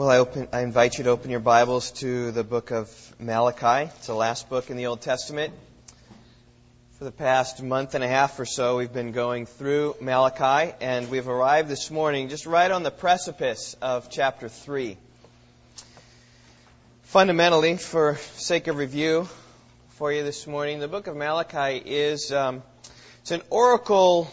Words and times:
Well, 0.00 0.08
I, 0.08 0.16
open, 0.16 0.48
I 0.50 0.62
invite 0.62 0.96
you 0.96 1.04
to 1.04 1.10
open 1.10 1.30
your 1.30 1.40
Bibles 1.40 1.90
to 2.00 2.30
the 2.30 2.42
book 2.42 2.70
of 2.70 2.90
Malachi. 3.20 3.90
It's 3.98 4.06
the 4.06 4.14
last 4.14 4.48
book 4.48 4.70
in 4.70 4.78
the 4.78 4.86
Old 4.86 5.02
Testament. 5.02 5.52
For 6.96 7.04
the 7.04 7.12
past 7.12 7.62
month 7.62 7.94
and 7.94 8.02
a 8.02 8.08
half 8.08 8.40
or 8.40 8.46
so, 8.46 8.78
we've 8.78 8.94
been 8.94 9.12
going 9.12 9.44
through 9.44 9.96
Malachi, 10.00 10.72
and 10.80 11.10
we've 11.10 11.28
arrived 11.28 11.68
this 11.68 11.90
morning 11.90 12.30
just 12.30 12.46
right 12.46 12.70
on 12.70 12.82
the 12.82 12.90
precipice 12.90 13.76
of 13.82 14.08
chapter 14.08 14.48
3. 14.48 14.96
Fundamentally, 17.02 17.76
for 17.76 18.16
sake 18.36 18.68
of 18.68 18.76
review 18.76 19.28
for 19.98 20.10
you 20.10 20.22
this 20.22 20.46
morning, 20.46 20.80
the 20.80 20.88
book 20.88 21.08
of 21.08 21.14
Malachi 21.14 21.76
is 21.76 22.32
um, 22.32 22.62
it's 23.20 23.32
an 23.32 23.42
oracle 23.50 24.32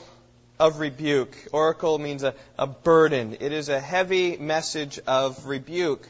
of 0.59 0.79
rebuke. 0.79 1.35
Oracle 1.51 1.99
means 1.99 2.23
a, 2.23 2.33
a 2.57 2.67
burden. 2.67 3.37
It 3.39 3.51
is 3.51 3.69
a 3.69 3.79
heavy 3.79 4.37
message 4.37 4.99
of 5.05 5.45
rebuke. 5.45 6.07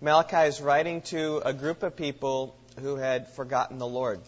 Malachi 0.00 0.48
is 0.48 0.60
writing 0.60 1.02
to 1.02 1.42
a 1.44 1.52
group 1.52 1.82
of 1.82 1.96
people 1.96 2.56
who 2.80 2.96
had 2.96 3.28
forgotten 3.28 3.78
the 3.78 3.86
Lord. 3.86 4.20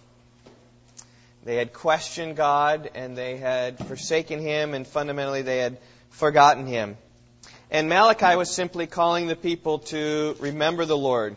They 1.45 1.57
had 1.57 1.73
questioned 1.73 2.37
God 2.37 2.91
and 2.95 3.16
they 3.16 3.37
had 3.37 3.79
forsaken 3.79 4.41
Him 4.41 4.75
and 4.75 4.87
fundamentally 4.87 5.43
they 5.43 5.59
had 5.59 5.79
forgotten 6.11 6.66
Him. 6.66 6.97
And 7.71 7.89
Malachi 7.89 8.37
was 8.37 8.51
simply 8.51 8.87
calling 8.87 9.27
the 9.27 9.37
people 9.37 9.79
to 9.79 10.37
remember 10.39 10.85
the 10.85 10.97
Lord. 10.97 11.37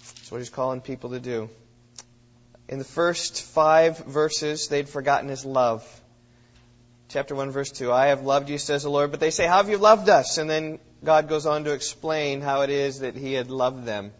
That's 0.00 0.32
what 0.32 0.38
he's 0.38 0.50
calling 0.50 0.80
people 0.80 1.10
to 1.10 1.20
do. 1.20 1.48
In 2.68 2.78
the 2.78 2.84
first 2.84 3.42
five 3.42 3.98
verses, 3.98 4.68
they'd 4.68 4.88
forgotten 4.88 5.28
his 5.28 5.44
love. 5.44 5.84
Chapter 7.08 7.34
1, 7.34 7.50
verse 7.50 7.70
2 7.70 7.92
I 7.92 8.06
have 8.06 8.22
loved 8.22 8.48
you, 8.48 8.58
says 8.58 8.82
the 8.82 8.90
Lord. 8.90 9.10
But 9.10 9.20
they 9.20 9.30
say, 9.30 9.46
How 9.46 9.58
have 9.58 9.68
you 9.68 9.76
loved 9.76 10.08
us? 10.08 10.38
And 10.38 10.48
then 10.48 10.78
God 11.04 11.28
goes 11.28 11.46
on 11.46 11.64
to 11.64 11.72
explain 11.72 12.40
how 12.40 12.62
it 12.62 12.70
is 12.70 13.00
that 13.00 13.14
he 13.14 13.34
had 13.34 13.50
loved 13.50 13.84
them. 13.84 14.12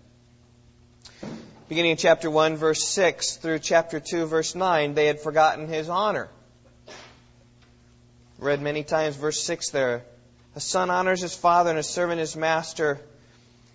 Beginning 1.68 1.92
in 1.92 1.96
chapter 1.96 2.30
1, 2.30 2.56
verse 2.56 2.84
6 2.84 3.36
through 3.36 3.58
chapter 3.60 3.98
2, 3.98 4.26
verse 4.26 4.54
9, 4.54 4.92
they 4.92 5.06
had 5.06 5.20
forgotten 5.20 5.66
his 5.66 5.88
honor. 5.88 6.28
Read 8.38 8.60
many 8.60 8.84
times, 8.84 9.16
verse 9.16 9.42
6 9.42 9.70
there. 9.70 10.04
A 10.54 10.60
son 10.60 10.90
honors 10.90 11.22
his 11.22 11.34
father 11.34 11.70
and 11.70 11.78
a 11.78 11.82
servant 11.82 12.20
his 12.20 12.36
master. 12.36 13.00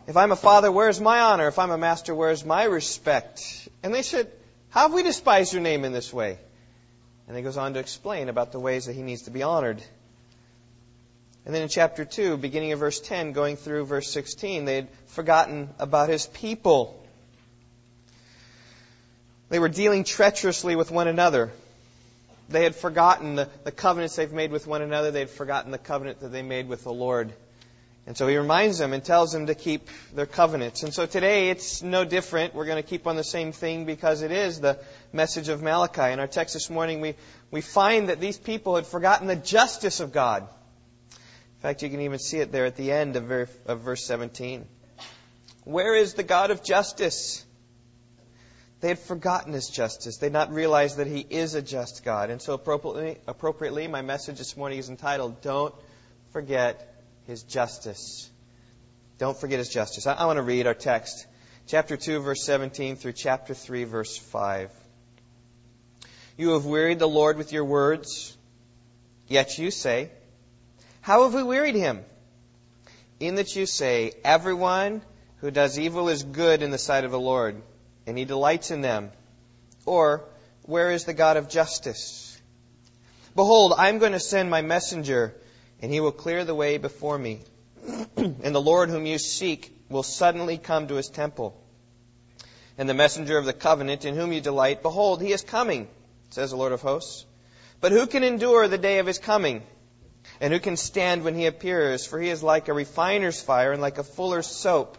If 0.08 0.16
I'm 0.16 0.31
a 0.31 0.36
father, 0.36 0.72
where's 0.72 1.02
my 1.02 1.20
honor? 1.20 1.48
If 1.48 1.58
I'm 1.58 1.72
a 1.72 1.78
master, 1.78 2.14
where's 2.14 2.45
my 2.45 2.64
respect? 2.64 3.67
And 3.81 3.94
they 3.94 4.04
said, 4.04 4.31
how 4.70 4.81
have 4.84 4.94
we 4.94 5.03
despised 5.03 5.53
your 5.53 5.62
name 5.62 5.86
in 5.86 5.94
this 5.94 6.14
way? 6.14 6.38
And 7.28 7.38
he 7.38 7.44
goes 7.44 7.58
on 7.58 7.73
to 7.73 7.80
explain 7.80 8.30
about 8.30 8.52
the 8.52 8.59
ways 8.59 8.86
that 8.86 8.94
he 8.94 9.02
needs 9.02 9.23
to 9.23 9.31
be 9.31 9.44
honored. 9.44 9.81
And 11.45 11.56
then 11.56 11.64
in 11.64 11.70
chapter 11.70 12.06
2, 12.06 12.38
beginning 12.38 12.73
of 12.73 12.80
verse 12.80 13.00
10, 13.00 13.31
going 13.31 13.56
through 13.56 13.86
verse 13.86 14.09
16, 14.11 14.66
they 14.66 14.76
had 14.76 14.88
forgotten 15.08 15.70
about 15.80 16.09
his 16.09 16.28
people. 16.28 17.03
They 19.50 19.59
were 19.59 19.70
dealing 19.70 20.03
treacherously 20.03 20.76
with 20.76 20.92
one 20.92 21.08
another. 21.08 21.52
They 22.50 22.64
had 22.64 22.76
forgotten 22.76 23.36
the, 23.36 23.50
the 23.64 23.72
covenants 23.72 24.16
they've 24.16 24.31
made 24.31 24.52
with 24.52 24.67
one 24.67 24.81
another. 24.81 25.11
They 25.11 25.20
had 25.20 25.30
forgotten 25.30 25.72
the 25.72 25.78
covenant 25.78 26.20
that 26.22 26.31
they 26.31 26.44
made 26.44 26.67
with 26.67 26.83
the 26.83 26.94
Lord. 26.94 27.31
And 28.08 28.17
so 28.17 28.28
he 28.28 28.38
reminds 28.38 28.78
them 28.80 28.94
and 28.94 29.03
tells 29.03 29.31
them 29.31 29.47
to 29.47 29.55
keep 29.55 29.88
their 30.14 30.25
covenants. 30.25 30.83
And 30.83 30.94
so 30.94 31.05
today 31.05 31.50
it's 31.50 31.83
no 31.83 32.05
different. 32.05 32.55
We're 32.55 32.66
going 32.66 32.81
to 32.81 32.88
keep 32.88 33.05
on 33.05 33.16
the 33.16 33.23
same 33.23 33.52
thing 33.52 33.86
because 33.86 34.22
it 34.22 34.31
is 34.31 34.59
the 34.59 34.80
message 35.14 35.50
of 35.50 35.61
Malachi. 35.61 36.11
In 36.11 36.20
our 36.20 36.27
text 36.27 36.53
this 36.53 36.70
morning, 36.70 37.02
we, 37.02 37.16
we 37.52 37.61
find 37.61 38.09
that 38.09 38.20
these 38.20 38.38
people 38.38 38.75
had 38.75 38.88
forgotten 38.88 39.27
the 39.27 39.36
justice 39.36 40.00
of 40.00 40.11
God. 40.11 40.44
In 41.11 41.61
fact, 41.61 41.83
you 41.83 41.89
can 41.89 42.02
even 42.02 42.20
see 42.20 42.37
it 42.37 42.52
there 42.52 42.65
at 42.65 42.77
the 42.77 42.92
end 42.92 43.15
of, 43.15 43.26
ver- 43.26 43.49
of 43.65 43.82
verse 43.82 44.04
17. 44.05 44.66
Where 45.66 45.95
is 45.95 46.16
the 46.16 46.23
God 46.23 46.52
of 46.52 46.64
justice? 46.64 47.45
They 48.81 48.87
had 48.87 48.99
forgotten 48.99 49.54
his 49.54 49.67
justice. 49.67 50.17
They 50.17 50.27
had 50.27 50.33
not 50.33 50.54
realized 50.54 50.98
that 50.98 51.08
he 51.08 51.20
is 51.30 51.54
a 51.54 51.61
just 51.61 52.05
God. 52.05 52.30
And 52.30 52.42
so 52.42 52.54
appropriately, 52.54 53.17
appropriately 53.27 53.87
my 53.87 54.02
message 54.02 54.37
this 54.37 54.55
morning 54.55 54.80
is 54.80 54.89
entitled, 54.89 55.42
Don't 55.42 55.76
Forget 56.31 56.89
his 57.30 57.44
justice. 57.44 58.30
Don't 59.20 59.40
forget 59.40 59.60
his 59.60 59.70
justice. 59.70 60.08
I, 60.08 60.16
I 60.16 60.26
want 60.26 60.38
to 60.38 60.44
read 60.44 60.66
our 60.66 60.73
text, 60.73 61.28
chapter 61.67 61.95
2, 61.95 62.22
verse 62.22 62.44
17 62.44 62.95
through 62.95 63.14
chapter 63.14 63.54
3, 63.54 63.84
verse 63.84 64.17
5. 64.17 64.72
You 66.38 66.52
have 66.54 66.66
wearied 66.66 66.98
the 66.98 67.08
Lord 67.08 67.38
with 67.38 67.54
your 67.54 67.66
words, 67.66 68.36
yet 69.28 69.60
you 69.60 69.70
say, 69.70 70.10
How 71.02 71.23
have 71.23 71.36
we 71.36 71.44
wearied 71.44 71.76
him? 71.76 72.04
In 73.20 73.36
that 73.36 73.56
you 73.56 73.67
say, 73.67 74.14
Everyone 74.23 75.02
who 75.38 75.52
does 75.52 75.78
evil 75.78 76.10
is 76.10 76.23
good 76.23 76.64
in 76.64 76.72
the 76.72 76.78
sight 76.80 77.04
of 77.04 77.11
the 77.11 77.20
Lord, 77.20 77.61
and 78.08 78.17
he 78.17 78.26
delights 78.26 78.72
in 78.72 78.82
them. 78.82 79.11
Or, 79.86 80.23
Where 80.64 80.92
is 80.92 81.06
the 81.06 81.14
God 81.14 81.38
of 81.38 81.48
justice? 81.48 82.42
Behold, 83.36 83.73
I'm 83.78 84.00
going 84.00 84.14
to 84.14 84.20
send 84.20 84.50
my 84.50 84.64
messenger 84.64 85.36
and 85.82 85.92
he 85.92 86.00
will 86.00 86.12
clear 86.12 86.44
the 86.44 86.56
way 86.56 86.78
before 86.78 87.17
me. 87.17 87.42
and 88.17 88.56
the 88.56 88.62
Lord 88.62 88.90
whom 88.90 89.06
you 89.06 89.17
seek 89.17 89.73
will 89.90 90.04
suddenly 90.04 90.58
come 90.58 90.88
to 90.88 90.95
his 90.95 91.10
temple. 91.10 91.60
And 92.78 92.88
the 92.88 92.94
messenger 92.94 93.38
of 93.38 93.45
the 93.45 93.54
covenant 93.54 94.06
in 94.06 94.16
whom 94.16 94.32
you 94.32 94.42
delight, 94.42 94.82
behold, 94.82 95.22
he 95.22 95.32
is 95.32 95.42
coming, 95.42 95.88
says 96.30 96.52
the 96.52 96.58
Lord 96.58 96.72
of 96.72 96.82
hosts. 96.82 97.26
But 97.82 97.92
who 97.92 98.08
can 98.08 98.23
endure 98.23 98.67
the 98.67 98.78
day 98.78 99.00
of 99.00 99.08
his 99.08 99.20
coming? 99.20 99.64
And 100.42 100.54
who 100.54 100.60
can 100.60 100.78
stand 100.78 101.23
when 101.23 101.36
he 101.36 101.45
appears? 101.45 102.06
For 102.06 102.20
he 102.20 102.30
is 102.30 102.44
like 102.44 102.67
a 102.67 102.73
refiner's 102.73 103.42
fire 103.42 103.72
and 103.72 103.82
like 103.82 103.98
a 103.98 104.04
fuller's 104.04 104.48
soap. 104.48 104.98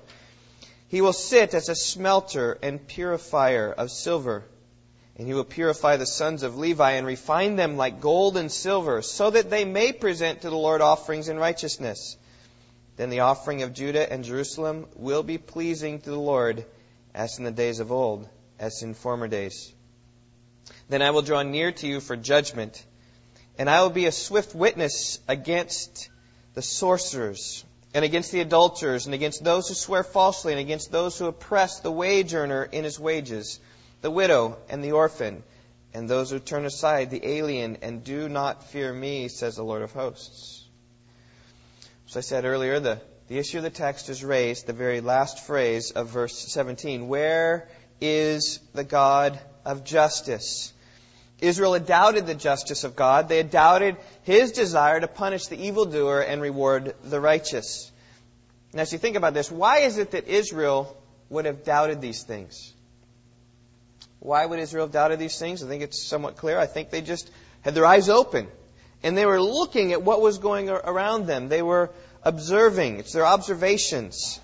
He 0.89 1.01
will 1.01 1.13
sit 1.13 1.55
as 1.55 1.69
a 1.69 1.75
smelter 1.75 2.59
and 2.63 2.87
purifier 2.87 3.73
of 3.73 3.91
silver 3.91 4.45
and 5.21 5.29
he 5.29 5.35
will 5.35 5.45
purify 5.45 5.99
the 5.99 6.07
sons 6.07 6.43
of 6.43 6.57
Levi 6.57 6.93
and 6.93 7.07
refine 7.07 7.55
them 7.55 7.77
like 7.77 8.01
gold 8.01 8.39
and 8.39 8.51
silver, 8.51 9.03
so 9.03 9.29
that 9.29 9.51
they 9.51 9.67
may 9.67 9.93
present 9.93 10.41
to 10.41 10.49
the 10.49 10.57
Lord 10.57 10.81
offerings 10.81 11.29
in 11.29 11.39
righteousness. 11.39 12.17
Then 12.97 13.11
the 13.11 13.21
offering 13.21 13.61
of 13.61 13.75
Judah 13.75 14.11
and 14.11 14.25
Jerusalem 14.25 14.87
will 14.97 15.23
be 15.23 15.37
pleasing 15.37 16.01
to 16.01 16.09
the 16.09 16.19
Lord, 16.19 16.65
as 17.15 17.37
in 17.37 17.45
the 17.45 17.51
days 17.51 17.81
of 17.81 17.93
old, 17.93 18.31
as 18.59 18.83
in 18.83 18.95
former 18.95 19.29
days. 19.29 19.71
Then 20.89 21.03
I 21.03 21.11
will 21.11 21.21
draw 21.21 21.43
near 21.43 21.71
to 21.71 21.87
you 21.87 22.01
for 22.01 22.17
judgment, 22.17 22.83
and 23.59 23.69
I 23.69 23.83
will 23.83 23.91
be 23.91 24.07
a 24.07 24.13
swift 24.13 24.55
witness 24.55 25.21
against 25.29 26.09
the 26.55 26.63
sorcerers, 26.63 27.63
and 27.93 28.07
against 28.07 28.33
the 28.33 28.41
adulterers, 28.41 29.05
and 29.05 29.15
against 29.15 29.45
those 29.45 29.69
who 29.69 29.75
swear 29.75 30.03
falsely, 30.03 30.53
and 30.55 30.61
against 30.63 30.91
those 30.91 31.19
who 31.19 31.27
oppress 31.27 31.81
the 31.81 31.93
wage 31.93 32.33
earner 32.33 32.65
in 32.65 32.85
his 32.85 32.99
wages 32.99 33.61
the 34.01 34.11
widow 34.11 34.59
and 34.69 34.83
the 34.83 34.93
orphan, 34.93 35.43
and 35.93 36.09
those 36.09 36.31
who 36.31 36.39
turn 36.39 36.65
aside 36.65 37.11
the 37.11 37.27
alien 37.27 37.79
and 37.83 38.05
do 38.05 38.29
not 38.29 38.71
fear 38.71 38.93
me, 38.93 39.29
says 39.29 39.57
the 39.57 39.65
Lord 39.65 39.83
of 39.83 39.93
hosts. 39.93 40.65
As 42.09 42.17
I 42.17 42.21
said 42.21 42.45
earlier, 42.45 42.81
the, 42.81 43.01
the 43.29 43.39
issue 43.39 43.59
of 43.59 43.63
the 43.65 43.71
text 43.71 44.09
is 44.09 44.25
raised, 44.25 44.67
the 44.67 44.73
very 44.73 45.01
last 45.01 45.47
phrase 45.47 45.91
of 45.93 46.09
verse 46.09 46.37
17. 46.37 47.09
Where 47.09 47.69
is 48.01 48.59
the 48.73 48.85
God 48.85 49.39
of 49.65 49.85
justice? 49.85 50.73
Israel 51.41 51.75
had 51.75 51.87
doubted 51.87 52.27
the 52.27 52.35
justice 52.35 52.85
of 52.85 52.97
God. 52.97 53.29
They 53.29 53.39
had 53.39 53.51
doubted 53.51 53.97
his 54.23 54.53
desire 54.53 55.01
to 55.01 55.09
punish 55.09 55.47
the 55.47 55.67
evildoer 55.67 56.21
and 56.21 56.43
reward 56.43 56.95
the 57.03 57.21
righteous. 57.21 57.91
Now, 58.73 58.83
as 58.83 58.93
you 58.93 58.99
think 58.99 59.17
about 59.17 59.35
this, 59.35 59.51
why 59.51 59.79
is 59.79 59.99
it 59.99 60.13
that 60.13 60.29
Israel 60.29 60.97
would 61.29 61.47
have 61.47 61.65
doubted 61.65 62.01
these 62.01 62.23
things? 62.23 62.73
Why 64.21 64.47
would 64.47 64.59
Israel 64.59 64.87
have 64.87 64.93
doubted 64.93 65.19
these 65.19 65.39
things? 65.39 65.63
I 65.63 65.69
think 65.69 65.83
it's 65.83 66.03
somewhat 66.03 66.37
clear. 66.37 66.59
I 66.59 66.67
think 66.67 66.91
they 66.91 67.01
just 67.01 67.31
had 67.63 67.75
their 67.75 67.87
eyes 67.87 68.09
open 68.09 68.47
and 69.03 69.17
they 69.17 69.27
were 69.27 69.41
looking 69.41 69.93
at 69.93 70.03
what 70.03 70.21
was 70.21 70.39
going 70.39 70.69
around 70.69 71.27
them. 71.27 71.49
They 71.49 71.63
were 71.63 71.91
observing. 72.23 72.99
It's 72.99 73.13
their 73.13 73.27
observations 73.27 74.41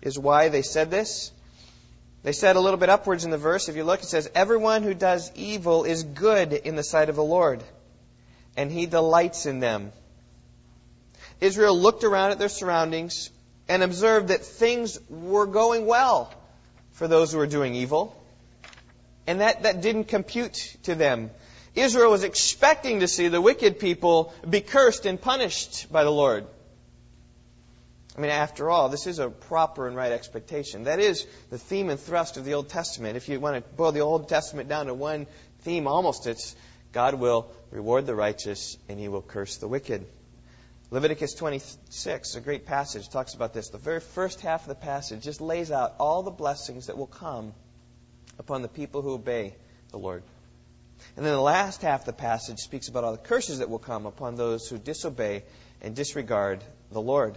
is 0.00 0.18
why 0.18 0.48
they 0.48 0.62
said 0.62 0.90
this. 0.90 1.30
They 2.22 2.32
said 2.32 2.56
a 2.56 2.60
little 2.60 2.78
bit 2.78 2.88
upwards 2.88 3.24
in 3.24 3.30
the 3.30 3.38
verse, 3.38 3.68
if 3.68 3.76
you 3.76 3.84
look, 3.84 4.00
it 4.02 4.06
says, 4.06 4.30
Everyone 4.34 4.82
who 4.82 4.94
does 4.94 5.30
evil 5.34 5.84
is 5.84 6.04
good 6.04 6.52
in 6.52 6.76
the 6.76 6.82
sight 6.82 7.08
of 7.08 7.16
the 7.16 7.24
Lord, 7.24 7.62
and 8.56 8.70
he 8.70 8.86
delights 8.86 9.44
in 9.44 9.60
them. 9.60 9.92
Israel 11.40 11.78
looked 11.78 12.04
around 12.04 12.30
at 12.30 12.38
their 12.38 12.48
surroundings 12.48 13.30
and 13.68 13.82
observed 13.82 14.28
that 14.28 14.44
things 14.44 14.98
were 15.10 15.46
going 15.46 15.86
well 15.86 16.32
for 16.92 17.08
those 17.08 17.32
who 17.32 17.38
were 17.38 17.48
doing 17.48 17.74
evil. 17.74 18.16
And 19.26 19.40
that, 19.40 19.62
that 19.62 19.80
didn't 19.80 20.04
compute 20.04 20.76
to 20.84 20.94
them. 20.94 21.30
Israel 21.74 22.10
was 22.10 22.22
expecting 22.22 23.00
to 23.00 23.08
see 23.08 23.28
the 23.28 23.40
wicked 23.40 23.78
people 23.78 24.34
be 24.48 24.60
cursed 24.60 25.06
and 25.06 25.20
punished 25.20 25.90
by 25.90 26.04
the 26.04 26.10
Lord. 26.10 26.46
I 28.16 28.20
mean, 28.20 28.30
after 28.30 28.68
all, 28.68 28.90
this 28.90 29.06
is 29.06 29.18
a 29.18 29.30
proper 29.30 29.86
and 29.86 29.96
right 29.96 30.12
expectation. 30.12 30.84
That 30.84 31.00
is 31.00 31.26
the 31.48 31.58
theme 31.58 31.88
and 31.88 31.98
thrust 31.98 32.36
of 32.36 32.44
the 32.44 32.54
Old 32.54 32.68
Testament. 32.68 33.16
If 33.16 33.28
you 33.28 33.40
want 33.40 33.56
to 33.56 33.72
boil 33.74 33.92
the 33.92 34.00
Old 34.00 34.28
Testament 34.28 34.68
down 34.68 34.86
to 34.86 34.94
one 34.94 35.26
theme, 35.60 35.86
almost 35.86 36.26
it's 36.26 36.54
God 36.92 37.14
will 37.14 37.50
reward 37.70 38.04
the 38.04 38.14
righteous 38.14 38.76
and 38.88 39.00
he 39.00 39.08
will 39.08 39.22
curse 39.22 39.56
the 39.56 39.68
wicked. 39.68 40.04
Leviticus 40.90 41.32
26 41.32 42.28
is 42.28 42.36
a 42.36 42.40
great 42.42 42.66
passage, 42.66 43.08
talks 43.08 43.32
about 43.32 43.54
this. 43.54 43.70
The 43.70 43.78
very 43.78 44.00
first 44.00 44.42
half 44.42 44.62
of 44.62 44.68
the 44.68 44.74
passage 44.74 45.22
just 45.22 45.40
lays 45.40 45.70
out 45.70 45.94
all 45.98 46.22
the 46.22 46.30
blessings 46.30 46.88
that 46.88 46.98
will 46.98 47.06
come 47.06 47.54
upon 48.38 48.62
the 48.62 48.68
people 48.68 49.02
who 49.02 49.12
obey 49.12 49.54
the 49.90 49.98
Lord. 49.98 50.22
And 51.16 51.26
then 51.26 51.32
the 51.32 51.40
last 51.40 51.82
half 51.82 52.00
of 52.00 52.06
the 52.06 52.12
passage 52.12 52.58
speaks 52.58 52.88
about 52.88 53.04
all 53.04 53.12
the 53.12 53.18
curses 53.18 53.58
that 53.58 53.68
will 53.68 53.78
come 53.78 54.06
upon 54.06 54.36
those 54.36 54.68
who 54.68 54.78
disobey 54.78 55.42
and 55.80 55.94
disregard 55.94 56.62
the 56.90 57.00
Lord. 57.00 57.36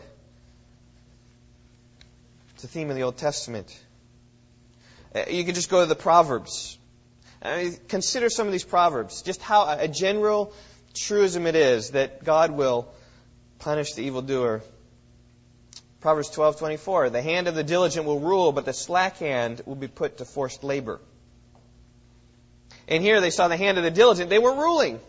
It's 2.54 2.64
a 2.64 2.68
theme 2.68 2.90
in 2.90 2.96
the 2.96 3.04
Old 3.04 3.18
Testament. 3.18 3.78
Uh, 5.14 5.24
you 5.30 5.44
can 5.44 5.56
just 5.56 5.70
go 5.70 5.82
to 5.82 5.86
the 5.86 5.96
Proverbs. 5.96 6.78
I 7.42 7.64
mean, 7.64 7.78
consider 7.90 8.30
some 8.30 8.48
of 8.48 8.54
these 8.54 8.64
Proverbs, 8.64 9.22
just 9.22 9.42
how 9.42 9.68
a 9.68 9.88
general 9.88 10.54
truism 10.94 11.48
it 11.48 11.56
is 11.56 11.92
that 11.92 12.24
God 12.24 12.52
will 12.52 12.88
punish 13.60 13.94
the 13.94 14.04
evildoer. 14.04 14.62
Proverbs 16.06 16.30
12:24 16.30 17.12
The 17.12 17.22
hand 17.24 17.48
of 17.48 17.56
the 17.56 17.64
diligent 17.64 18.06
will 18.06 18.20
rule 18.20 18.52
but 18.52 18.64
the 18.64 18.74
slack 18.74 19.18
hand 19.18 19.64
will 19.66 19.74
be 19.74 19.88
put 19.88 20.20
to 20.20 20.26
forced 20.26 20.64
labor. 20.64 21.02
And 22.88 23.02
here 23.02 23.22
they 23.22 23.32
saw 23.32 23.48
the 23.48 23.58
hand 23.58 23.80
of 23.80 23.84
the 23.84 23.90
diligent 23.90 24.30
they 24.30 24.38
were 24.38 24.54
ruling. 24.54 25.00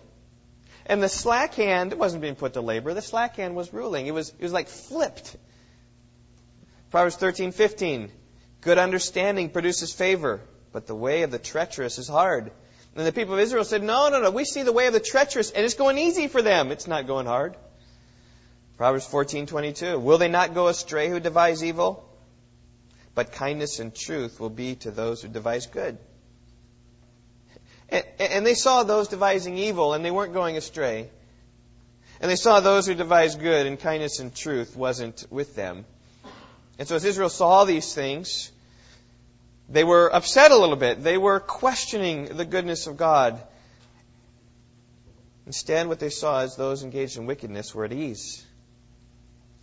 And 0.86 1.02
the 1.02 1.10
slack 1.10 1.52
hand 1.52 1.92
wasn't 1.92 2.22
being 2.22 2.34
put 2.34 2.54
to 2.54 2.62
labor 2.62 2.94
the 2.94 3.02
slack 3.02 3.36
hand 3.36 3.54
was 3.54 3.74
ruling. 3.74 4.06
It 4.06 4.12
was 4.12 4.30
it 4.30 4.42
was 4.42 4.54
like 4.54 4.68
flipped. 4.68 5.36
Proverbs 6.90 7.18
13:15 7.18 8.08
Good 8.62 8.78
understanding 8.78 9.50
produces 9.50 9.92
favor 9.92 10.40
but 10.72 10.86
the 10.86 10.94
way 10.94 11.24
of 11.24 11.30
the 11.30 11.38
treacherous 11.38 11.98
is 11.98 12.08
hard. 12.08 12.50
And 12.94 13.06
the 13.06 13.12
people 13.12 13.34
of 13.34 13.40
Israel 13.40 13.64
said, 13.64 13.82
No, 13.82 14.08
no, 14.08 14.22
no, 14.22 14.30
we 14.30 14.46
see 14.46 14.62
the 14.62 14.72
way 14.72 14.86
of 14.86 14.94
the 14.94 15.00
treacherous, 15.00 15.50
and 15.50 15.62
it's 15.62 15.74
going 15.74 15.98
easy 15.98 16.26
for 16.26 16.40
them. 16.40 16.72
It's 16.72 16.86
not 16.86 17.06
going 17.06 17.26
hard. 17.26 17.54
Proverbs 18.76 19.06
14:22. 19.06 19.98
Will 20.00 20.18
they 20.18 20.28
not 20.28 20.54
go 20.54 20.68
astray 20.68 21.08
who 21.08 21.20
devise 21.20 21.64
evil? 21.64 22.08
But 23.14 23.32
kindness 23.32 23.78
and 23.78 23.94
truth 23.94 24.38
will 24.38 24.50
be 24.50 24.74
to 24.76 24.90
those 24.90 25.22
who 25.22 25.28
devise 25.28 25.66
good. 25.66 25.96
And, 27.88 28.04
and 28.18 28.46
they 28.46 28.54
saw 28.54 28.82
those 28.82 29.08
devising 29.08 29.56
evil, 29.56 29.94
and 29.94 30.04
they 30.04 30.10
weren't 30.10 30.34
going 30.34 30.56
astray. 30.56 31.08
And 32.20 32.30
they 32.30 32.36
saw 32.36 32.60
those 32.60 32.86
who 32.86 32.94
devised 32.94 33.40
good, 33.40 33.66
and 33.66 33.78
kindness 33.78 34.18
and 34.20 34.34
truth 34.34 34.76
wasn't 34.76 35.24
with 35.30 35.54
them. 35.54 35.86
And 36.78 36.86
so 36.86 36.96
as 36.96 37.04
Israel 37.04 37.28
saw 37.30 37.64
these 37.64 37.94
things, 37.94 38.50
they 39.68 39.84
were 39.84 40.14
upset 40.14 40.50
a 40.50 40.56
little 40.56 40.76
bit. 40.76 41.02
They 41.02 41.16
were 41.16 41.40
questioning 41.40 42.36
the 42.36 42.44
goodness 42.44 42.86
of 42.86 42.96
God. 42.96 43.40
Instead, 45.46 45.86
what 45.86 46.00
they 46.00 46.10
saw 46.10 46.40
is 46.40 46.56
those 46.56 46.82
engaged 46.82 47.16
in 47.16 47.26
wickedness 47.26 47.74
were 47.74 47.84
at 47.84 47.92
ease. 47.92 48.44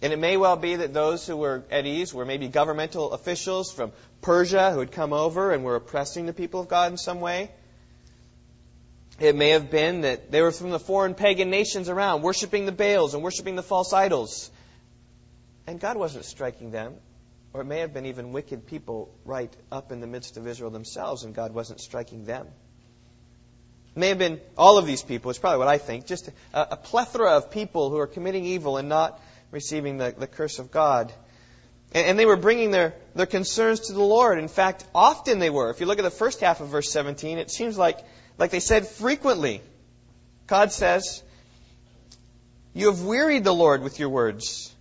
And 0.03 0.11
it 0.11 0.19
may 0.19 0.35
well 0.35 0.57
be 0.57 0.75
that 0.75 0.94
those 0.94 1.25
who 1.25 1.38
were 1.38 1.63
at 1.71 1.85
ease 1.85 2.13
were 2.13 2.25
maybe 2.25 2.50
governmental 2.50 3.13
officials 3.13 3.71
from 3.71 3.94
Persia 4.21 4.71
who 4.73 4.79
had 4.79 4.91
come 4.91 5.13
over 5.13 5.53
and 5.53 5.63
were 5.63 5.77
oppressing 5.77 6.25
the 6.25 6.33
people 6.33 6.59
of 6.59 6.67
God 6.67 6.91
in 6.91 6.97
some 6.97 7.21
way. 7.21 7.50
It 9.17 9.33
may 9.33 9.51
have 9.51 9.71
been 9.71 10.01
that 10.01 10.29
they 10.29 10.41
were 10.41 10.51
from 10.51 10.71
the 10.71 10.79
foreign 10.79 11.13
pagan 11.13 11.50
nations 11.50 11.88
around, 11.88 12.21
worshiping 12.21 12.65
the 12.65 12.73
Baals 12.73 13.13
and 13.13 13.23
worshiping 13.23 13.55
the 13.55 13.63
false 13.63 13.94
idols. 13.94 14.51
And 15.67 15.79
God 15.79 15.95
wasn't 15.95 16.25
striking 16.25 16.71
them. 16.71 16.95
Or 17.53 17.61
it 17.61 17.65
may 17.65 17.79
have 17.79 17.94
been 17.94 18.07
even 18.07 18.33
wicked 18.33 18.67
people 18.67 19.09
right 19.23 19.56
up 19.71 19.94
in 19.94 20.01
the 20.01 20.07
midst 20.07 20.35
of 20.35 20.45
Israel 20.47 20.71
themselves, 20.71 21.23
and 21.23 21.33
God 21.33 21.53
wasn't 21.53 21.79
striking 21.79 22.25
them. 22.25 22.47
It 23.95 23.99
may 23.99 24.09
have 24.09 24.17
been 24.17 24.41
all 24.57 24.77
of 24.77 24.85
these 24.85 25.03
people, 25.03 25.29
it's 25.29 25.39
probably 25.39 25.59
what 25.59 25.67
I 25.69 25.77
think, 25.77 26.07
just 26.07 26.27
a, 26.53 26.67
a 26.71 26.75
plethora 26.75 27.38
of 27.38 27.51
people 27.51 27.89
who 27.89 27.99
are 27.99 28.07
committing 28.07 28.44
evil 28.44 28.77
and 28.77 28.89
not 28.89 29.21
receiving 29.53 29.97
the, 29.97 30.13
the 30.17 30.27
curse 30.27 30.59
of 30.59 30.71
God. 30.71 31.13
And, 31.94 32.07
and 32.07 32.19
they 32.19 32.25
were 32.25 32.35
bringing 32.35 32.71
their, 32.71 32.95
their 33.15 33.25
concerns 33.25 33.81
to 33.81 33.94
the 33.94 34.03
Lord. 34.03 34.38
In 34.39 34.50
fact, 34.50 34.85
often 34.94 35.39
they 35.39 35.50
were. 35.50 35.69
If 35.69 35.79
you 35.79 35.85
look 35.85 36.00
at 36.00 36.03
the 36.03 36.11
first 36.11 36.41
half 36.41 36.59
of 36.59 36.67
verse 36.67 36.91
17, 36.91 37.38
it 37.38 37.50
seems 37.50 37.77
like, 37.77 38.00
like 38.38 38.51
they 38.51 38.59
said 38.59 38.85
frequently. 38.88 39.61
God 40.47 40.73
says, 40.73 41.23
You 42.73 42.88
have 42.88 43.03
wearied 43.03 43.45
the 43.45 43.53
Lord 43.53 43.81
with 43.81 44.00
your 44.00 44.09
words 44.09 44.73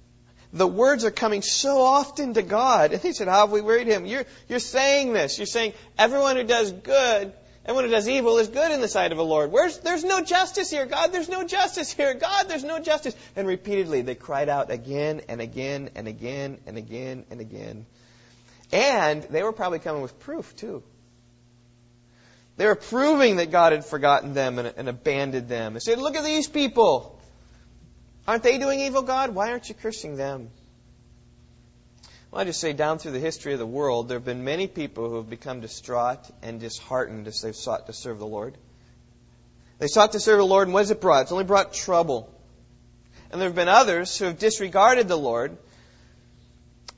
the 0.52 0.66
words 0.66 1.04
are 1.04 1.10
coming 1.10 1.42
so 1.42 1.80
often 1.80 2.34
to 2.34 2.42
God. 2.42 2.92
And 2.92 3.00
he 3.02 3.12
said, 3.12 3.28
How 3.28 3.40
have 3.40 3.50
we 3.50 3.60
wearied 3.60 3.86
him? 3.86 4.06
You're, 4.06 4.24
you're 4.48 4.58
saying 4.58 5.12
this. 5.12 5.38
You're 5.38 5.46
saying 5.46 5.72
everyone 5.98 6.36
who 6.36 6.44
does 6.44 6.72
good, 6.72 7.32
everyone 7.64 7.84
who 7.84 7.90
does 7.90 8.08
evil 8.08 8.38
is 8.38 8.48
good 8.48 8.72
in 8.72 8.80
the 8.80 8.88
sight 8.88 9.12
of 9.12 9.18
the 9.18 9.24
Lord. 9.24 9.52
Where's, 9.52 9.78
there's 9.78 10.04
no 10.04 10.22
justice 10.22 10.70
here. 10.70 10.86
God, 10.86 11.12
there's 11.12 11.28
no 11.28 11.44
justice 11.44 11.92
here. 11.92 12.14
God, 12.14 12.48
there's 12.48 12.64
no 12.64 12.78
justice. 12.78 13.14
And 13.36 13.46
repeatedly 13.46 14.02
they 14.02 14.14
cried 14.14 14.48
out 14.48 14.70
again 14.70 15.22
and 15.28 15.40
again 15.40 15.90
and 15.94 16.08
again 16.08 16.58
and 16.66 16.76
again 16.76 17.24
and 17.30 17.40
again. 17.40 17.86
And 18.72 19.22
they 19.24 19.42
were 19.42 19.52
probably 19.52 19.78
coming 19.78 20.02
with 20.02 20.18
proof 20.20 20.56
too. 20.56 20.82
They 22.56 22.66
were 22.66 22.74
proving 22.74 23.36
that 23.36 23.50
God 23.50 23.72
had 23.72 23.84
forgotten 23.84 24.34
them 24.34 24.58
and, 24.58 24.72
and 24.76 24.88
abandoned 24.88 25.48
them. 25.48 25.74
They 25.74 25.80
said, 25.80 25.98
Look 25.98 26.16
at 26.16 26.24
these 26.24 26.48
people. 26.48 27.18
Aren't 28.26 28.42
they 28.42 28.58
doing 28.58 28.80
evil, 28.80 29.02
God? 29.02 29.34
Why 29.34 29.50
aren't 29.50 29.68
you 29.68 29.74
cursing 29.74 30.16
them? 30.16 30.50
Well, 32.32 32.40
I 32.40 32.44
just 32.44 32.60
say 32.60 32.72
down 32.72 32.98
through 32.98 33.12
the 33.12 33.18
history 33.18 33.52
of 33.52 33.58
the 33.58 33.66
world, 33.66 34.08
there 34.08 34.16
have 34.16 34.24
been 34.24 34.42
many 34.42 34.66
people 34.66 35.10
who 35.10 35.16
have 35.16 35.28
become 35.28 35.60
distraught 35.60 36.18
and 36.42 36.58
disheartened 36.58 37.26
as 37.26 37.42
they've 37.42 37.54
sought 37.54 37.86
to 37.88 37.92
serve 37.92 38.18
the 38.18 38.26
Lord. 38.26 38.56
They 39.78 39.86
sought 39.86 40.12
to 40.12 40.20
serve 40.20 40.38
the 40.38 40.46
Lord, 40.46 40.66
and 40.66 40.72
what 40.72 40.80
has 40.80 40.90
it 40.90 41.02
brought? 41.02 41.22
It's 41.22 41.32
only 41.32 41.44
brought 41.44 41.74
trouble. 41.74 42.32
And 43.30 43.38
there 43.38 43.48
have 43.48 43.54
been 43.54 43.68
others 43.68 44.16
who 44.16 44.24
have 44.24 44.38
disregarded 44.38 45.08
the 45.08 45.16
Lord, 45.16 45.58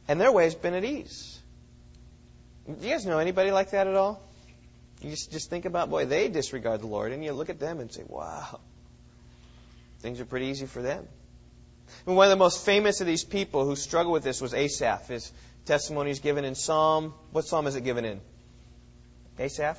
and 0.06 0.20
their 0.20 0.30
way 0.30 0.44
has 0.44 0.54
been 0.54 0.74
at 0.74 0.84
ease. 0.84 1.36
Do 2.66 2.86
you 2.86 2.92
guys 2.92 3.04
know 3.04 3.18
anybody 3.18 3.50
like 3.50 3.72
that 3.72 3.88
at 3.88 3.96
all? 3.96 4.22
You 5.00 5.10
just, 5.10 5.32
just 5.32 5.50
think 5.50 5.64
about, 5.64 5.90
boy, 5.90 6.04
they 6.04 6.28
disregard 6.28 6.80
the 6.80 6.86
Lord, 6.86 7.10
and 7.10 7.24
you 7.24 7.32
look 7.32 7.50
at 7.50 7.58
them 7.58 7.80
and 7.80 7.92
say, 7.92 8.04
wow, 8.06 8.60
Things 9.98 10.20
are 10.20 10.26
pretty 10.26 10.46
easy 10.46 10.66
for 10.66 10.82
them. 10.82 11.08
And 12.06 12.16
one 12.16 12.26
of 12.26 12.30
the 12.30 12.36
most 12.36 12.64
famous 12.64 13.00
of 13.00 13.06
these 13.06 13.24
people 13.24 13.64
who 13.64 13.76
struggled 13.76 14.12
with 14.12 14.24
this 14.24 14.40
was 14.40 14.54
Asaph. 14.54 15.08
His 15.08 15.32
testimony 15.64 16.10
is 16.10 16.20
given 16.20 16.44
in 16.44 16.54
Psalm. 16.54 17.14
What 17.32 17.46
psalm 17.46 17.66
is 17.66 17.76
it 17.76 17.82
given 17.82 18.04
in? 18.04 18.20
Asaph? 19.38 19.78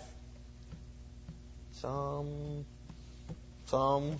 Psalm. 1.73 2.65
Psalm 3.67 4.19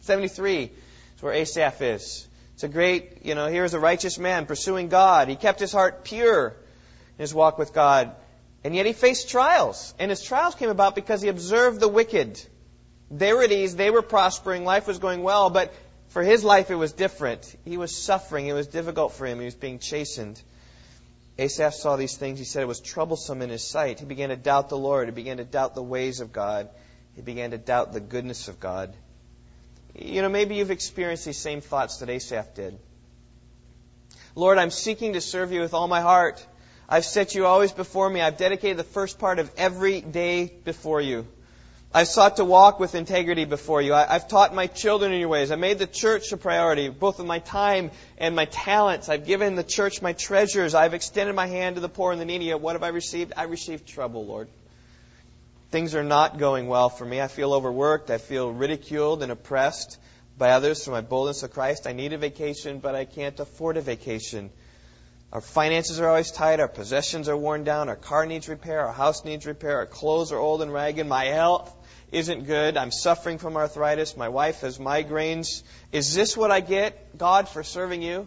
73 0.00 0.70
is 1.16 1.22
where 1.22 1.32
Asaph 1.32 1.80
is. 1.80 2.26
It's 2.54 2.62
a 2.62 2.68
great, 2.68 3.24
you 3.24 3.34
know, 3.34 3.46
here's 3.46 3.74
a 3.74 3.80
righteous 3.80 4.18
man 4.18 4.46
pursuing 4.46 4.88
God. 4.88 5.28
He 5.28 5.36
kept 5.36 5.58
his 5.58 5.72
heart 5.72 6.04
pure 6.04 6.48
in 6.48 7.22
his 7.22 7.34
walk 7.34 7.58
with 7.58 7.72
God. 7.72 8.14
And 8.62 8.74
yet 8.74 8.86
he 8.86 8.92
faced 8.92 9.28
trials. 9.28 9.92
And 9.98 10.10
his 10.10 10.22
trials 10.22 10.54
came 10.54 10.70
about 10.70 10.94
because 10.94 11.20
he 11.20 11.28
observed 11.28 11.80
the 11.80 11.88
wicked. 11.88 12.40
They 13.10 13.32
were 13.32 13.42
at 13.42 13.52
ease, 13.52 13.76
they 13.76 13.90
were 13.90 14.02
prospering, 14.02 14.64
life 14.64 14.86
was 14.86 14.98
going 14.98 15.22
well, 15.22 15.50
but 15.50 15.72
for 16.14 16.22
his 16.22 16.44
life 16.44 16.70
it 16.70 16.76
was 16.76 16.92
different. 16.92 17.56
He 17.64 17.76
was 17.76 17.94
suffering, 17.94 18.46
it 18.46 18.52
was 18.52 18.68
difficult 18.68 19.14
for 19.14 19.26
him, 19.26 19.40
he 19.40 19.46
was 19.46 19.56
being 19.56 19.80
chastened. 19.80 20.40
Asaph 21.36 21.74
saw 21.74 21.96
these 21.96 22.16
things. 22.16 22.38
He 22.38 22.44
said 22.44 22.62
it 22.62 22.68
was 22.68 22.78
troublesome 22.78 23.42
in 23.42 23.50
his 23.50 23.64
sight. 23.64 23.98
He 23.98 24.06
began 24.06 24.28
to 24.28 24.36
doubt 24.36 24.68
the 24.68 24.78
Lord. 24.78 25.08
He 25.08 25.12
began 25.12 25.38
to 25.38 25.44
doubt 25.44 25.74
the 25.74 25.82
ways 25.82 26.20
of 26.20 26.32
God. 26.32 26.68
He 27.16 27.22
began 27.22 27.50
to 27.50 27.58
doubt 27.58 27.92
the 27.92 27.98
goodness 27.98 28.46
of 28.46 28.60
God. 28.60 28.94
You 29.92 30.22
know, 30.22 30.28
maybe 30.28 30.54
you've 30.54 30.70
experienced 30.70 31.24
these 31.24 31.36
same 31.36 31.60
thoughts 31.60 31.96
that 31.96 32.08
Asaph 32.08 32.54
did. 32.54 32.78
Lord, 34.36 34.58
I'm 34.58 34.70
seeking 34.70 35.14
to 35.14 35.20
serve 35.20 35.50
you 35.50 35.62
with 35.62 35.74
all 35.74 35.88
my 35.88 36.00
heart. 36.00 36.46
I've 36.88 37.04
set 37.04 37.34
you 37.34 37.44
always 37.44 37.72
before 37.72 38.08
me. 38.08 38.20
I've 38.20 38.36
dedicated 38.36 38.76
the 38.76 38.84
first 38.84 39.18
part 39.18 39.40
of 39.40 39.50
every 39.56 40.00
day 40.00 40.52
before 40.62 41.00
you. 41.00 41.26
I've 41.96 42.08
sought 42.08 42.38
to 42.38 42.44
walk 42.44 42.80
with 42.80 42.96
integrity 42.96 43.44
before 43.44 43.80
you. 43.80 43.94
I, 43.94 44.14
have 44.14 44.26
taught 44.26 44.52
my 44.52 44.66
children 44.66 45.12
in 45.12 45.20
your 45.20 45.28
ways. 45.28 45.52
I 45.52 45.54
made 45.54 45.78
the 45.78 45.86
church 45.86 46.32
a 46.32 46.36
priority, 46.36 46.88
both 46.88 47.20
of 47.20 47.26
my 47.26 47.38
time 47.38 47.92
and 48.18 48.34
my 48.34 48.46
talents. 48.46 49.08
I've 49.08 49.24
given 49.24 49.54
the 49.54 49.62
church 49.62 50.02
my 50.02 50.12
treasures. 50.12 50.74
I've 50.74 50.92
extended 50.92 51.36
my 51.36 51.46
hand 51.46 51.76
to 51.76 51.80
the 51.80 51.88
poor 51.88 52.10
and 52.10 52.20
the 52.20 52.24
needy. 52.24 52.52
What 52.52 52.72
have 52.72 52.82
I 52.82 52.88
received? 52.88 53.34
I 53.36 53.44
received 53.44 53.86
trouble, 53.86 54.26
Lord. 54.26 54.48
Things 55.70 55.94
are 55.94 56.02
not 56.02 56.36
going 56.36 56.66
well 56.66 56.88
for 56.88 57.04
me. 57.04 57.20
I 57.20 57.28
feel 57.28 57.54
overworked. 57.54 58.10
I 58.10 58.18
feel 58.18 58.50
ridiculed 58.50 59.22
and 59.22 59.30
oppressed 59.30 59.96
by 60.36 60.50
others 60.50 60.84
for 60.84 60.90
my 60.90 61.00
boldness 61.00 61.44
of 61.44 61.52
Christ. 61.52 61.86
I 61.86 61.92
need 61.92 62.12
a 62.12 62.18
vacation, 62.18 62.80
but 62.80 62.96
I 62.96 63.04
can't 63.04 63.38
afford 63.38 63.76
a 63.76 63.80
vacation. 63.80 64.50
Our 65.32 65.40
finances 65.40 66.00
are 66.00 66.08
always 66.08 66.32
tight. 66.32 66.58
Our 66.58 66.66
possessions 66.66 67.28
are 67.28 67.36
worn 67.36 67.62
down. 67.62 67.88
Our 67.88 67.96
car 67.96 68.26
needs 68.26 68.48
repair. 68.48 68.86
Our 68.86 68.92
house 68.92 69.24
needs 69.24 69.46
repair. 69.46 69.76
Our 69.76 69.86
clothes 69.86 70.32
are 70.32 70.38
old 70.38 70.60
and 70.60 70.72
ragged. 70.72 71.06
My 71.06 71.26
health 71.26 71.72
isn't 72.14 72.46
good. 72.46 72.76
I'm 72.76 72.90
suffering 72.90 73.38
from 73.38 73.56
arthritis. 73.56 74.16
My 74.16 74.28
wife 74.28 74.60
has 74.60 74.78
migraines. 74.78 75.62
Is 75.92 76.14
this 76.14 76.36
what 76.36 76.50
I 76.50 76.60
get, 76.60 77.18
God, 77.18 77.48
for 77.48 77.62
serving 77.62 78.02
you? 78.02 78.26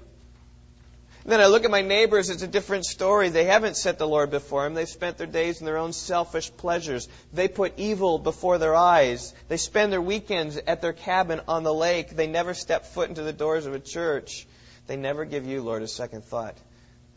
then 1.28 1.42
I 1.42 1.48
look 1.48 1.66
at 1.66 1.72
my 1.72 1.82
neighbors, 1.82 2.30
it's 2.30 2.42
a 2.42 2.48
different 2.48 2.86
story. 2.86 3.28
They 3.28 3.44
haven't 3.44 3.76
set 3.76 3.98
the 3.98 4.08
Lord 4.08 4.32
before 4.32 4.64
them. 4.64 4.76
They've 4.76 4.88
spent 4.88 5.18
their 5.18 5.28
days 5.28 5.60
in 5.60 5.66
their 5.66 5.78
own 5.78 5.92
selfish 5.92 6.56
pleasures. 6.56 7.10
They 7.34 7.50
put 7.50 7.74
evil 7.78 8.18
before 8.18 8.58
their 8.58 8.76
eyes. 8.76 9.34
They 9.50 9.58
spend 9.58 9.92
their 9.92 10.02
weekends 10.02 10.56
at 10.56 10.82
their 10.82 10.94
cabin 10.94 11.42
on 11.50 11.64
the 11.64 11.74
lake. 11.74 12.12
They 12.12 12.28
never 12.28 12.54
step 12.54 12.86
foot 12.86 13.10
into 13.10 13.24
the 13.24 13.34
doors 13.34 13.66
of 13.66 13.74
a 13.74 13.80
church. 13.80 14.48
They 14.88 14.96
never 14.96 15.26
give 15.26 15.46
you, 15.46 15.62
Lord, 15.62 15.82
a 15.82 15.88
second 15.90 16.24
thought. 16.24 16.56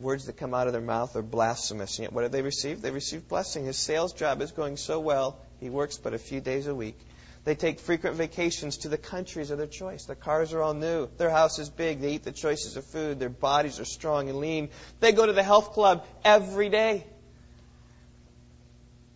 Words 0.01 0.25
that 0.25 0.35
come 0.35 0.53
out 0.53 0.67
of 0.67 0.73
their 0.73 0.81
mouth 0.81 1.15
are 1.15 1.21
blasphemous. 1.21 1.97
And 1.97 2.03
yet, 2.03 2.11
what 2.11 2.23
have 2.23 2.33
they 2.33 2.41
received? 2.41 2.81
They 2.81 2.91
received 2.91 3.29
blessing. 3.29 3.63
His 3.63 3.77
sales 3.77 4.11
job 4.11 4.41
is 4.41 4.51
going 4.51 4.75
so 4.75 4.99
well, 4.99 5.39
he 5.61 5.69
works 5.69 5.97
but 5.97 6.13
a 6.13 6.17
few 6.17 6.41
days 6.41 6.67
a 6.67 6.75
week. 6.75 6.99
They 7.43 7.55
take 7.55 7.79
frequent 7.79 8.17
vacations 8.17 8.79
to 8.79 8.89
the 8.89 8.97
countries 8.97 9.49
of 9.51 9.57
their 9.57 9.67
choice. 9.67 10.05
Their 10.05 10.15
cars 10.15 10.53
are 10.53 10.61
all 10.61 10.73
new. 10.73 11.07
Their 11.17 11.29
house 11.29 11.57
is 11.59 11.69
big. 11.69 12.01
They 12.01 12.13
eat 12.13 12.23
the 12.23 12.31
choices 12.31 12.77
of 12.77 12.85
food. 12.85 13.19
Their 13.19 13.29
bodies 13.29 13.79
are 13.79 13.85
strong 13.85 14.27
and 14.27 14.39
lean. 14.39 14.69
They 14.99 15.11
go 15.11 15.25
to 15.25 15.33
the 15.33 15.43
health 15.43 15.71
club 15.71 16.05
every 16.25 16.69
day. 16.69 17.05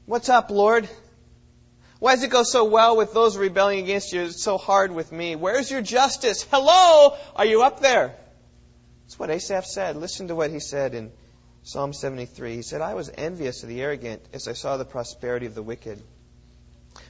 What's 0.06 0.30
up, 0.30 0.50
Lord? 0.50 0.88
Why 2.00 2.14
does 2.14 2.24
it 2.24 2.30
go 2.30 2.44
so 2.44 2.66
well 2.66 2.96
with 2.96 3.14
those 3.14 3.38
rebelling 3.38 3.80
against 3.80 4.14
you? 4.14 4.22
It's 4.24 4.44
so 4.44 4.58
hard 4.58 4.92
with 4.92 5.12
me. 5.12 5.36
Where's 5.36 5.70
your 5.70 5.82
justice? 5.82 6.46
Hello? 6.52 7.18
Are 7.36 7.46
you 7.46 7.64
up 7.64 7.80
there? 7.80 8.16
That's 9.04 9.18
what 9.18 9.30
Asaph 9.30 9.66
said. 9.66 9.96
Listen 9.96 10.28
to 10.28 10.36
what 10.36 10.52
he 10.52 10.60
said 10.60 10.94
in 10.94 11.12
Psalm 11.64 11.94
73. 11.94 12.56
He 12.56 12.62
said, 12.62 12.82
I 12.82 12.94
was 12.94 13.10
envious 13.16 13.64
of 13.64 13.70
the 13.70 13.82
arrogant 13.82 14.22
as 14.34 14.48
I 14.48 14.54
saw 14.54 14.78
the 14.78 14.86
prosperity 14.86 15.46
of 15.46 15.56
the 15.56 15.64
wicked. 15.64 16.02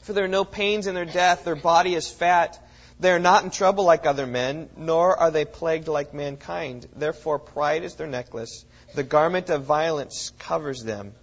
For 0.05 0.13
there 0.13 0.25
are 0.25 0.27
no 0.27 0.45
pains 0.45 0.85
in 0.85 0.93
their 0.93 1.03
death, 1.03 1.45
their 1.45 1.55
body 1.55 1.95
is 1.95 2.07
fat. 2.07 2.59
They 2.99 3.09
are 3.09 3.17
not 3.17 3.43
in 3.43 3.49
trouble 3.49 3.85
like 3.85 4.05
other 4.05 4.27
men, 4.27 4.69
nor 4.77 5.17
are 5.17 5.31
they 5.31 5.45
plagued 5.45 5.87
like 5.87 6.13
mankind. 6.13 6.87
Therefore, 6.95 7.39
pride 7.39 7.83
is 7.83 7.95
their 7.95 8.05
necklace. 8.05 8.65
The 8.93 9.01
garment 9.01 9.49
of 9.49 9.63
violence 9.63 10.31
covers 10.37 10.83
them. 10.83 11.15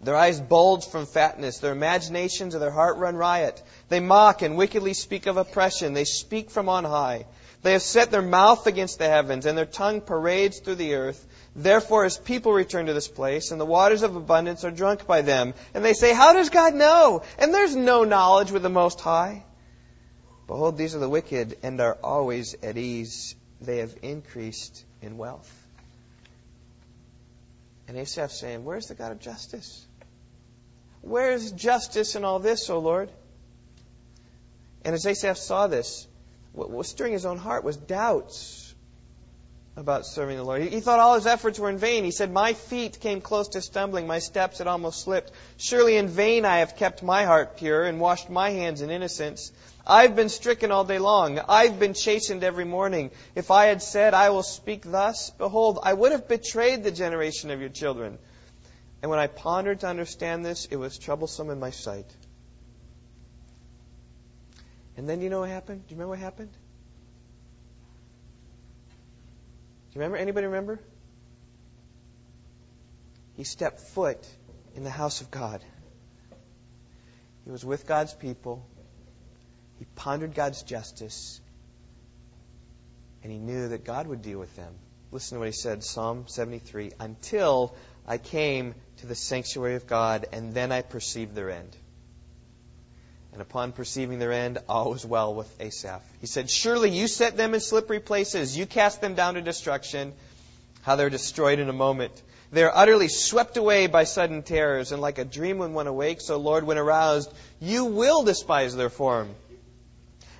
Their 0.00 0.14
eyes 0.14 0.40
bulge 0.40 0.86
from 0.86 1.06
fatness. 1.06 1.58
Their 1.58 1.72
imaginations 1.72 2.54
of 2.54 2.60
their 2.60 2.70
heart 2.70 2.98
run 2.98 3.16
riot. 3.16 3.60
They 3.88 3.98
mock 3.98 4.42
and 4.42 4.56
wickedly 4.56 4.94
speak 4.94 5.26
of 5.26 5.36
oppression. 5.36 5.92
They 5.92 6.04
speak 6.04 6.52
from 6.52 6.68
on 6.68 6.84
high. 6.84 7.26
They 7.62 7.72
have 7.72 7.82
set 7.82 8.12
their 8.12 8.22
mouth 8.22 8.68
against 8.68 9.00
the 9.00 9.08
heavens, 9.08 9.44
and 9.44 9.58
their 9.58 9.66
tongue 9.66 10.02
parades 10.02 10.60
through 10.60 10.76
the 10.76 10.94
earth. 10.94 11.26
Therefore, 11.56 12.04
his 12.04 12.18
people 12.18 12.52
return 12.52 12.86
to 12.86 12.94
this 12.94 13.06
place, 13.06 13.52
and 13.52 13.60
the 13.60 13.66
waters 13.66 14.02
of 14.02 14.16
abundance 14.16 14.64
are 14.64 14.72
drunk 14.72 15.06
by 15.06 15.22
them. 15.22 15.54
And 15.72 15.84
they 15.84 15.92
say, 15.92 16.12
How 16.12 16.32
does 16.32 16.50
God 16.50 16.74
know? 16.74 17.22
And 17.38 17.54
there's 17.54 17.76
no 17.76 18.02
knowledge 18.02 18.50
with 18.50 18.62
the 18.62 18.70
Most 18.70 19.00
High. 19.00 19.44
Behold, 20.48 20.76
these 20.76 20.94
are 20.96 20.98
the 20.98 21.08
wicked, 21.08 21.56
and 21.62 21.80
are 21.80 21.96
always 22.02 22.54
at 22.62 22.76
ease. 22.76 23.36
They 23.60 23.78
have 23.78 23.94
increased 24.02 24.84
in 25.00 25.16
wealth. 25.16 25.50
And 27.86 27.96
Asaph's 27.96 28.38
saying, 28.38 28.64
Where's 28.64 28.86
the 28.86 28.94
God 28.94 29.12
of 29.12 29.20
justice? 29.20 29.86
Where's 31.02 31.52
justice 31.52 32.16
in 32.16 32.24
all 32.24 32.40
this, 32.40 32.68
O 32.68 32.80
Lord? 32.80 33.10
And 34.84 34.94
as 34.94 35.06
Asaph 35.06 35.36
saw 35.36 35.66
this, 35.68 36.06
what 36.52 36.70
was 36.70 36.88
stirring 36.88 37.12
his 37.12 37.26
own 37.26 37.38
heart 37.38 37.62
was 37.62 37.76
doubts 37.76 38.73
about 39.76 40.06
serving 40.06 40.36
the 40.36 40.44
Lord. 40.44 40.62
He, 40.62 40.80
thought 40.80 41.00
all 41.00 41.16
his 41.16 41.26
efforts 41.26 41.58
were 41.58 41.68
in 41.68 41.78
vain. 41.78 42.04
He 42.04 42.12
said, 42.12 42.32
My 42.32 42.52
feet 42.52 43.00
came 43.00 43.20
close 43.20 43.48
to 43.48 43.60
stumbling, 43.60 44.06
my 44.06 44.20
steps 44.20 44.58
had 44.58 44.66
almost 44.66 45.02
slipped. 45.02 45.32
Surely 45.56 45.96
in 45.96 46.08
vain 46.08 46.44
I 46.44 46.58
have 46.58 46.76
kept 46.76 47.02
my 47.02 47.24
heart 47.24 47.56
pure 47.56 47.84
and 47.84 47.98
washed 47.98 48.30
my 48.30 48.50
hands 48.50 48.82
in 48.82 48.90
innocence. 48.90 49.50
I've 49.86 50.16
been 50.16 50.28
stricken 50.28 50.70
all 50.70 50.84
day 50.84 50.98
long. 50.98 51.40
I've 51.40 51.78
been 51.78 51.92
chastened 51.92 52.44
every 52.44 52.64
morning. 52.64 53.10
If 53.34 53.50
I 53.50 53.66
had 53.66 53.82
said, 53.82 54.14
I 54.14 54.30
will 54.30 54.42
speak 54.42 54.82
thus, 54.84 55.30
behold, 55.30 55.80
I 55.82 55.92
would 55.92 56.12
have 56.12 56.28
betrayed 56.28 56.84
the 56.84 56.92
generation 56.92 57.50
of 57.50 57.60
your 57.60 57.68
children. 57.68 58.18
And 59.02 59.10
when 59.10 59.18
I 59.18 59.26
pondered 59.26 59.80
to 59.80 59.88
understand 59.88 60.44
this, 60.44 60.66
it 60.66 60.76
was 60.76 60.96
troublesome 60.96 61.50
in 61.50 61.60
my 61.60 61.70
sight. 61.70 62.06
And 64.96 65.08
then 65.08 65.20
you 65.20 65.28
know 65.28 65.40
what 65.40 65.50
happened? 65.50 65.86
Do 65.86 65.94
you 65.94 65.96
remember 65.96 66.10
what 66.10 66.20
happened? 66.20 66.50
You 69.94 70.00
remember? 70.00 70.16
Anybody 70.16 70.46
remember? 70.46 70.80
He 73.36 73.44
stepped 73.44 73.80
foot 73.80 74.26
in 74.74 74.84
the 74.84 74.90
house 74.90 75.20
of 75.20 75.30
God. 75.30 75.62
He 77.44 77.50
was 77.50 77.64
with 77.64 77.86
God's 77.86 78.14
people. 78.14 78.66
He 79.78 79.86
pondered 79.96 80.34
God's 80.34 80.62
justice. 80.62 81.40
And 83.22 83.32
he 83.32 83.38
knew 83.38 83.68
that 83.68 83.84
God 83.84 84.06
would 84.06 84.22
deal 84.22 84.38
with 84.38 84.54
them. 84.56 84.74
Listen 85.10 85.36
to 85.36 85.40
what 85.40 85.46
he 85.46 85.52
said, 85.52 85.84
Psalm 85.84 86.24
73 86.26 86.92
Until 86.98 87.74
I 88.06 88.18
came 88.18 88.74
to 88.98 89.06
the 89.06 89.14
sanctuary 89.14 89.76
of 89.76 89.86
God, 89.86 90.26
and 90.32 90.52
then 90.52 90.72
I 90.72 90.82
perceived 90.82 91.34
their 91.34 91.50
end. 91.50 91.76
And 93.34 93.42
upon 93.42 93.72
perceiving 93.72 94.20
their 94.20 94.32
end, 94.32 94.58
all 94.68 94.90
was 94.90 95.04
well 95.04 95.34
with 95.34 95.60
Asaph. 95.60 96.02
He 96.20 96.28
said, 96.28 96.48
Surely 96.48 96.90
you 96.90 97.08
set 97.08 97.36
them 97.36 97.52
in 97.52 97.58
slippery 97.58 97.98
places. 97.98 98.56
You 98.56 98.64
cast 98.64 99.00
them 99.00 99.14
down 99.14 99.34
to 99.34 99.42
destruction. 99.42 100.12
How 100.82 100.94
they're 100.94 101.10
destroyed 101.10 101.58
in 101.58 101.68
a 101.68 101.72
moment. 101.72 102.12
They 102.52 102.62
are 102.62 102.70
utterly 102.72 103.08
swept 103.08 103.56
away 103.56 103.88
by 103.88 104.04
sudden 104.04 104.44
terrors. 104.44 104.92
And 104.92 105.02
like 105.02 105.18
a 105.18 105.24
dream 105.24 105.58
when 105.58 105.72
one 105.72 105.88
awakes, 105.88 106.30
O 106.30 106.36
Lord, 106.36 106.62
when 106.62 106.78
aroused, 106.78 107.32
you 107.60 107.86
will 107.86 108.22
despise 108.22 108.76
their 108.76 108.88
form. 108.88 109.34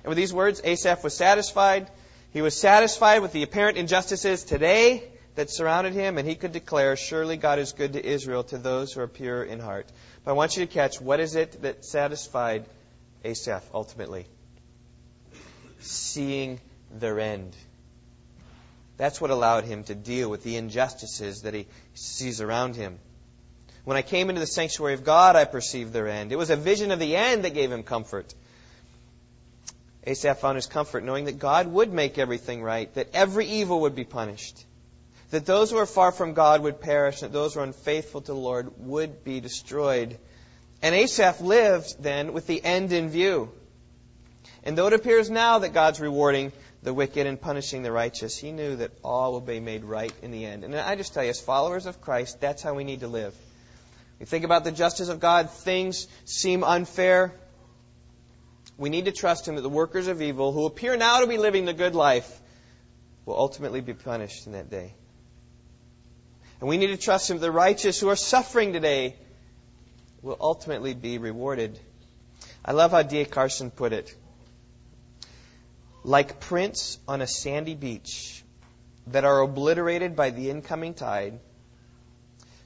And 0.03 0.07
with 0.07 0.17
these 0.17 0.33
words, 0.33 0.61
Asaph 0.63 1.03
was 1.03 1.17
satisfied. 1.17 1.91
He 2.31 2.41
was 2.41 2.55
satisfied 2.55 3.21
with 3.21 3.33
the 3.33 3.43
apparent 3.43 3.77
injustices 3.77 4.45
today 4.45 5.03
that 5.35 5.49
surrounded 5.49 5.91
him, 5.91 6.17
and 6.17 6.25
he 6.25 6.35
could 6.35 6.53
declare, 6.53 6.95
Surely 6.95 7.35
God 7.35 7.59
is 7.59 7.73
good 7.73 7.93
to 7.93 8.05
Israel, 8.05 8.45
to 8.45 8.57
those 8.57 8.93
who 8.93 9.01
are 9.01 9.07
pure 9.07 9.43
in 9.43 9.59
heart. 9.59 9.87
But 10.23 10.31
I 10.31 10.33
want 10.35 10.55
you 10.55 10.65
to 10.65 10.71
catch 10.71 11.01
what 11.01 11.19
is 11.19 11.35
it 11.35 11.61
that 11.63 11.83
satisfied 11.83 12.65
Asaph 13.25 13.63
ultimately. 13.73 14.27
Seeing 15.79 16.59
their 16.91 17.19
end. 17.19 17.55
That's 18.97 19.19
what 19.19 19.31
allowed 19.31 19.65
him 19.65 19.83
to 19.85 19.95
deal 19.95 20.29
with 20.29 20.43
the 20.43 20.55
injustices 20.55 21.41
that 21.41 21.53
he 21.53 21.67
sees 21.95 22.39
around 22.39 22.75
him. 22.75 22.99
When 23.83 23.97
I 23.97 24.01
came 24.01 24.29
into 24.29 24.39
the 24.39 24.47
sanctuary 24.47 24.93
of 24.93 25.03
God, 25.03 25.35
I 25.35 25.45
perceived 25.45 25.91
their 25.91 26.07
end. 26.07 26.31
It 26.31 26.37
was 26.37 26.49
a 26.49 26.55
vision 26.55 26.91
of 26.91 26.99
the 26.99 27.15
end 27.15 27.43
that 27.43 27.53
gave 27.53 27.71
him 27.71 27.83
comfort. 27.83 28.33
Asaph 30.07 30.39
found 30.39 30.55
his 30.55 30.67
comfort 30.67 31.03
knowing 31.03 31.25
that 31.25 31.39
God 31.39 31.67
would 31.67 31.91
make 31.91 32.17
everything 32.17 32.63
right, 32.63 32.93
that 32.93 33.09
every 33.13 33.45
evil 33.47 33.81
would 33.81 33.95
be 33.95 34.03
punished, 34.03 34.63
that 35.31 35.45
those 35.45 35.71
who 35.71 35.77
are 35.77 35.85
far 35.85 36.11
from 36.11 36.33
God 36.33 36.61
would 36.61 36.79
perish, 36.79 37.19
that 37.19 37.33
those 37.33 37.53
who 37.53 37.59
are 37.59 37.63
unfaithful 37.63 38.21
to 38.21 38.27
the 38.27 38.37
Lord 38.37 38.71
would 38.77 39.23
be 39.23 39.39
destroyed. 39.39 40.17
And 40.81 40.93
Asaph 40.93 41.41
lived 41.41 42.01
then 42.01 42.33
with 42.33 42.47
the 42.47 42.63
end 42.63 42.91
in 42.91 43.09
view. 43.09 43.49
And 44.63 44.77
though 44.77 44.87
it 44.87 44.93
appears 44.93 45.29
now 45.29 45.59
that 45.59 45.73
God's 45.73 45.99
rewarding 45.99 46.51
the 46.81 46.93
wicked 46.93 47.27
and 47.27 47.39
punishing 47.39 47.83
the 47.83 47.91
righteous, 47.91 48.37
he 48.37 48.51
knew 48.51 48.75
that 48.77 48.91
all 49.03 49.31
will 49.31 49.41
be 49.41 49.59
made 49.59 49.83
right 49.83 50.13
in 50.21 50.31
the 50.31 50.45
end. 50.45 50.63
And 50.63 50.75
I 50.75 50.95
just 50.95 51.13
tell 51.13 51.23
you, 51.23 51.29
as 51.29 51.39
followers 51.39 51.85
of 51.85 52.01
Christ, 52.01 52.41
that's 52.41 52.61
how 52.61 52.73
we 52.73 52.83
need 52.83 52.99
to 52.99 53.07
live. 53.07 53.33
We 54.19 54.25
think 54.25 54.45
about 54.45 54.63
the 54.63 54.71
justice 54.71 55.09
of 55.09 55.19
God, 55.19 55.49
things 55.49 56.07
seem 56.25 56.63
unfair. 56.63 57.33
We 58.77 58.89
need 58.89 59.05
to 59.05 59.11
trust 59.11 59.47
Him 59.47 59.55
that 59.55 59.61
the 59.61 59.69
workers 59.69 60.07
of 60.07 60.21
evil, 60.21 60.51
who 60.51 60.65
appear 60.65 60.95
now 60.95 61.19
to 61.19 61.27
be 61.27 61.37
living 61.37 61.65
the 61.65 61.73
good 61.73 61.95
life, 61.95 62.41
will 63.25 63.37
ultimately 63.37 63.81
be 63.81 63.93
punished 63.93 64.45
in 64.45 64.53
that 64.53 64.69
day. 64.69 64.93
And 66.59 66.69
we 66.69 66.77
need 66.77 66.87
to 66.87 66.97
trust 66.97 67.29
Him 67.29 67.37
that 67.37 67.41
the 67.41 67.51
righteous 67.51 67.99
who 67.99 68.09
are 68.09 68.15
suffering 68.15 68.73
today 68.73 69.15
will 70.25 70.37
ultimately 70.41 70.95
be 70.95 71.19
rewarded. 71.19 71.79
I 72.65 72.71
love 72.71 72.91
how 72.91 73.03
D.A. 73.03 73.25
Carson 73.25 73.69
put 73.69 73.93
it. 73.93 74.13
Like 76.03 76.39
prints 76.39 76.97
on 77.07 77.21
a 77.21 77.27
sandy 77.27 77.75
beach 77.75 78.43
that 79.07 79.23
are 79.23 79.41
obliterated 79.41 80.15
by 80.15 80.31
the 80.31 80.49
incoming 80.49 80.95
tide, 80.95 81.39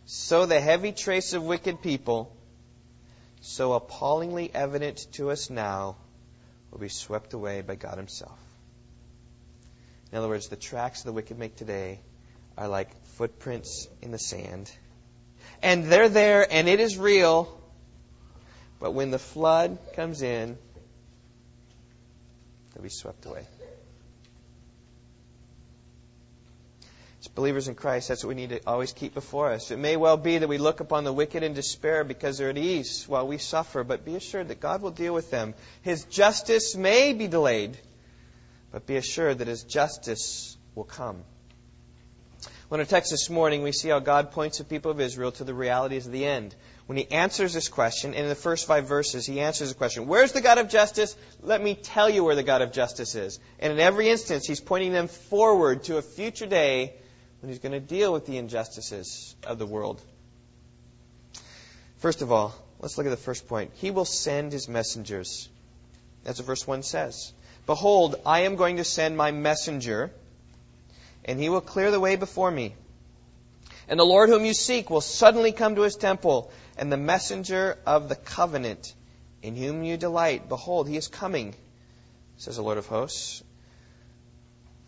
so 0.05 0.45
the 0.45 0.61
heavy 0.61 0.93
trace 0.93 1.33
of 1.33 1.43
wicked 1.43 1.81
people, 1.81 2.33
so 3.41 3.73
appallingly 3.73 4.49
evident 4.53 5.05
to 5.13 5.29
us 5.29 5.49
now, 5.49 5.97
will 6.71 6.79
be 6.79 6.87
swept 6.87 7.33
away 7.33 7.61
by 7.61 7.75
God 7.75 7.97
Himself. 7.97 8.39
In 10.13 10.17
other 10.17 10.29
words, 10.29 10.47
the 10.47 10.55
tracks 10.55 11.03
the 11.03 11.11
wicked 11.11 11.37
make 11.37 11.57
today 11.57 11.99
are 12.57 12.69
like 12.69 12.89
footprints 13.17 13.89
in 14.01 14.11
the 14.11 14.17
sand 14.17 14.71
and 15.61 15.85
they're 15.85 16.09
there 16.09 16.47
and 16.49 16.67
it 16.67 16.79
is 16.79 16.97
real. 16.97 17.55
But 18.79 18.91
when 18.91 19.11
the 19.11 19.19
flood 19.19 19.77
comes 19.95 20.21
in, 20.21 20.57
they'll 22.73 22.83
be 22.83 22.89
swept 22.89 23.25
away. 23.25 23.45
As 27.19 27.27
believers 27.27 27.67
in 27.67 27.75
Christ, 27.75 28.07
that's 28.07 28.23
what 28.23 28.29
we 28.29 28.35
need 28.35 28.51
to 28.51 28.61
always 28.65 28.93
keep 28.93 29.13
before 29.13 29.51
us. 29.51 29.71
It 29.71 29.77
may 29.77 29.97
well 29.97 30.15
be 30.15 30.37
that 30.37 30.47
we 30.47 30.57
look 30.57 30.79
upon 30.79 31.03
the 31.03 31.11
wicked 31.11 31.43
in 31.43 31.53
despair 31.53 32.05
because 32.05 32.37
they're 32.37 32.49
at 32.49 32.57
ease 32.57 33.03
while 33.09 33.27
we 33.27 33.37
suffer, 33.37 33.83
but 33.83 34.05
be 34.05 34.15
assured 34.15 34.47
that 34.47 34.61
God 34.61 34.81
will 34.81 34.91
deal 34.91 35.13
with 35.13 35.29
them. 35.29 35.53
His 35.81 36.05
justice 36.05 36.77
may 36.77 37.11
be 37.11 37.27
delayed, 37.27 37.77
but 38.71 38.85
be 38.85 38.95
assured 38.95 39.39
that 39.39 39.49
His 39.49 39.63
justice 39.63 40.55
will 40.75 40.85
come. 40.85 41.25
When 42.69 42.79
our 42.79 42.85
text 42.85 43.09
this 43.09 43.31
morning, 43.31 43.63
we 43.63 43.71
see 43.71 43.89
how 43.89 43.97
God 43.97 44.31
points 44.31 44.59
the 44.59 44.63
people 44.63 44.91
of 44.91 45.01
Israel 45.01 45.31
to 45.33 45.43
the 45.43 45.55
realities 45.55 46.05
of 46.05 46.11
the 46.11 46.23
end. 46.23 46.55
When 46.85 46.99
he 46.99 47.11
answers 47.11 47.51
this 47.51 47.67
question, 47.67 48.13
in 48.13 48.29
the 48.29 48.35
first 48.35 48.67
five 48.67 48.87
verses, 48.87 49.25
he 49.25 49.39
answers 49.39 49.69
the 49.69 49.75
question, 49.75 50.05
Where's 50.05 50.33
the 50.33 50.41
God 50.41 50.59
of 50.59 50.69
justice? 50.69 51.15
Let 51.41 51.63
me 51.63 51.73
tell 51.73 52.07
you 52.07 52.23
where 52.23 52.35
the 52.35 52.43
God 52.43 52.61
of 52.61 52.71
justice 52.71 53.15
is. 53.15 53.39
And 53.59 53.73
in 53.73 53.79
every 53.79 54.09
instance, 54.09 54.45
he's 54.45 54.59
pointing 54.59 54.91
them 54.91 55.07
forward 55.07 55.83
to 55.85 55.97
a 55.97 56.03
future 56.03 56.45
day 56.45 56.93
when 57.41 57.49
he's 57.49 57.57
going 57.59 57.71
to 57.71 57.79
deal 57.79 58.13
with 58.13 58.27
the 58.27 58.37
injustices 58.37 59.35
of 59.43 59.57
the 59.57 59.65
world. 59.65 59.99
First 61.97 62.21
of 62.21 62.31
all, 62.31 62.53
let's 62.79 62.99
look 62.99 63.07
at 63.07 63.11
the 63.11 63.17
first 63.17 63.47
point. 63.47 63.71
He 63.75 63.89
will 63.89 64.05
send 64.05 64.51
his 64.51 64.69
messengers. 64.69 65.49
That's 66.23 66.39
what 66.39 66.45
verse 66.45 66.67
1 66.67 66.83
says. 66.83 67.33
Behold, 67.65 68.15
I 68.27 68.41
am 68.41 68.57
going 68.57 68.77
to 68.77 68.83
send 68.83 69.17
my 69.17 69.31
messenger, 69.31 70.11
and 71.25 71.39
he 71.39 71.49
will 71.49 71.61
clear 71.61 71.91
the 71.91 71.99
way 71.99 72.15
before 72.15 72.49
me. 72.49 72.75
And 73.87 73.99
the 73.99 74.05
Lord 74.05 74.29
whom 74.29 74.45
you 74.45 74.53
seek 74.53 74.89
will 74.89 75.01
suddenly 75.01 75.51
come 75.51 75.75
to 75.75 75.81
his 75.81 75.95
temple, 75.95 76.51
and 76.77 76.91
the 76.91 76.97
messenger 76.97 77.77
of 77.85 78.07
the 78.07 78.15
covenant 78.15 78.93
in 79.41 79.55
whom 79.55 79.83
you 79.83 79.97
delight, 79.97 80.49
behold, 80.49 80.87
he 80.87 80.97
is 80.97 81.07
coming, 81.07 81.55
says 82.37 82.57
the 82.57 82.61
Lord 82.61 82.77
of 82.77 82.87
hosts. 82.87 83.43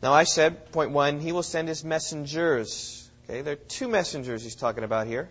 Now 0.02 0.14
I 0.14 0.24
said, 0.24 0.72
point 0.72 0.92
one, 0.92 1.20
he 1.20 1.32
will 1.32 1.44
send 1.44 1.68
his 1.68 1.84
messengers. 1.84 3.10
Okay, 3.26 3.42
there 3.42 3.54
are 3.54 3.58
two 3.58 3.88
messengers 3.88 4.44
he's 4.44 4.56
talking 4.56 4.84
about 4.84 5.08
here. 5.08 5.30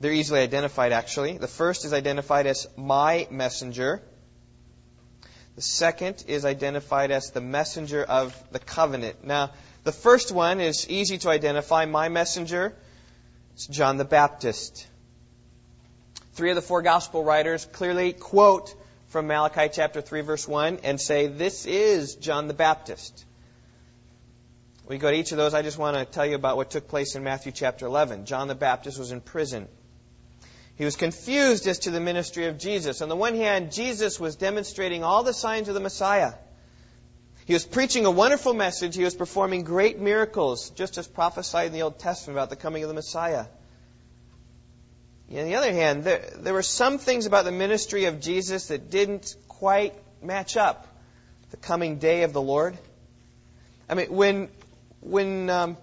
They're 0.00 0.12
easily 0.12 0.40
identified, 0.40 0.92
actually. 0.92 1.38
The 1.38 1.48
first 1.48 1.84
is 1.84 1.92
identified 1.92 2.46
as 2.46 2.66
my 2.76 3.26
messenger. 3.30 4.02
The 5.56 5.62
second 5.62 6.24
is 6.26 6.44
identified 6.44 7.10
as 7.10 7.30
the 7.30 7.40
messenger 7.40 8.02
of 8.02 8.36
the 8.50 8.58
covenant. 8.58 9.24
Now, 9.24 9.52
the 9.84 9.92
first 9.92 10.32
one 10.32 10.60
is 10.60 10.88
easy 10.88 11.18
to 11.18 11.28
identify. 11.28 11.84
My 11.84 12.08
messenger. 12.08 12.74
is 13.56 13.66
John 13.66 13.96
the 13.96 14.04
Baptist. 14.04 14.86
Three 16.32 16.50
of 16.50 16.56
the 16.56 16.62
four 16.62 16.82
gospel 16.82 17.22
writers 17.22 17.64
clearly 17.66 18.12
quote 18.12 18.74
from 19.08 19.28
Malachi 19.28 19.68
chapter 19.72 20.00
3 20.00 20.22
verse 20.22 20.48
1 20.48 20.80
and 20.82 21.00
say, 21.00 21.28
this 21.28 21.66
is 21.66 22.16
John 22.16 22.48
the 22.48 22.54
Baptist. 22.54 23.24
We 24.88 24.98
go 24.98 25.10
to 25.10 25.16
each 25.16 25.30
of 25.30 25.38
those. 25.38 25.54
I 25.54 25.62
just 25.62 25.78
want 25.78 25.96
to 25.96 26.04
tell 26.04 26.26
you 26.26 26.34
about 26.34 26.56
what 26.56 26.70
took 26.70 26.88
place 26.88 27.14
in 27.14 27.22
Matthew 27.22 27.52
chapter 27.52 27.86
11. 27.86 28.26
John 28.26 28.48
the 28.48 28.56
Baptist 28.56 28.98
was 28.98 29.12
in 29.12 29.20
prison. 29.20 29.68
He 30.76 30.84
was 30.84 30.96
confused 30.96 31.66
as 31.68 31.80
to 31.80 31.90
the 31.90 32.00
ministry 32.00 32.46
of 32.46 32.58
Jesus. 32.58 33.00
On 33.00 33.08
the 33.08 33.16
one 33.16 33.36
hand, 33.36 33.72
Jesus 33.72 34.18
was 34.18 34.36
demonstrating 34.36 35.04
all 35.04 35.22
the 35.22 35.32
signs 35.32 35.68
of 35.68 35.74
the 35.74 35.80
Messiah. 35.80 36.32
He 37.46 37.52
was 37.52 37.64
preaching 37.64 38.06
a 38.06 38.10
wonderful 38.10 38.54
message. 38.54 38.96
He 38.96 39.04
was 39.04 39.14
performing 39.14 39.62
great 39.62 40.00
miracles, 40.00 40.70
just 40.70 40.98
as 40.98 41.06
prophesied 41.06 41.68
in 41.68 41.72
the 41.72 41.82
Old 41.82 41.98
Testament 41.98 42.38
about 42.38 42.50
the 42.50 42.56
coming 42.56 42.82
of 42.82 42.88
the 42.88 42.94
Messiah. 42.94 43.46
On 45.30 45.44
the 45.44 45.54
other 45.54 45.72
hand, 45.72 46.04
there, 46.04 46.24
there 46.36 46.54
were 46.54 46.62
some 46.62 46.98
things 46.98 47.26
about 47.26 47.44
the 47.44 47.52
ministry 47.52 48.06
of 48.06 48.20
Jesus 48.20 48.68
that 48.68 48.90
didn't 48.90 49.36
quite 49.48 49.94
match 50.22 50.56
up 50.56 50.86
the 51.50 51.56
coming 51.56 51.98
day 51.98 52.22
of 52.22 52.32
the 52.32 52.42
Lord. 52.42 52.76
I 53.88 53.94
mean, 53.94 54.12
when 54.12 54.48
when 55.00 55.50
um, 55.50 55.76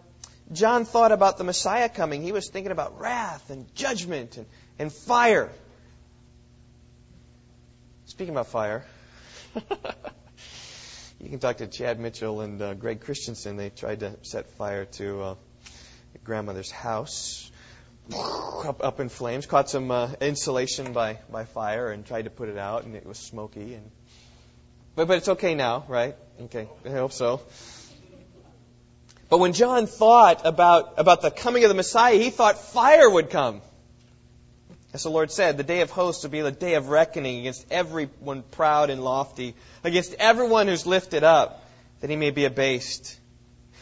John 0.51 0.85
thought 0.85 1.11
about 1.11 1.37
the 1.37 1.43
Messiah 1.43 1.89
coming, 1.89 2.23
he 2.23 2.31
was 2.31 2.49
thinking 2.49 2.71
about 2.71 2.99
wrath 2.99 3.49
and 3.49 3.73
judgment 3.75 4.37
and 4.37 4.45
and 4.81 4.91
fire. 4.91 5.51
Speaking 8.05 8.33
about 8.33 8.47
fire, 8.47 8.83
you 11.19 11.29
can 11.29 11.37
talk 11.37 11.57
to 11.57 11.67
Chad 11.67 11.99
Mitchell 11.99 12.41
and 12.41 12.59
uh, 12.59 12.73
Greg 12.73 13.01
Christensen. 13.01 13.57
They 13.57 13.69
tried 13.69 13.99
to 13.99 14.17
set 14.23 14.49
fire 14.49 14.85
to 14.85 15.21
uh, 15.21 15.35
grandmother's 16.23 16.71
house, 16.71 17.51
up, 18.11 18.83
up 18.83 18.99
in 18.99 19.09
flames. 19.09 19.45
Caught 19.45 19.69
some 19.69 19.91
uh, 19.91 20.13
insulation 20.19 20.93
by 20.93 21.19
by 21.29 21.45
fire 21.45 21.91
and 21.91 22.03
tried 22.03 22.23
to 22.23 22.31
put 22.31 22.49
it 22.49 22.57
out, 22.57 22.83
and 22.83 22.95
it 22.95 23.05
was 23.05 23.19
smoky. 23.19 23.75
And 23.75 23.91
but 24.95 25.07
but 25.07 25.17
it's 25.17 25.29
okay 25.29 25.53
now, 25.53 25.85
right? 25.87 26.15
Okay, 26.45 26.67
I 26.87 26.89
hope 26.89 27.11
so. 27.11 27.41
But 29.29 29.37
when 29.37 29.53
John 29.53 29.85
thought 29.85 30.41
about 30.43 30.95
about 30.97 31.21
the 31.21 31.29
coming 31.29 31.63
of 31.65 31.69
the 31.69 31.75
Messiah, 31.75 32.17
he 32.17 32.31
thought 32.31 32.57
fire 32.57 33.07
would 33.07 33.29
come. 33.29 33.61
As 34.93 35.03
the 35.03 35.09
Lord 35.09 35.31
said, 35.31 35.57
the 35.57 35.63
day 35.63 35.81
of 35.81 35.89
hosts 35.89 36.23
will 36.23 36.31
be 36.31 36.41
the 36.41 36.51
day 36.51 36.73
of 36.73 36.89
reckoning 36.89 37.39
against 37.39 37.65
everyone 37.71 38.43
proud 38.43 38.89
and 38.89 39.03
lofty, 39.03 39.55
against 39.83 40.13
everyone 40.15 40.67
who's 40.67 40.85
lifted 40.85 41.23
up, 41.23 41.65
that 42.01 42.09
he 42.09 42.17
may 42.17 42.31
be 42.31 42.45
abased. 42.45 43.17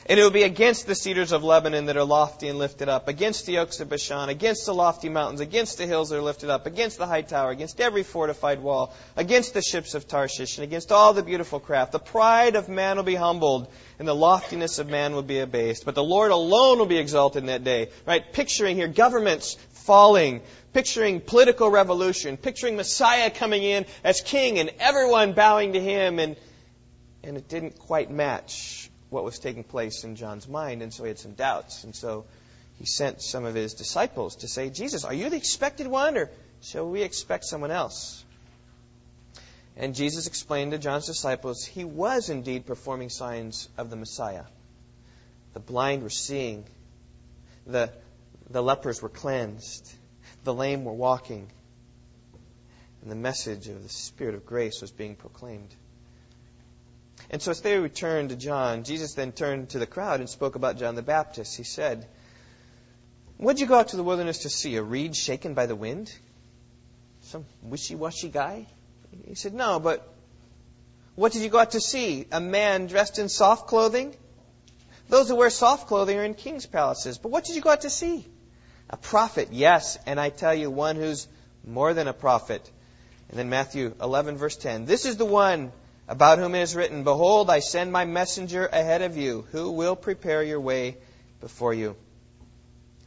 And 0.06 0.20
it 0.20 0.24
will 0.24 0.32
be 0.32 0.44
against 0.44 0.88
the 0.88 0.96
cedars 0.96 1.32
of 1.32 1.44
Lebanon 1.44 1.86
that 1.86 1.98
are 1.98 2.04
lofty 2.04 2.48
and 2.48 2.58
lifted 2.58 2.90
up, 2.90 3.08
against 3.08 3.46
the 3.46 3.60
oaks 3.60 3.80
of 3.80 3.90
Bashan, 3.90 4.30
against 4.30 4.66
the 4.66 4.74
lofty 4.74 5.10
mountains, 5.10 5.40
against 5.40 5.78
the 5.78 5.86
hills 5.86 6.10
that 6.10 6.18
are 6.18 6.22
lifted 6.22 6.50
up, 6.50 6.66
against 6.66 6.98
the 6.98 7.06
high 7.06 7.22
tower, 7.22 7.52
against 7.52 7.82
every 7.82 8.04
fortified 8.04 8.60
wall, 8.60 8.94
against 9.16 9.54
the 9.54 9.62
ships 9.62 9.94
of 9.94 10.08
Tarshish, 10.08 10.58
and 10.58 10.64
against 10.64 10.92
all 10.92 11.14
the 11.14 11.22
beautiful 11.22 11.60
craft. 11.60 11.92
The 11.92 12.00
pride 12.00 12.56
of 12.56 12.70
man 12.70 12.98
will 12.98 13.04
be 13.04 13.16
humbled, 13.16 13.72
and 14.00 14.08
the 14.08 14.16
loftiness 14.16 14.80
of 14.80 14.90
man 14.90 15.14
will 15.14 15.22
be 15.22 15.40
abased. 15.40 15.86
But 15.86 15.96
the 15.96 16.04
Lord 16.04 16.32
alone 16.32 16.80
will 16.80 16.86
be 16.86 16.98
exalted 16.98 17.44
in 17.44 17.48
that 17.48 17.64
day. 17.64 17.90
Right? 18.08 18.34
Picturing 18.34 18.78
here 18.78 18.88
governments 18.88 19.58
falling, 19.72 20.42
picturing 20.74 21.22
political 21.22 21.70
revolution, 21.70 22.38
picturing 22.38 22.76
Messiah 22.76 23.30
coming 23.30 23.64
in 23.64 23.86
as 24.04 24.22
king 24.22 24.60
and 24.60 24.72
everyone 24.80 25.34
bowing 25.34 25.74
to 25.74 25.80
him, 25.80 26.20
and, 26.20 26.36
and 27.24 27.38
it 27.38 27.48
didn't 27.48 27.80
quite 27.80 28.12
match 28.12 28.90
what 29.10 29.24
was 29.24 29.40
taking 29.40 29.64
place 29.64 30.04
in 30.04 30.16
John's 30.16 30.48
mind, 30.48 30.82
and 30.82 30.94
so 30.94 31.04
he 31.04 31.10
had 31.10 31.20
some 31.20 31.34
doubts. 31.34 31.84
And 31.84 31.96
so 31.96 32.26
he 32.78 32.86
sent 32.86 33.22
some 33.22 33.46
of 33.46 33.56
his 33.56 33.74
disciples 33.74 34.38
to 34.38 34.48
say, 34.48 34.70
Jesus, 34.70 35.04
are 35.04 35.14
you 35.14 35.30
the 35.30 35.38
expected 35.38 35.88
one, 35.88 36.18
or 36.18 36.30
shall 36.62 36.88
we 36.88 37.02
expect 37.02 37.46
someone 37.46 37.72
else? 37.72 38.24
And 39.76 39.96
Jesus 39.96 40.28
explained 40.28 40.72
to 40.72 40.78
John's 40.78 41.06
disciples 41.06 41.64
he 41.64 41.86
was 41.86 42.30
indeed 42.30 42.66
performing 42.66 43.10
signs 43.10 43.70
of 43.78 43.90
the 43.90 43.96
Messiah. 43.96 44.44
The 45.54 45.60
blind 45.60 46.04
were 46.04 46.10
seeing, 46.10 46.66
the, 47.66 47.92
the 48.50 48.62
lepers 48.62 49.02
were 49.02 49.10
cleansed, 49.10 49.96
the 50.44 50.54
lame 50.54 50.86
were 50.86 50.94
walking, 50.94 51.48
and 53.02 53.12
the 53.12 53.16
message 53.16 53.68
of 53.68 53.84
the 53.84 53.90
Spirit 53.90 54.36
of 54.36 54.46
grace 54.46 54.82
was 54.82 54.92
being 54.92 55.16
proclaimed. 55.16 55.74
And 57.30 57.42
so 57.42 57.52
as 57.52 57.62
they 57.62 57.78
returned 57.78 58.30
to 58.30 58.36
John, 58.36 58.84
Jesus 58.84 59.14
then 59.14 59.32
turned 59.32 59.70
to 59.70 59.80
the 59.80 59.86
crowd 59.86 60.20
and 60.20 60.30
spoke 60.30 60.56
about 60.56 60.78
John 60.78 60.96
the 60.96 61.04
Baptist. 61.04 61.56
He 61.56 61.64
said, 61.64 62.08
What 63.38 63.54
did 63.54 63.62
you 63.62 63.68
go 63.68 63.76
out 63.76 63.90
to 63.90 63.98
the 63.98 64.04
wilderness 64.04 64.40
to 64.40 64.50
see? 64.50 64.76
A 64.78 64.84
reed 64.84 65.16
shaken 65.16 65.54
by 65.54 65.66
the 65.66 65.76
wind? 65.76 66.12
Some 67.22 67.46
wishy 67.62 67.96
washy 67.96 68.30
guy? 68.30 68.66
He 69.28 69.36
said, 69.36 69.54
No, 69.54 69.80
but 69.80 70.12
what 71.16 71.34
did 71.34 71.42
you 71.42 71.50
go 71.50 71.60
out 71.60 71.72
to 71.72 71.82
see? 71.82 72.26
A 72.32 72.40
man 72.40 72.88
dressed 72.88 73.20
in 73.20 73.30
soft 73.30 73.68
clothing? 73.68 74.16
Those 75.10 75.28
who 75.28 75.36
wear 75.36 75.50
soft 75.50 75.88
clothing 75.88 76.18
are 76.18 76.24
in 76.24 76.34
king's 76.34 76.66
palaces. 76.66 77.18
But 77.18 77.30
what 77.30 77.44
did 77.44 77.56
you 77.56 77.62
go 77.62 77.72
out 77.72 77.82
to 77.82 77.90
see? 77.90 78.26
A 78.90 78.98
prophet, 78.98 79.50
yes, 79.52 79.98
and 80.06 80.20
I 80.20 80.30
tell 80.30 80.54
you, 80.54 80.72
one 80.72 80.96
who's 80.96 81.28
more 81.66 81.94
than 81.94 82.08
a 82.08 82.14
prophet. 82.14 82.70
And 83.30 83.38
then 83.38 83.50
Matthew 83.50 83.94
11, 84.02 84.38
verse 84.38 84.58
10. 84.58 84.86
This 84.86 85.06
is 85.06 85.18
the 85.18 85.26
one 85.26 85.72
about 86.08 86.40
whom 86.40 86.56
it 86.56 86.62
is 86.62 86.76
written, 86.76 87.04
Behold, 87.04 87.52
I 87.52 87.60
send 87.60 87.92
my 87.92 88.06
messenger 88.06 88.66
ahead 88.66 89.04
of 89.04 89.16
you, 89.16 89.46
who 89.52 89.72
will 89.72 89.96
prepare 89.96 90.42
your 90.42 90.60
way 90.60 90.98
before 91.40 91.74
you. 91.74 91.96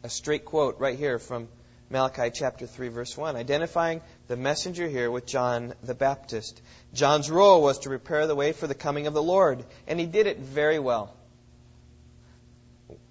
A 0.05 0.09
straight 0.09 0.45
quote 0.45 0.79
right 0.79 0.97
here 0.97 1.19
from 1.19 1.49
Malachi 1.91 2.31
chapter 2.33 2.67
3, 2.67 2.89
verse 2.89 3.17
1, 3.17 3.35
identifying 3.35 4.01
the 4.29 4.37
messenger 4.37 4.89
here 4.89 5.11
with 5.11 5.27
John 5.27 5.75
the 5.83 5.95
Baptist. 5.95 6.63
John's 6.95 7.29
role 7.29 7.61
was 7.61 7.81
to 7.81 7.89
prepare 7.89 8.29
the 8.29 8.37
way 8.37 8.53
for 8.53 8.69
the 8.69 8.75
coming 8.75 9.09
of 9.09 9.15
the 9.15 9.23
Lord, 9.23 9.65
and 9.89 9.99
he 9.99 10.07
did 10.07 10.29
it 10.29 10.39
very 10.39 10.79
well 10.79 11.13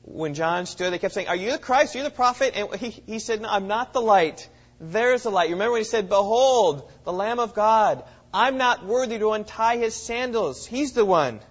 when 0.03 0.33
John 0.33 0.65
stood, 0.65 0.91
they 0.91 0.99
kept 0.99 1.13
saying, 1.13 1.27
Are 1.27 1.35
you 1.35 1.51
the 1.51 1.57
Christ? 1.57 1.95
Are 1.95 1.99
you 1.99 2.03
the 2.03 2.09
prophet? 2.09 2.53
And 2.55 2.73
he, 2.75 2.89
he 2.89 3.19
said, 3.19 3.41
No, 3.41 3.49
I'm 3.49 3.67
not 3.67 3.93
the 3.93 4.01
light. 4.01 4.47
There's 4.79 5.23
the 5.23 5.29
light. 5.29 5.49
You 5.49 5.55
remember 5.55 5.73
when 5.73 5.81
he 5.81 5.85
said, 5.85 6.09
Behold, 6.09 6.89
the 7.03 7.13
Lamb 7.13 7.39
of 7.39 7.53
God. 7.53 8.03
I'm 8.33 8.57
not 8.57 8.85
worthy 8.85 9.19
to 9.19 9.31
untie 9.31 9.77
his 9.77 9.95
sandals. 9.95 10.65
He's 10.65 10.93
the 10.93 11.05
one. 11.05 11.41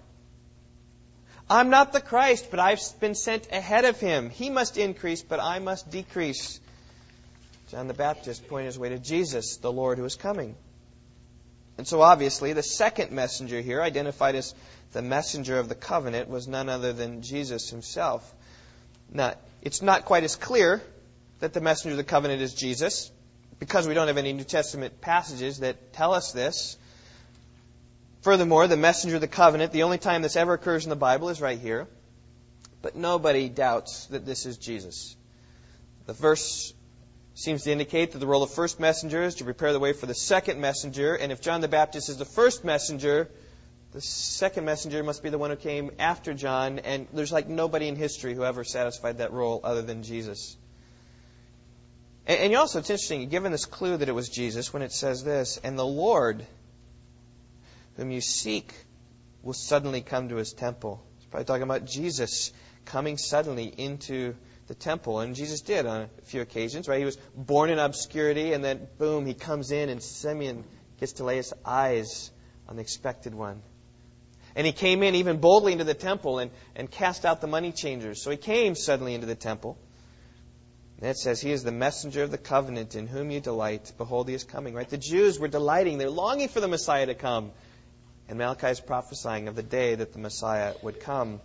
I'm 1.49 1.69
not 1.69 1.93
the 1.93 2.01
Christ, 2.01 2.49
but 2.51 2.61
I've 2.61 2.81
been 3.01 3.15
sent 3.15 3.49
ahead 3.53 3.85
of 3.85 4.01
him. 4.01 4.31
He 4.31 4.51
must 4.51 4.79
increase, 4.79 5.23
but 5.23 5.41
I 5.41 5.59
must 5.59 5.91
decrease. 5.91 6.61
John 7.71 7.89
the 7.89 7.95
Baptist 7.95 8.49
pointed 8.49 8.67
his 8.67 8.79
way 8.79 8.89
to 8.91 8.99
Jesus, 8.99 9.57
the 9.57 9.71
Lord 9.71 9.99
who 9.99 10.05
is 10.05 10.15
coming. 10.15 10.57
And 11.77 11.87
so 11.87 12.03
obviously, 12.03 12.53
the 12.53 12.63
second 12.63 13.11
messenger 13.11 13.61
here, 13.61 13.83
identified 13.83 14.35
as 14.35 14.55
the 14.93 15.03
messenger 15.03 15.59
of 15.59 15.69
the 15.69 15.75
covenant, 15.75 16.29
was 16.29 16.47
none 16.47 16.69
other 16.69 16.93
than 16.93 17.23
Jesus 17.23 17.71
himself. 17.71 18.35
Now, 19.13 19.35
it's 19.63 19.83
not 19.83 20.05
quite 20.05 20.25
as 20.25 20.37
clear 20.37 20.83
that 21.41 21.53
the 21.53 21.61
messenger 21.61 21.93
of 21.93 21.97
the 21.97 22.05
covenant 22.05 22.43
is 22.43 22.55
Jesus, 22.55 23.11
because 23.59 23.87
we 23.87 23.95
don't 23.95 24.07
have 24.07 24.19
any 24.19 24.33
New 24.33 24.45
Testament 24.45 25.01
passages 25.01 25.61
that 25.61 25.93
tell 25.93 26.15
us 26.15 26.33
this. 26.33 26.77
Furthermore, 28.23 28.69
the 28.69 28.77
messenger 28.77 29.17
of 29.17 29.21
the 29.21 29.29
covenant, 29.29 29.73
the 29.73 29.83
only 29.83 29.99
time 29.99 30.23
this 30.23 30.37
ever 30.37 30.55
occurs 30.55 30.85
in 30.85 30.91
the 30.91 30.97
Bible 30.97 31.31
is 31.31 31.41
right 31.41 31.59
here. 31.59 31.89
But 32.83 32.97
nobody 32.97 33.49
doubts 33.49 34.07
that 34.07 34.25
this 34.25 34.47
is 34.47 34.57
Jesus. 34.57 35.17
The 36.07 36.13
verse 36.13 36.73
seems 37.35 37.65
to 37.65 37.73
indicate 37.73 38.13
that 38.13 38.19
the 38.19 38.27
role 38.27 38.43
of 38.43 38.51
first 38.51 38.81
messenger 38.81 39.23
is 39.23 39.37
to 39.37 39.45
prepare 39.45 39.73
the 39.73 39.79
way 39.79 39.93
for 39.93 40.07
the 40.07 40.15
second 40.15 40.61
messenger. 40.61 41.15
And 41.15 41.33
if 41.33 41.41
John 41.41 41.61
the 41.61 41.69
Baptist 41.69 42.09
is 42.09 42.17
the 42.17 42.25
first 42.25 42.65
messenger, 42.65 43.31
the 43.93 44.01
second 44.01 44.65
messenger 44.65 45.03
must 45.03 45.23
be 45.23 45.31
the 45.31 45.39
one 45.39 45.51
who 45.51 45.57
came 45.57 45.91
after 45.99 46.33
John. 46.33 46.79
And 46.79 47.09
there's 47.13 47.33
like 47.33 47.49
nobody 47.49 47.89
in 47.89 47.97
history 47.97 48.35
who 48.35 48.45
ever 48.45 48.63
satisfied 48.63 49.19
that 49.19 49.33
role 49.33 49.61
other 49.65 49.83
than 49.83 50.03
Jesus. 50.03 50.57
And, 52.27 52.39
and 52.39 52.55
also, 52.55 52.79
it's 52.79 52.91
interesting, 52.91 53.29
given 53.29 53.51
this 53.51 53.67
clue 53.67 53.97
that 53.97 54.09
it 54.09 54.15
was 54.15 54.29
Jesus, 54.29 54.73
when 54.73 54.83
it 54.83 54.93
says 54.93 55.25
this, 55.25 55.59
and 55.65 55.77
the 55.79 55.87
Lord, 55.87 56.47
whom 57.97 58.13
you 58.13 58.21
seek, 58.21 58.73
will 59.43 59.55
suddenly 59.55 60.03
come 60.03 60.29
to 60.29 60.37
his 60.37 60.53
temple. 60.53 61.03
It's 61.17 61.27
probably 61.27 61.47
talking 61.47 61.65
about 61.65 61.85
Jesus 61.87 62.53
coming 62.85 63.17
suddenly 63.17 63.65
into 63.65 64.35
the 64.69 64.75
temple. 64.75 65.19
And 65.19 65.35
Jesus 65.35 65.63
did 65.63 65.87
on 65.87 66.03
a 66.03 66.25
few 66.27 66.43
occasions, 66.43 66.87
right? 66.87 67.01
He 67.01 67.05
was 67.05 67.17
born 67.35 67.71
in 67.71 67.81
obscurity, 67.81 68.53
and 68.53 68.63
then 68.63 68.87
boom, 68.99 69.27
he 69.27 69.35
comes 69.35 69.73
in, 69.73 69.89
and 69.89 70.01
Simeon 70.01 70.63
gets 71.01 71.15
to 71.15 71.25
lay 71.25 71.37
his 71.37 71.53
eyes 71.65 72.31
on 72.69 72.77
the 72.77 72.83
expected 72.83 73.35
one. 73.35 73.63
And 74.61 74.67
he 74.67 74.75
came 74.75 75.03
in 75.03 75.15
even 75.15 75.39
boldly 75.39 75.73
into 75.73 75.85
the 75.85 75.95
temple 75.95 76.39
and, 76.39 76.51
and 76.77 76.91
cast 76.91 77.25
out 77.25 77.41
the 77.41 77.47
money 77.47 77.73
changers. 77.73 78.23
So 78.23 78.31
he 78.31 78.37
came 78.37 78.75
suddenly 78.75 79.15
into 79.15 79.27
the 79.27 79.35
temple. 79.35 79.79
And 81.01 81.09
it 81.09 81.17
says, 81.17 81.41
He 81.41 81.51
is 81.51 81.65
the 81.65 81.73
messenger 81.73 82.23
of 82.23 82.31
the 82.31 82.37
covenant 82.37 82.95
in 82.95 83.07
whom 83.07 83.31
you 83.31 83.41
delight. 83.41 83.91
Behold, 83.97 84.29
he 84.29 84.35
is 84.35 84.45
coming, 84.45 84.75
right? 84.75 84.87
The 84.87 84.99
Jews 84.99 85.39
were 85.39 85.49
delighting. 85.49 85.97
They're 85.97 86.11
longing 86.11 86.49
for 86.49 86.61
the 86.61 86.69
Messiah 86.69 87.07
to 87.07 87.15
come. 87.15 87.53
And 88.29 88.37
Malachi 88.37 88.67
is 88.67 88.81
prophesying 88.81 89.49
of 89.49 89.57
the 89.57 89.63
day 89.63 89.95
that 89.95 90.13
the 90.13 90.19
Messiah 90.19 90.75
would 90.83 91.01
come. 91.01 91.41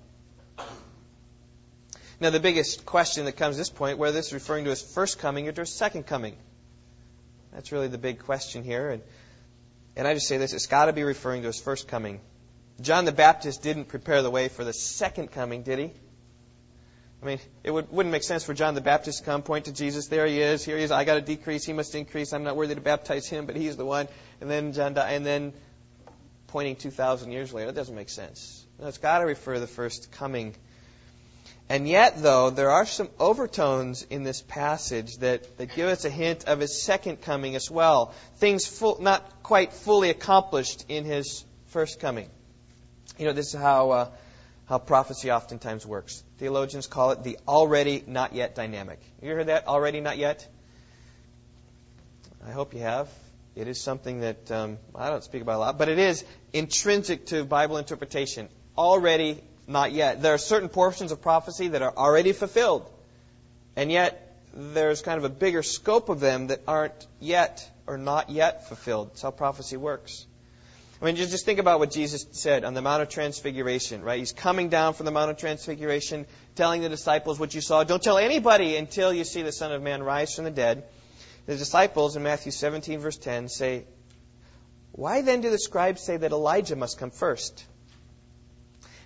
Now, 2.20 2.32
the 2.32 2.42
biggest 2.42 2.86
question 2.86 3.24
that 3.28 3.38
comes 3.38 3.56
at 3.56 3.60
this 3.60 3.70
point, 3.70 3.98
whether 3.98 4.12
this 4.12 4.28
is 4.28 4.34
referring 4.34 4.66
to 4.66 4.72
his 4.72 4.82
first 4.82 5.20
coming 5.20 5.48
or 5.48 5.54
to 5.54 5.62
his 5.62 5.74
second 5.74 6.06
coming. 6.06 6.36
That's 7.54 7.72
really 7.72 7.88
the 7.88 7.98
big 7.98 8.20
question 8.20 8.66
here. 8.66 8.90
And, 8.90 9.02
and 9.96 10.06
I 10.06 10.16
just 10.16 10.28
say 10.28 10.36
this 10.36 10.52
it's 10.52 10.68
got 10.68 10.88
to 10.88 10.94
be 10.94 11.04
referring 11.04 11.44
to 11.44 11.48
his 11.48 11.62
first 11.62 11.88
coming. 11.88 12.20
John 12.82 13.06
the 13.06 13.12
Baptist 13.12 13.62
didn't 13.62 13.86
prepare 13.86 14.22
the 14.22 14.30
way 14.30 14.48
for 14.48 14.64
the 14.64 14.74
second 14.74 15.32
coming, 15.32 15.64
did 15.64 15.80
he? 15.80 15.92
I 17.24 17.26
mean, 17.26 17.40
it 17.64 17.72
would, 17.72 17.92
wouldn't 17.92 18.12
make 18.12 18.24
sense 18.24 18.44
for 18.44 18.54
John 18.54 18.76
the 18.76 18.82
Baptist 18.82 19.20
to 19.20 19.26
come, 19.26 19.42
point 19.42 19.66
to 19.66 19.72
Jesus. 19.72 20.08
There 20.08 20.28
he 20.28 20.42
is. 20.42 20.64
Here 20.64 20.78
he 20.78 20.84
is. 20.84 20.92
I 20.92 21.06
got 21.06 21.16
to 21.16 21.22
decrease. 21.22 21.66
He 21.66 21.74
must 21.74 21.96
increase. 21.96 22.34
I'm 22.34 22.44
not 22.44 22.56
worthy 22.56 22.76
to 22.76 22.82
baptize 22.82 23.28
him, 23.28 23.46
but 23.46 23.56
he's 23.56 23.78
the 23.78 23.86
one. 23.86 24.08
And 24.42 24.50
then 24.52 24.74
John, 24.74 24.94
died, 24.94 25.14
and 25.14 25.26
then 25.26 25.54
pointing 26.48 26.76
2,000 26.76 27.32
years 27.32 27.54
later. 27.54 27.68
That 27.68 27.76
doesn't 27.76 27.96
make 27.96 28.10
sense. 28.10 28.66
No, 28.80 28.88
it's 28.88 28.98
got 28.98 29.20
to 29.20 29.26
refer 29.26 29.56
to 29.56 29.60
the 29.60 29.68
first 29.68 30.12
coming 30.12 30.56
and 31.68 31.88
yet, 31.88 32.22
though, 32.22 32.52
there 32.52 32.70
are 32.70 32.86
some 32.86 33.10
overtones 33.20 34.04
in 34.04 34.24
this 34.24 34.42
passage 34.42 35.18
that, 35.18 35.58
that 35.58 35.76
give 35.76 35.88
us 35.88 36.06
a 36.06 36.12
hint 36.12 36.46
of 36.46 36.60
his 36.60 36.80
second 36.80 37.22
coming 37.22 37.56
as 37.56 37.72
well. 37.72 38.14
Things 38.36 38.68
full, 38.68 39.02
not 39.02 39.42
quite 39.42 39.74
fully 39.74 40.12
accomplished 40.12 40.86
in 40.90 41.06
his 41.06 41.44
first 41.68 42.00
coming. 42.00 42.30
You 43.18 43.26
know, 43.26 43.34
this 43.34 43.54
is 43.54 43.60
how, 43.60 43.92
uh, 43.92 44.10
how 44.66 44.78
prophecy 44.78 45.32
oftentimes 45.32 45.86
works. 45.86 46.24
Theologians 46.38 46.88
call 46.88 47.12
it 47.12 47.24
the 47.24 47.38
already 47.48 48.04
not 48.08 48.36
yet 48.36 48.56
dynamic. 48.56 49.00
You 49.22 49.34
heard 49.34 49.48
that? 49.48 49.68
Already 49.68 50.02
not 50.02 50.18
yet? 50.18 50.48
I 52.46 52.52
hope 52.52 52.74
you 52.74 52.82
have. 52.82 53.10
It 53.56 53.70
is 53.70 53.82
something 53.82 54.20
that 54.20 54.52
um, 54.52 54.78
I 54.94 55.10
don't 55.10 55.24
speak 55.24 55.42
about 55.42 55.56
a 55.56 55.60
lot, 55.60 55.78
but 55.78 55.88
it 55.88 55.98
is 55.98 56.26
intrinsic 56.52 57.28
to 57.28 57.46
Bible 57.46 57.78
interpretation. 57.78 58.50
Already 58.78 59.42
not 59.66 59.94
yet. 59.94 60.22
There 60.22 60.34
are 60.34 60.38
certain 60.38 60.68
portions 60.68 61.14
of 61.14 61.22
prophecy 61.22 61.70
that 61.70 61.82
are 61.82 61.94
already 61.96 62.34
fulfilled, 62.34 62.92
and 63.78 63.90
yet 63.90 64.38
there's 64.54 65.02
kind 65.02 65.18
of 65.18 65.24
a 65.24 65.30
bigger 65.30 65.64
scope 65.64 66.10
of 66.10 66.20
them 66.20 66.48
that 66.48 66.62
aren't 66.68 67.08
yet 67.22 67.70
or 67.88 67.98
not 67.98 68.30
yet 68.30 68.68
fulfilled. 68.68 69.12
That's 69.12 69.22
how 69.22 69.32
prophecy 69.32 69.78
works. 69.78 70.26
I 71.06 71.08
mean, 71.10 71.18
just 71.18 71.46
think 71.46 71.60
about 71.60 71.78
what 71.78 71.92
Jesus 71.92 72.26
said 72.32 72.64
on 72.64 72.74
the 72.74 72.82
Mount 72.82 73.04
of 73.04 73.10
Transfiguration, 73.10 74.02
right? 74.02 74.18
He's 74.18 74.32
coming 74.32 74.70
down 74.70 74.96
from 74.96 75.06
the 75.06 75.12
Mount 75.12 75.30
of 75.30 75.38
Transfiguration, 75.38 76.26
telling 76.56 76.82
the 76.82 76.90
disciples 76.90 77.40
what 77.40 77.54
you 77.54 77.62
saw. 77.62 77.84
Don't 77.84 78.02
tell 78.02 78.18
anybody 78.18 78.76
until 78.76 79.14
you 79.14 79.24
see 79.24 79.44
the 79.44 79.52
Son 79.52 79.72
of 79.72 79.84
Man 79.84 80.02
rise 80.02 80.34
from 80.34 80.46
the 80.46 80.50
dead. 80.50 80.86
The 81.46 81.58
disciples 81.58 82.16
in 82.16 82.24
Matthew 82.24 82.52
17, 82.52 82.98
verse 83.02 83.18
10 83.18 83.50
say, 83.50 83.86
Why 84.94 85.22
then 85.22 85.42
do 85.42 85.52
the 85.52 85.60
scribes 85.60 86.02
say 86.02 86.18
that 86.18 86.32
Elijah 86.32 86.76
must 86.76 86.98
come 86.98 87.12
first? 87.12 87.64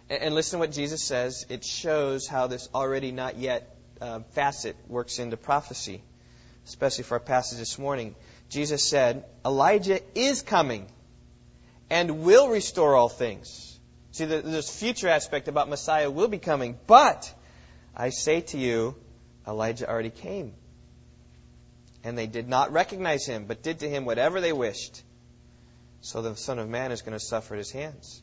And 0.10 0.34
listen 0.34 0.58
to 0.58 0.62
what 0.62 0.72
Jesus 0.72 1.04
says. 1.04 1.48
It 1.50 1.66
shows 1.66 2.28
how 2.28 2.48
this 2.48 2.70
already 2.74 3.12
not 3.12 3.36
yet 3.36 3.76
uh, 4.00 4.22
facet 4.32 4.78
works 4.88 5.20
into 5.20 5.36
prophecy, 5.36 6.02
especially 6.66 7.04
for 7.04 7.16
our 7.16 7.20
passage 7.20 7.60
this 7.60 7.78
morning. 7.78 8.16
Jesus 8.48 8.86
said, 8.90 9.26
Elijah 9.46 10.00
is 10.16 10.42
coming 10.42 10.88
and 11.90 12.24
will 12.24 12.50
restore 12.50 12.96
all 12.96 13.10
things. 13.10 13.80
See, 14.12 14.26
this 14.26 14.70
future 14.70 15.08
aspect 15.08 15.48
about 15.48 15.70
Messiah 15.70 16.10
will 16.10 16.28
be 16.28 16.40
coming, 16.40 16.78
but 16.88 17.34
I 17.96 18.10
say 18.10 18.42
to 18.42 18.58
you, 18.58 18.96
Elijah 19.48 19.90
already 19.90 20.10
came. 20.10 20.54
And 22.04 22.18
they 22.18 22.28
did 22.28 22.48
not 22.48 22.72
recognize 22.72 23.26
him, 23.26 23.46
but 23.46 23.62
did 23.62 23.80
to 23.80 23.90
him 23.90 24.06
whatever 24.06 24.42
they 24.42 24.54
wished. 24.54 25.04
So 26.02 26.22
the 26.22 26.36
Son 26.36 26.60
of 26.60 26.70
Man 26.70 26.92
is 26.92 27.02
going 27.02 27.18
to 27.18 27.20
suffer 27.20 27.56
at 27.56 27.58
his 27.58 27.72
hands. 27.72 28.22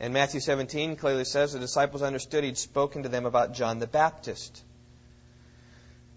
And 0.00 0.14
Matthew 0.14 0.40
17 0.40 0.96
clearly 0.96 1.24
says 1.24 1.52
the 1.52 1.58
disciples 1.58 2.02
understood 2.02 2.44
he'd 2.44 2.56
spoken 2.56 3.02
to 3.02 3.08
them 3.08 3.26
about 3.26 3.54
John 3.54 3.80
the 3.80 3.86
Baptist. 3.86 4.62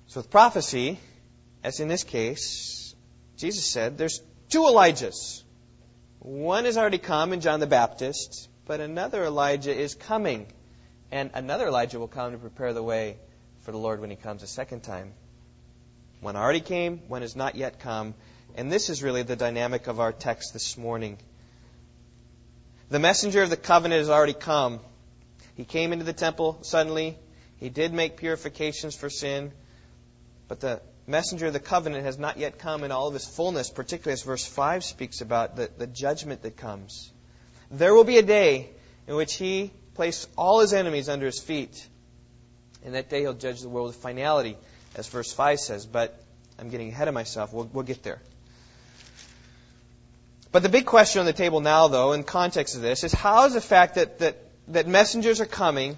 So 0.07 0.19
with 0.19 0.29
prophecy, 0.29 0.99
as 1.63 1.79
in 1.79 1.87
this 1.87 2.03
case, 2.03 2.95
Jesus 3.37 3.65
said 3.65 3.97
there's 3.97 4.21
two 4.49 4.61
Elijahs. 4.61 5.43
One 6.23 6.65
has 6.65 6.77
already 6.77 6.99
come 6.99 7.33
in 7.33 7.41
John 7.41 7.59
the 7.59 7.65
Baptist, 7.65 8.47
but 8.67 8.79
another 8.79 9.23
Elijah 9.23 9.75
is 9.75 9.95
coming. 9.95 10.45
And 11.11 11.31
another 11.33 11.67
Elijah 11.67 11.97
will 11.97 12.07
come 12.07 12.33
to 12.33 12.37
prepare 12.37 12.73
the 12.73 12.83
way 12.83 13.17
for 13.61 13.71
the 13.71 13.79
Lord 13.79 13.99
when 13.99 14.11
he 14.11 14.15
comes 14.15 14.43
a 14.43 14.47
second 14.47 14.81
time. 14.81 15.13
One 16.19 16.35
already 16.35 16.61
came, 16.61 16.99
one 17.07 17.23
has 17.23 17.35
not 17.35 17.55
yet 17.55 17.79
come. 17.79 18.13
And 18.53 18.71
this 18.71 18.91
is 18.91 19.01
really 19.01 19.23
the 19.23 19.35
dynamic 19.35 19.87
of 19.87 19.99
our 19.99 20.13
text 20.13 20.53
this 20.53 20.77
morning. 20.77 21.17
The 22.89 22.99
messenger 22.99 23.41
of 23.41 23.49
the 23.49 23.57
covenant 23.57 23.97
has 23.97 24.09
already 24.11 24.33
come. 24.33 24.79
He 25.55 25.65
came 25.65 25.91
into 25.91 26.05
the 26.05 26.13
temple 26.13 26.59
suddenly. 26.61 27.17
He 27.57 27.69
did 27.69 27.93
make 27.93 28.17
purifications 28.17 28.95
for 28.95 29.09
sin. 29.09 29.51
But 30.47 30.59
the 30.59 30.81
messenger 31.11 31.47
of 31.47 31.53
the 31.53 31.59
covenant 31.59 32.05
has 32.05 32.17
not 32.17 32.37
yet 32.37 32.57
come 32.57 32.83
in 32.83 32.91
all 32.91 33.07
of 33.07 33.13
his 33.13 33.25
fullness, 33.25 33.69
particularly 33.69 34.13
as 34.13 34.23
verse 34.23 34.45
5 34.45 34.83
speaks 34.83 35.21
about 35.21 35.55
the, 35.55 35.69
the 35.77 35.87
judgment 35.87 36.41
that 36.41 36.57
comes. 36.57 37.11
There 37.69 37.93
will 37.93 38.03
be 38.03 38.17
a 38.17 38.23
day 38.23 38.69
in 39.07 39.15
which 39.15 39.35
he 39.35 39.71
placed 39.93 40.29
all 40.37 40.61
his 40.61 40.73
enemies 40.73 41.09
under 41.09 41.25
his 41.25 41.39
feet. 41.39 41.87
And 42.83 42.95
that 42.95 43.09
day 43.09 43.21
he'll 43.21 43.33
judge 43.33 43.61
the 43.61 43.69
world 43.69 43.87
with 43.87 43.97
finality, 43.97 44.57
as 44.95 45.07
verse 45.07 45.31
5 45.31 45.59
says. 45.59 45.85
But 45.85 46.19
I'm 46.57 46.69
getting 46.69 46.89
ahead 46.89 47.07
of 47.07 47.13
myself. 47.13 47.53
We'll, 47.53 47.69
we'll 47.71 47.83
get 47.83 48.03
there. 48.03 48.21
But 50.51 50.63
the 50.63 50.69
big 50.69 50.85
question 50.85 51.19
on 51.19 51.25
the 51.25 51.33
table 51.33 51.61
now, 51.61 51.87
though, 51.87 52.11
in 52.13 52.23
context 52.23 52.75
of 52.75 52.81
this, 52.81 53.03
is 53.03 53.13
how 53.13 53.45
is 53.45 53.53
the 53.53 53.61
fact 53.61 53.95
that, 53.95 54.19
that, 54.19 54.37
that 54.69 54.87
messengers 54.87 55.39
are 55.39 55.45
coming, 55.45 55.97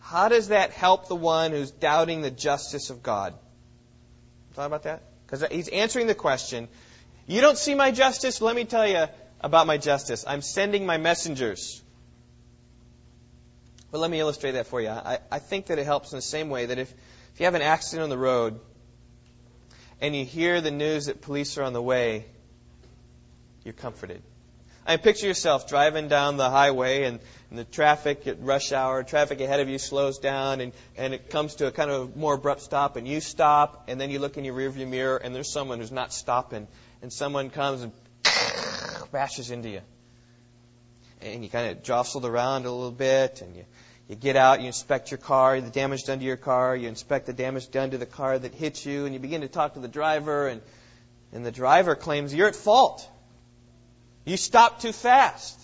how 0.00 0.28
does 0.28 0.48
that 0.48 0.72
help 0.72 1.08
the 1.08 1.16
one 1.16 1.52
who's 1.52 1.70
doubting 1.70 2.20
the 2.20 2.30
justice 2.30 2.90
of 2.90 3.02
God? 3.02 3.34
Thought 4.58 4.66
about 4.66 4.82
that? 4.82 5.04
Because 5.24 5.44
he's 5.52 5.68
answering 5.68 6.08
the 6.08 6.16
question, 6.16 6.66
you 7.28 7.40
don't 7.40 7.56
see 7.56 7.76
my 7.76 7.92
justice? 7.92 8.40
Let 8.40 8.56
me 8.56 8.64
tell 8.64 8.88
you 8.88 9.06
about 9.40 9.68
my 9.68 9.78
justice. 9.78 10.24
I'm 10.26 10.42
sending 10.42 10.84
my 10.84 10.96
messengers. 10.96 11.80
But 13.92 13.98
let 13.98 14.10
me 14.10 14.18
illustrate 14.18 14.52
that 14.52 14.66
for 14.66 14.80
you. 14.80 14.88
I, 14.88 15.20
I 15.30 15.38
think 15.38 15.66
that 15.66 15.78
it 15.78 15.84
helps 15.84 16.10
in 16.10 16.18
the 16.18 16.22
same 16.22 16.50
way 16.50 16.66
that 16.66 16.76
if, 16.76 16.92
if 17.34 17.38
you 17.38 17.44
have 17.44 17.54
an 17.54 17.62
accident 17.62 18.02
on 18.02 18.10
the 18.10 18.18
road 18.18 18.58
and 20.00 20.16
you 20.16 20.24
hear 20.24 20.60
the 20.60 20.72
news 20.72 21.06
that 21.06 21.22
police 21.22 21.56
are 21.56 21.62
on 21.62 21.72
the 21.72 21.80
way, 21.80 22.24
you're 23.62 23.74
comforted. 23.74 24.24
I 24.88 24.96
picture 24.96 25.26
yourself 25.26 25.68
driving 25.68 26.08
down 26.08 26.38
the 26.38 26.48
highway 26.48 27.04
and, 27.04 27.20
and, 27.50 27.58
the 27.58 27.64
traffic 27.64 28.26
at 28.26 28.40
rush 28.40 28.72
hour, 28.72 29.02
traffic 29.02 29.38
ahead 29.38 29.60
of 29.60 29.68
you 29.68 29.76
slows 29.76 30.18
down 30.18 30.62
and, 30.62 30.72
and 30.96 31.12
it 31.12 31.28
comes 31.28 31.56
to 31.56 31.66
a 31.66 31.70
kind 31.70 31.90
of 31.90 32.16
more 32.16 32.34
abrupt 32.36 32.62
stop 32.62 32.96
and 32.96 33.06
you 33.06 33.20
stop 33.20 33.84
and 33.88 34.00
then 34.00 34.08
you 34.08 34.18
look 34.18 34.38
in 34.38 34.46
your 34.46 34.54
rearview 34.54 34.88
mirror 34.88 35.18
and 35.18 35.34
there's 35.34 35.52
someone 35.52 35.78
who's 35.78 35.92
not 35.92 36.10
stopping 36.10 36.66
and 37.02 37.12
someone 37.12 37.50
comes 37.50 37.82
and 37.82 37.92
bashes 39.12 39.50
into 39.50 39.68
you. 39.68 39.82
And 41.20 41.44
you 41.44 41.50
kind 41.50 41.70
of 41.70 41.82
jostled 41.82 42.24
around 42.24 42.64
a 42.64 42.72
little 42.72 42.90
bit 42.90 43.42
and 43.42 43.56
you, 43.56 43.66
you 44.08 44.16
get 44.16 44.36
out, 44.36 44.62
you 44.62 44.68
inspect 44.68 45.10
your 45.10 45.18
car, 45.18 45.60
the 45.60 45.68
damage 45.68 46.04
done 46.04 46.20
to 46.20 46.24
your 46.24 46.38
car, 46.38 46.74
you 46.74 46.88
inspect 46.88 47.26
the 47.26 47.34
damage 47.34 47.70
done 47.70 47.90
to 47.90 47.98
the 47.98 48.06
car 48.06 48.38
that 48.38 48.54
hit 48.54 48.86
you 48.86 49.04
and 49.04 49.12
you 49.12 49.20
begin 49.20 49.42
to 49.42 49.48
talk 49.48 49.74
to 49.74 49.80
the 49.80 49.88
driver 49.88 50.48
and, 50.48 50.62
and 51.34 51.44
the 51.44 51.52
driver 51.52 51.94
claims 51.94 52.34
you're 52.34 52.48
at 52.48 52.56
fault. 52.56 53.06
You 54.28 54.36
stopped 54.36 54.82
too 54.82 54.92
fast. 54.92 55.58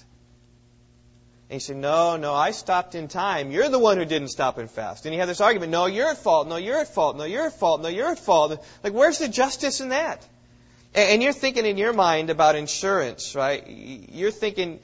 And 1.51 1.57
you 1.57 1.61
say, 1.61 1.75
No, 1.75 2.17
no, 2.17 2.33
I 2.33 2.53
stopped 2.53 2.95
in 2.95 3.09
time. 3.09 3.51
You're 3.51 3.69
the 3.69 3.79
one 3.79 3.99
who 3.99 4.07
didn't 4.07 4.29
stop 4.29 4.59
in 4.59 4.69
fast. 4.69 5.05
And 5.05 5.15
you 5.15 5.21
have 5.21 5.29
this 5.29 5.43
argument, 5.43 5.71
No, 5.71 5.85
you're 5.85 6.09
at 6.09 6.17
fault. 6.17 6.49
No, 6.49 6.57
you're 6.57 6.79
at 6.79 6.89
fault. 6.89 7.19
No, 7.19 7.25
you're 7.25 7.47
at 7.47 7.53
fault. 7.53 7.83
No, 7.83 7.89
you're 7.89 8.11
at 8.11 8.19
fault. 8.19 8.65
Like, 8.83 8.95
where's 8.95 9.19
the 9.19 9.29
justice 9.29 9.81
in 9.83 9.91
that? 9.91 10.27
And 10.95 11.23
you're 11.23 11.35
thinking 11.35 11.67
in 11.67 11.77
your 11.77 11.93
mind 11.93 12.31
about 12.31 12.55
insurance, 12.55 13.35
right? 13.35 13.67
You're 13.69 14.31
thinking, 14.31 14.81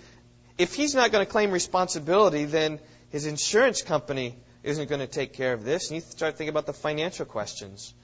if 0.59 0.75
he's 0.75 0.95
not 0.95 1.11
going 1.11 1.25
to 1.25 1.31
claim 1.31 1.51
responsibility, 1.51 2.45
then 2.45 2.81
his 3.11 3.27
insurance 3.27 3.81
company 3.81 4.37
isn't 4.63 4.89
going 4.91 5.01
to 5.01 5.07
take 5.07 5.33
care 5.33 5.55
of 5.55 5.65
this. 5.65 5.89
And 5.89 5.95
you 5.95 6.01
start 6.03 6.37
thinking 6.37 6.51
about 6.51 6.67
the 6.67 6.75
financial 6.75 7.25
questions. 7.25 7.95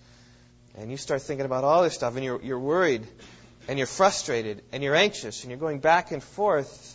And 0.79 0.91
you 0.91 0.97
start 0.97 1.23
thinking 1.23 1.47
about 1.47 1.65
all 1.65 1.83
this 1.83 1.95
stuff, 1.95 2.15
and 2.17 2.25
you're, 2.25 2.41
you're 2.43 2.59
worried, 2.59 3.07
and 3.69 3.79
you're 3.79 3.87
frustrated, 3.87 4.63
and 4.73 4.83
you're 4.83 4.95
anxious, 4.95 5.43
and 5.43 5.51
you're 5.51 5.61
going 5.61 5.81
back 5.81 6.13
and 6.13 6.23
forth. 6.23 6.93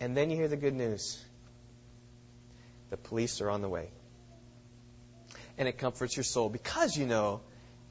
And 0.00 0.16
then 0.16 0.30
you 0.30 0.36
hear 0.36 0.48
the 0.48 0.56
good 0.56 0.74
news 0.74 1.22
the 2.90 2.96
police 2.96 3.40
are 3.40 3.50
on 3.50 3.62
the 3.62 3.68
way. 3.68 3.90
And 5.58 5.68
it 5.68 5.78
comforts 5.78 6.16
your 6.16 6.24
soul 6.24 6.48
because 6.48 6.96
you 6.96 7.06
know 7.06 7.40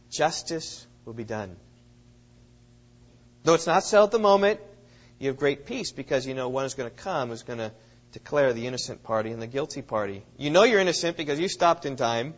justice 0.09 0.85
will 1.03 1.13
be 1.13 1.23
done. 1.23 1.55
Though 3.43 3.53
it's 3.53 3.67
not 3.67 3.83
settled 3.83 4.09
at 4.09 4.11
the 4.11 4.19
moment, 4.19 4.59
you 5.19 5.27
have 5.27 5.37
great 5.37 5.65
peace 5.65 5.91
because 5.91 6.25
you 6.25 6.33
know 6.33 6.49
one 6.49 6.65
is 6.65 6.73
going 6.73 6.89
to 6.89 6.95
come 6.95 7.29
who's 7.29 7.43
going 7.43 7.59
to 7.59 7.71
declare 8.11 8.53
the 8.53 8.67
innocent 8.67 9.03
party 9.03 9.31
and 9.31 9.41
the 9.41 9.47
guilty 9.47 9.81
party. 9.81 10.23
You 10.37 10.49
know 10.49 10.63
you're 10.63 10.79
innocent 10.79 11.17
because 11.17 11.39
you 11.39 11.47
stopped 11.47 11.85
in 11.85 11.95
time, 11.95 12.33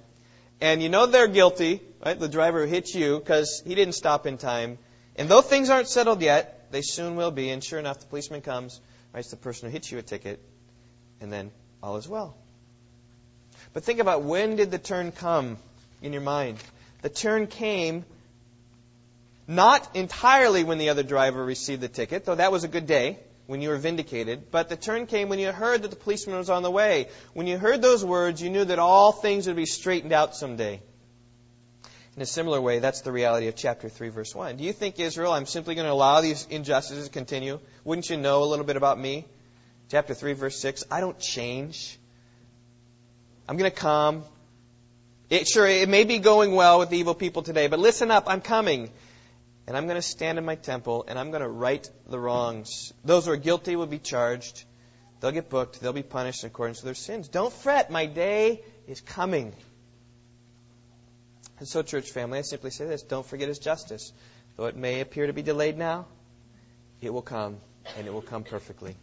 and 0.60 0.82
you 0.82 0.90
know 0.90 1.06
they're 1.06 1.28
guilty, 1.28 1.82
right? 2.04 2.20
The 2.20 2.28
driver 2.28 2.66
who 2.66 2.72
hit 2.72 2.94
you 2.94 3.20
because 3.20 3.62
he 3.66 3.76
didn't 3.76 3.94
stop 3.94 4.26
in 4.26 4.38
time. 4.38 4.78
And 5.18 5.30
though 5.30 5.42
things 5.42 5.70
aren't 5.70 5.88
settled 5.88 6.22
yet, 6.22 6.72
they 6.72 6.82
soon 6.82 7.16
will 7.16 7.32
be. 7.32 7.50
And 7.50 7.64
sure 7.64 7.80
enough, 7.80 8.00
the 8.00 8.06
policeman 8.06 8.42
comes, 8.42 8.80
writes 9.14 9.32
the 9.32 9.38
person 9.38 9.70
who 9.70 9.74
hits 9.74 9.92
you 9.92 9.98
a 9.98 10.02
ticket, 10.02 10.40
and 11.22 11.32
then 11.32 11.52
all 11.82 11.98
is 11.98 12.08
well. 12.08 12.36
But 13.74 13.84
think 13.84 14.00
about 14.00 14.24
when 14.24 14.56
did 14.56 14.72
the 14.72 14.78
turn 14.78 15.12
come 15.12 15.58
in 16.02 16.14
your 16.14 16.22
mind? 16.22 16.58
The 17.02 17.10
turn 17.10 17.48
came 17.48 18.06
not 19.48 19.96
entirely 19.96 20.64
when 20.64 20.78
the 20.78 20.90
other 20.90 21.04
driver 21.04 21.44
received 21.44 21.82
the 21.82 21.88
ticket, 21.88 22.26
though 22.26 22.36
that 22.36 22.52
was 22.52 22.64
a 22.64 22.68
good 22.68 22.86
day 22.86 23.18
when 23.48 23.62
you 23.62 23.70
were 23.70 23.78
vindicated, 23.78 24.52
but 24.52 24.68
the 24.68 24.76
turn 24.76 25.08
came 25.08 25.30
when 25.30 25.40
you 25.40 25.52
heard 25.54 25.82
that 25.84 25.90
the 25.90 25.96
policeman 25.96 26.38
was 26.38 26.50
on 26.50 26.64
the 26.64 26.72
way. 26.72 27.08
When 27.34 27.48
you 27.48 27.58
heard 27.58 27.82
those 27.82 28.04
words, 28.04 28.42
you 28.42 28.50
knew 28.50 28.66
that 28.66 28.78
all 28.78 29.14
things 29.14 29.48
would 29.48 29.56
be 29.56 29.66
straightened 29.66 30.12
out 30.12 30.36
someday. 30.36 30.82
In 32.18 32.24
a 32.24 32.26
similar 32.26 32.60
way, 32.60 32.80
that's 32.80 33.02
the 33.02 33.12
reality 33.12 33.48
of 33.48 33.56
chapter 33.56 33.90
3, 33.90 34.10
verse 34.10 34.34
1. 34.34 34.58
Do 34.58 34.64
you 34.64 34.74
think, 34.74 35.00
Israel, 35.00 35.32
I'm 35.32 35.46
simply 35.46 35.76
going 35.76 35.86
to 35.86 35.94
allow 35.94 36.20
these 36.20 36.48
injustices 36.50 37.06
to 37.06 37.12
continue? 37.12 37.60
Wouldn't 37.84 38.10
you 38.10 38.18
know 38.18 38.42
a 38.42 38.46
little 38.46 38.66
bit 38.66 38.76
about 38.76 39.00
me? 39.00 39.26
Chapter 39.92 40.16
3, 40.16 40.34
verse 40.34 40.60
6. 40.60 40.84
I 40.90 41.00
don't 41.00 41.20
change. 41.20 42.00
I'm 43.48 43.56
going 43.56 43.70
to 43.70 43.78
come. 43.78 44.24
It, 45.30 45.48
sure, 45.48 45.68
it 45.68 45.90
may 45.90 46.06
be 46.06 46.18
going 46.18 46.56
well 46.56 46.80
with 46.80 46.90
the 46.90 46.98
evil 46.98 47.14
people 47.14 47.44
today, 47.44 47.68
but 47.68 47.78
listen 47.78 48.10
up, 48.10 48.24
I'm 48.26 48.42
coming 48.42 48.90
and 49.68 49.78
I'm 49.78 49.86
going 49.86 49.98
to 49.98 50.02
stand 50.02 50.40
in 50.40 50.46
my 50.46 50.56
temple 50.56 51.06
and 51.08 51.20
I'm 51.20 51.30
going 51.30 51.44
to 51.44 51.48
right 51.48 51.88
the 52.10 52.20
wrongs. 52.20 52.94
Those 53.06 53.28
who 53.28 53.34
are 53.34 53.38
guilty 53.38 53.76
will 53.76 53.86
be 53.86 54.00
charged. 54.00 54.64
They'll 55.20 55.32
get 55.32 55.52
booked. 55.52 55.82
They'll 55.82 55.94
be 55.94 56.02
punished 56.02 56.44
in 56.44 56.48
accordance 56.48 56.80
with 56.80 56.86
their 56.86 56.96
sins. 56.96 57.28
Don't 57.28 57.54
fret. 57.54 57.92
My 57.92 58.08
day 58.08 58.64
is 58.88 59.02
coming. 59.02 59.54
And 61.60 61.68
so, 61.68 61.82
church 61.82 62.12
family, 62.12 62.40
I 62.40 62.42
simply 62.42 62.72
say 62.72 62.86
this 62.86 63.04
don't 63.04 63.26
forget 63.26 63.48
his 63.48 63.60
justice. 63.60 64.14
Though 64.56 64.66
it 64.66 64.76
may 64.76 65.02
appear 65.02 65.28
to 65.28 65.34
be 65.34 65.42
delayed 65.42 65.78
now, 65.78 66.08
it 67.02 67.14
will 67.14 67.22
come, 67.22 67.58
and 67.96 68.08
it 68.08 68.14
will 68.14 68.22
come 68.22 68.44
perfectly. 68.44 68.96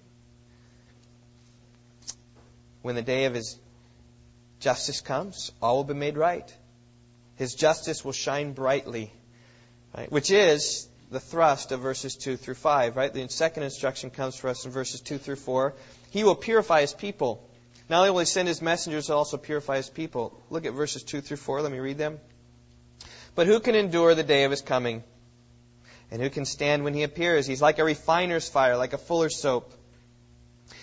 When 2.83 2.97
the 2.97 3.03
day 3.03 3.25
of 3.25 3.35
his 3.35 3.59
justice 4.61 5.01
comes, 5.01 5.53
all 5.63 5.77
will 5.77 5.85
be 5.85 5.95
made 5.95 6.17
right. 6.17 6.53
His 7.37 7.55
justice 7.55 8.05
will 8.05 8.13
shine 8.13 8.53
brightly 8.53 9.13
Right? 9.97 10.11
Which 10.11 10.31
is 10.31 10.89
the 11.11 11.21
thrust 11.21 11.71
of 11.71 11.81
verses 11.81 12.17
2 12.17 12.37
through 12.37 12.55
5, 12.55 12.97
right? 12.97 13.13
The 13.13 13.29
second 13.29 13.63
instruction 13.63 14.11
comes 14.11 14.35
for 14.35 14.49
us 14.49 14.65
in 14.65 14.73
verses 14.73 15.01
2 15.01 15.19
through 15.19 15.37
4. 15.37 15.75
He 16.11 16.25
will 16.25 16.35
purify 16.35 16.81
his 16.81 16.93
people. 16.93 17.49
Not 17.89 17.99
only 17.99 18.11
will 18.11 18.21
he 18.21 18.25
send 18.25 18.49
his 18.49 18.61
messengers, 18.61 19.07
he'll 19.07 19.19
also 19.19 19.37
purify 19.37 19.77
his 19.77 19.89
people. 19.89 20.41
Look 20.51 20.67
at 20.67 20.73
verses 20.73 21.05
2 21.05 21.21
through 21.21 21.37
4. 21.37 21.63
Let 21.63 21.71
me 21.71 21.79
read 21.79 21.99
them. 21.99 22.19
But 23.35 23.47
who 23.47 23.61
can 23.61 23.75
endure 23.75 24.15
the 24.15 24.23
day 24.23 24.45
of 24.45 24.51
his 24.51 24.63
coming? 24.63 25.03
And 26.11 26.23
who 26.23 26.31
can 26.31 26.45
stand 26.45 26.85
when 26.85 26.95
he 26.95 27.03
appears? 27.03 27.47
He's 27.47 27.63
like 27.63 27.79
a 27.79 27.85
refiner's 27.85 28.49
fire, 28.49 28.77
like 28.77 28.93
a 28.93 28.99
fuller's 28.99 29.37
soap. 29.37 29.73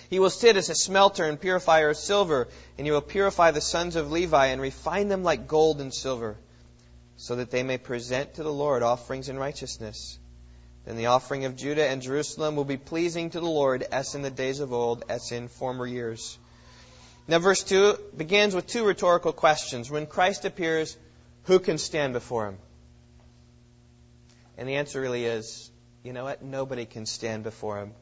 He 0.09 0.19
will 0.19 0.29
sit 0.29 0.57
as 0.57 0.69
a 0.69 0.75
smelter 0.75 1.25
and 1.25 1.39
purifier 1.39 1.89
of 1.89 1.97
silver, 1.97 2.49
and 2.77 2.85
he 2.85 2.91
will 2.91 3.01
purify 3.01 3.51
the 3.51 3.61
sons 3.61 3.95
of 3.95 4.11
Levi 4.11 4.47
and 4.47 4.61
refine 4.61 5.07
them 5.07 5.23
like 5.23 5.47
gold 5.47 5.79
and 5.79 5.93
silver 5.93 6.37
so 7.15 7.35
that 7.35 7.51
they 7.51 7.63
may 7.63 7.77
present 7.77 8.33
to 8.33 8.43
the 8.43 8.51
Lord 8.51 8.83
offerings 8.83 9.29
in 9.29 9.37
righteousness. 9.37 10.17
Then 10.85 10.97
the 10.97 11.05
offering 11.05 11.45
of 11.45 11.55
Judah 11.55 11.87
and 11.87 12.01
Jerusalem 12.01 12.55
will 12.55 12.65
be 12.65 12.77
pleasing 12.77 13.29
to 13.29 13.39
the 13.39 13.45
Lord 13.45 13.83
as 13.83 14.15
in 14.15 14.23
the 14.23 14.31
days 14.31 14.59
of 14.59 14.73
old, 14.73 15.05
as 15.07 15.31
in 15.31 15.47
former 15.47 15.85
years. 15.85 16.39
Now, 17.27 17.37
verse 17.37 17.63
2 17.63 17.97
begins 18.17 18.55
with 18.55 18.65
two 18.65 18.83
rhetorical 18.83 19.31
questions. 19.31 19.91
When 19.91 20.07
Christ 20.07 20.43
appears, 20.43 20.97
who 21.43 21.59
can 21.59 21.77
stand 21.77 22.13
before 22.13 22.47
him? 22.47 22.57
And 24.57 24.67
the 24.67 24.75
answer 24.75 25.01
really 25.01 25.25
is 25.25 25.71
you 26.03 26.13
know 26.13 26.23
what? 26.23 26.41
Nobody 26.41 26.85
can 26.85 27.05
stand 27.05 27.43
before 27.43 27.79
him. 27.79 27.93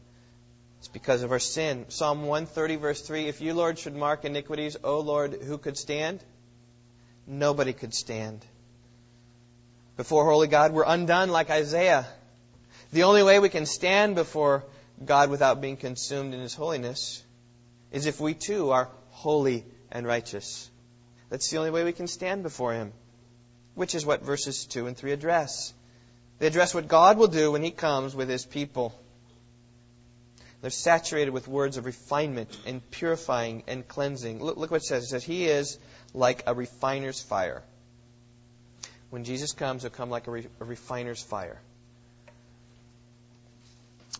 It's 0.80 0.88
because 0.88 1.24
of 1.24 1.32
our 1.32 1.40
sin. 1.40 1.86
Psalm 1.90 2.24
130, 2.24 2.78
verse 2.78 3.02
3 3.02 3.28
If 3.28 3.42
you, 3.42 3.54
Lord, 3.54 3.78
should 3.78 3.96
mark 3.96 4.24
iniquities, 4.24 4.78
O 4.84 5.00
Lord, 5.00 5.34
who 5.34 5.58
could 5.58 5.78
stand? 5.78 6.24
Nobody 7.28 7.74
could 7.74 7.94
stand 7.94 8.46
before 10.00 10.24
holy 10.24 10.48
God, 10.48 10.72
we're 10.72 10.86
undone 10.88 11.28
like 11.28 11.50
Isaiah. 11.50 12.08
The 12.94 13.04
only 13.04 13.22
way 13.22 13.38
we 13.40 13.50
can 13.50 13.66
stand 13.66 14.16
before 14.16 14.64
God 15.04 15.30
without 15.30 15.60
being 15.60 15.76
consumed 15.76 16.34
in 16.34 16.40
His 16.40 16.56
holiness 16.56 17.22
is 17.92 18.06
if 18.06 18.22
we 18.22 18.34
too 18.34 18.72
are 18.72 18.90
holy 19.10 19.66
and 19.92 20.08
righteous. 20.08 20.72
That's 21.30 21.50
the 21.50 21.58
only 21.58 21.72
way 21.72 21.84
we 21.84 21.92
can 21.92 22.08
stand 22.08 22.44
before 22.44 22.72
Him, 22.72 22.94
which 23.80 23.96
is 23.96 24.06
what 24.06 24.22
verses 24.22 24.66
2 24.66 24.88
and 24.88 24.98
3 24.98 25.12
address. 25.12 25.74
They 26.38 26.48
address 26.48 26.74
what 26.74 26.88
God 26.88 27.18
will 27.18 27.28
do 27.28 27.52
when 27.52 27.64
He 27.64 27.72
comes 27.72 28.16
with 28.16 28.30
His 28.30 28.46
people. 28.46 28.94
They're 30.62 30.70
saturated 30.70 31.32
with 31.32 31.48
words 31.48 31.78
of 31.78 31.86
refinement 31.86 32.56
and 32.66 32.82
purifying 32.92 33.64
and 33.68 33.88
cleansing. 33.88 34.44
Look, 34.44 34.58
look 34.58 34.72
what 34.72 34.82
it 34.82 34.86
says. 34.86 35.06
It 35.06 35.08
says, 35.08 35.24
He 35.24 35.46
is 35.46 35.80
like 36.14 36.44
a 36.48 36.54
refiner's 36.54 37.22
fire 37.22 37.64
when 39.10 39.24
Jesus 39.24 39.54
comes, 39.54 39.82
he'll 39.82 39.92
come 39.92 40.10
like 40.10 40.28
a, 40.28 40.32
re- 40.32 40.48
a 40.60 40.66
refiner's 40.66 41.22
fire. 41.22 41.60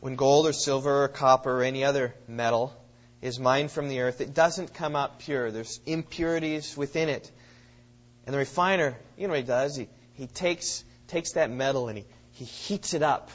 When 0.02 0.16
gold 0.16 0.48
or 0.48 0.54
silver 0.54 1.04
or 1.04 1.08
copper 1.08 1.60
or 1.60 1.64
any 1.64 1.84
other 1.84 2.16
metal 2.28 2.74
is 3.22 3.40
mined 3.40 3.72
from 3.72 3.90
the 3.90 4.02
earth, 4.02 4.22
it 4.22 4.34
doesn't 4.34 4.74
come 4.74 4.96
out 4.96 5.20
pure. 5.20 5.52
There's 5.52 5.80
impurities 5.86 6.76
within 6.76 7.10
it. 7.10 7.30
And 8.30 8.36
the 8.36 8.38
refiner, 8.38 8.96
you 9.18 9.26
know 9.26 9.32
what 9.32 9.40
he 9.40 9.44
does? 9.44 9.76
He, 9.76 9.88
he 10.14 10.28
takes, 10.28 10.84
takes 11.08 11.32
that 11.32 11.50
metal 11.50 11.88
and 11.88 11.98
he, 11.98 12.06
he 12.34 12.46
heats 12.46 12.94
it 12.94 13.02
up 13.02 13.32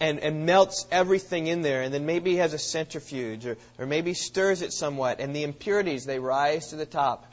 and, 0.00 0.18
and 0.18 0.46
melts 0.46 0.84
everything 0.90 1.46
in 1.46 1.62
there. 1.62 1.82
And 1.82 1.94
then 1.94 2.04
maybe 2.04 2.32
he 2.32 2.38
has 2.38 2.54
a 2.54 2.58
centrifuge 2.58 3.46
or, 3.46 3.56
or 3.78 3.86
maybe 3.86 4.12
stirs 4.14 4.62
it 4.62 4.72
somewhat. 4.72 5.20
And 5.20 5.32
the 5.32 5.44
impurities, 5.44 6.06
they 6.06 6.18
rise 6.18 6.70
to 6.70 6.76
the 6.76 6.86
top. 6.86 7.32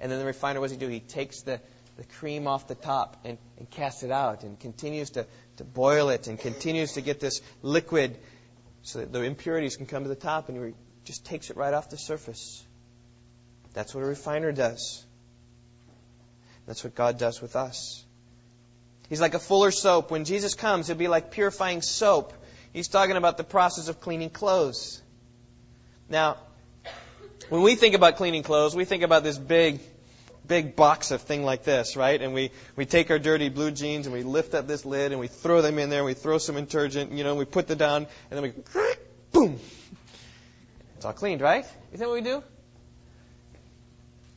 And 0.00 0.10
then 0.10 0.18
the 0.18 0.24
refiner, 0.24 0.60
what 0.60 0.70
does 0.70 0.72
he 0.72 0.78
do? 0.78 0.88
He 0.88 1.00
takes 1.00 1.42
the, 1.42 1.60
the 1.98 2.04
cream 2.04 2.46
off 2.46 2.68
the 2.68 2.74
top 2.74 3.18
and, 3.26 3.36
and 3.58 3.68
casts 3.68 4.02
it 4.02 4.10
out 4.10 4.44
and 4.44 4.58
continues 4.58 5.10
to, 5.10 5.26
to 5.58 5.64
boil 5.64 6.08
it 6.08 6.26
and 6.26 6.38
continues 6.38 6.92
to 6.92 7.02
get 7.02 7.20
this 7.20 7.42
liquid 7.60 8.16
so 8.80 9.00
that 9.00 9.12
the 9.12 9.24
impurities 9.24 9.76
can 9.76 9.84
come 9.84 10.04
to 10.04 10.08
the 10.08 10.14
top 10.14 10.48
and 10.48 10.56
he 10.56 10.72
just 11.04 11.26
takes 11.26 11.50
it 11.50 11.58
right 11.58 11.74
off 11.74 11.90
the 11.90 11.98
surface. 11.98 12.64
That's 13.74 13.94
what 13.94 14.02
a 14.04 14.06
refiner 14.06 14.52
does. 14.52 15.04
That's 16.66 16.84
what 16.84 16.94
God 16.94 17.18
does 17.18 17.40
with 17.40 17.56
us. 17.56 18.04
He's 19.08 19.20
like 19.20 19.34
a 19.34 19.38
fuller 19.38 19.70
soap. 19.70 20.10
When 20.10 20.24
Jesus 20.24 20.54
comes, 20.54 20.86
he'll 20.86 20.96
be 20.96 21.08
like 21.08 21.32
purifying 21.32 21.82
soap. 21.82 22.32
He's 22.72 22.88
talking 22.88 23.16
about 23.16 23.36
the 23.36 23.44
process 23.44 23.88
of 23.88 24.00
cleaning 24.00 24.30
clothes. 24.30 25.02
Now, 26.08 26.38
when 27.48 27.62
we 27.62 27.74
think 27.74 27.94
about 27.94 28.16
cleaning 28.16 28.42
clothes, 28.42 28.74
we 28.74 28.84
think 28.84 29.02
about 29.02 29.22
this 29.22 29.36
big 29.36 29.80
big 30.46 30.74
box 30.74 31.10
of 31.10 31.22
thing 31.22 31.44
like 31.44 31.64
this, 31.64 31.96
right? 31.96 32.20
And 32.20 32.34
we, 32.34 32.50
we 32.76 32.84
take 32.84 33.10
our 33.10 33.18
dirty 33.18 33.48
blue 33.48 33.70
jeans 33.70 34.06
and 34.06 34.14
we 34.14 34.22
lift 34.22 34.54
up 34.54 34.66
this 34.66 34.84
lid 34.84 35.12
and 35.12 35.20
we 35.20 35.28
throw 35.28 35.62
them 35.62 35.78
in 35.78 35.88
there 35.88 36.00
and 36.00 36.06
we 36.06 36.14
throw 36.14 36.38
some 36.38 36.56
detergent, 36.56 37.12
you 37.12 37.24
know, 37.24 37.30
and 37.30 37.38
we 37.38 37.44
put 37.44 37.68
them 37.68 37.78
down 37.78 38.06
and 38.30 38.38
then 38.38 38.42
we, 38.42 38.82
boom. 39.32 39.60
It's 40.96 41.04
all 41.04 41.12
cleaned, 41.12 41.40
right? 41.40 41.64
Is 41.92 42.00
that 42.00 42.08
what 42.08 42.14
we 42.14 42.20
do? 42.22 42.42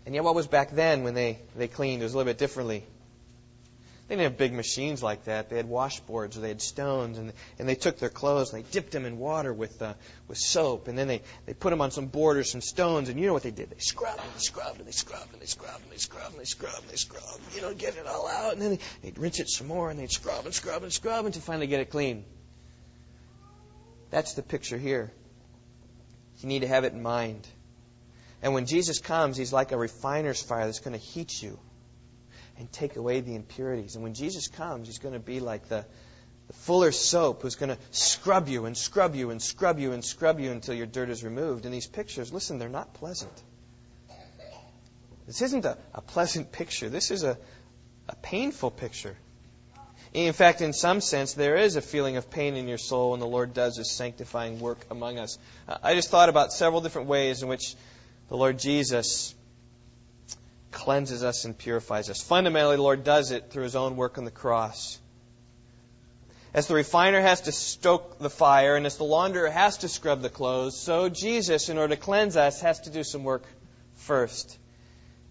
And 0.06 0.14
yet 0.14 0.24
what 0.24 0.36
was 0.36 0.48
back 0.48 0.72
then 0.72 1.04
when 1.04 1.14
they, 1.14 1.40
they 1.56 1.68
cleaned? 1.68 2.04
Was 2.04 2.14
a 2.14 2.18
little 2.18 2.30
bit 2.30 2.38
differently. 2.38 2.84
They 4.08 4.16
didn't 4.16 4.32
have 4.32 4.38
big 4.38 4.54
machines 4.54 5.02
like 5.02 5.26
that. 5.26 5.50
They 5.50 5.58
had 5.58 5.68
washboards 5.68 6.38
or 6.38 6.42
they 6.42 6.50
had 6.50 6.62
stones, 6.62 7.18
and, 7.18 7.34
and 7.58 7.68
they 7.68 7.74
took 7.74 7.98
their 7.98 8.10
clothes 8.10 8.54
and 8.54 8.64
they 8.64 8.70
dipped 8.70 8.92
them 8.92 9.04
in 9.04 9.18
water 9.18 9.52
with, 9.52 9.82
uh, 9.82 9.96
with 10.28 10.38
soap, 10.38 10.88
and 10.88 10.96
then 10.96 11.08
they, 11.08 11.24
they 11.48 11.56
put 11.56 11.72
them 11.72 11.82
on 11.82 11.90
some 11.90 12.06
board 12.06 12.38
or 12.38 12.44
some 12.44 12.62
stones, 12.62 13.10
and 13.10 13.20
you 13.20 13.26
know 13.26 13.34
what 13.34 13.42
they 13.42 13.50
did? 13.50 13.72
They 13.72 13.80
scrubbed 13.80 14.20
and 14.20 14.32
they 14.36 14.40
scrubbed 14.40 14.78
and 14.78 14.88
they 14.88 14.92
scrubbed 14.92 15.34
and 15.34 15.42
they 15.42 15.48
scrubbed 15.48 15.82
and 15.82 15.92
they 15.92 15.98
scrubbed 15.98 16.34
and 16.34 16.40
they 16.40 16.46
scrubbed 16.46 16.82
and 16.82 16.90
they 16.92 16.98
scrubbed, 16.98 17.56
you 17.56 17.62
know, 17.64 17.74
get 17.74 17.98
it 17.98 18.06
all 18.06 18.28
out, 18.28 18.54
and 18.54 18.62
then 18.62 18.70
they, 18.72 18.80
they'd 19.02 19.18
rinse 19.18 19.40
it 19.40 19.50
some 19.50 19.66
more, 19.66 19.90
and 19.90 20.00
they'd 20.00 20.12
scrub 20.12 20.46
and 20.46 20.54
scrub 20.54 20.84
and 20.84 20.94
scrub 20.94 21.26
until 21.26 21.42
finally 21.42 21.66
get 21.66 21.80
it 21.80 21.90
clean. 21.90 22.26
That's 24.12 24.36
the 24.36 24.44
picture 24.44 24.78
here. 24.78 25.12
You 26.42 26.48
need 26.48 26.60
to 26.60 26.68
have 26.68 26.84
it 26.84 26.94
in 26.94 27.02
mind. 27.02 27.48
And 28.46 28.54
when 28.54 28.68
Jesus 28.68 29.00
comes, 29.00 29.38
he's 29.38 29.52
like 29.52 29.72
a 29.72 29.78
refiner's 29.78 30.40
fire 30.40 30.68
that's 30.68 30.80
going 30.80 30.94
to 30.94 31.04
heat 31.04 31.42
you 31.42 31.58
and 32.60 32.72
take 32.72 32.96
away 32.96 33.20
the 33.22 33.34
impurities. 33.34 33.96
And 33.96 34.04
when 34.04 34.14
Jesus 34.14 34.48
comes, 34.50 34.88
he's 34.88 35.00
going 35.00 35.16
to 35.16 35.20
be 35.20 35.40
like 35.40 35.68
the, 35.68 35.84
the 36.46 36.54
fuller's 36.54 36.96
soap 36.96 37.42
who's 37.42 37.56
going 37.56 37.70
to 37.70 37.78
scrub 37.90 38.48
you 38.48 38.66
and 38.66 38.78
scrub 38.78 39.16
you 39.16 39.32
and 39.32 39.42
scrub 39.42 39.80
you 39.80 39.94
and 39.94 40.06
scrub 40.06 40.40
you 40.40 40.52
until 40.52 40.76
your 40.76 40.86
dirt 40.86 41.10
is 41.10 41.24
removed. 41.24 41.66
And 41.66 41.74
these 41.74 41.88
pictures, 41.88 42.32
listen, 42.32 42.60
they're 42.60 42.70
not 42.70 42.94
pleasant. 42.94 43.34
This 45.26 45.42
isn't 45.42 45.66
a, 45.66 45.80
a 45.96 46.02
pleasant 46.02 46.52
picture. 46.52 46.88
This 46.88 47.10
is 47.10 47.24
a, 47.24 47.40
a 48.08 48.16
painful 48.18 48.70
picture. 48.70 49.18
In 50.14 50.34
fact, 50.34 50.62
in 50.62 50.72
some 50.72 51.02
sense, 51.02 51.34
there 51.34 51.56
is 51.56 51.78
a 51.78 51.82
feeling 51.82 52.16
of 52.16 52.30
pain 52.30 52.56
in 52.58 52.68
your 52.68 52.78
soul 52.78 53.12
when 53.12 53.20
the 53.20 53.26
Lord 53.26 53.56
does 53.56 53.78
His 53.78 53.90
sanctifying 53.90 54.60
work 54.60 54.86
among 54.92 55.18
us. 55.18 55.40
I 55.82 55.96
just 55.96 56.12
thought 56.12 56.30
about 56.30 56.54
several 56.54 56.82
different 56.82 57.08
ways 57.08 57.42
in 57.42 57.50
which 57.50 57.76
the 58.30 58.38
Lord 58.38 58.60
Jesus 58.60 59.36
cleanses 60.72 61.24
us 61.24 61.46
and 61.46 61.58
purifies 61.58 62.10
us. 62.10 62.22
Fundamentally, 62.22 62.76
the 62.76 62.82
Lord 62.82 63.04
does 63.04 63.32
it 63.32 63.50
through 63.50 63.64
His 63.64 63.76
own 63.76 63.96
work 63.96 64.18
on 64.18 64.26
the 64.26 64.32
cross. 64.32 65.00
As 66.54 66.68
the 66.68 66.76
refiner 66.76 67.20
has 67.20 67.42
to 67.42 67.52
stoke 67.52 68.18
the 68.20 68.30
fire 68.30 68.76
and 68.78 68.86
as 68.86 68.98
the 68.98 69.04
launderer 69.04 69.52
has 69.52 69.80
to 69.80 69.90
scrub 69.90 70.22
the 70.22 70.30
clothes, 70.30 70.78
so 70.78 71.10
Jesus, 71.10 71.70
in 71.70 71.78
order 71.78 71.96
to 71.96 72.02
cleanse 72.02 72.38
us, 72.38 72.62
has 72.62 72.80
to 72.82 72.90
do 72.90 73.04
some 73.04 73.24
work 73.24 73.44
first. 73.96 74.58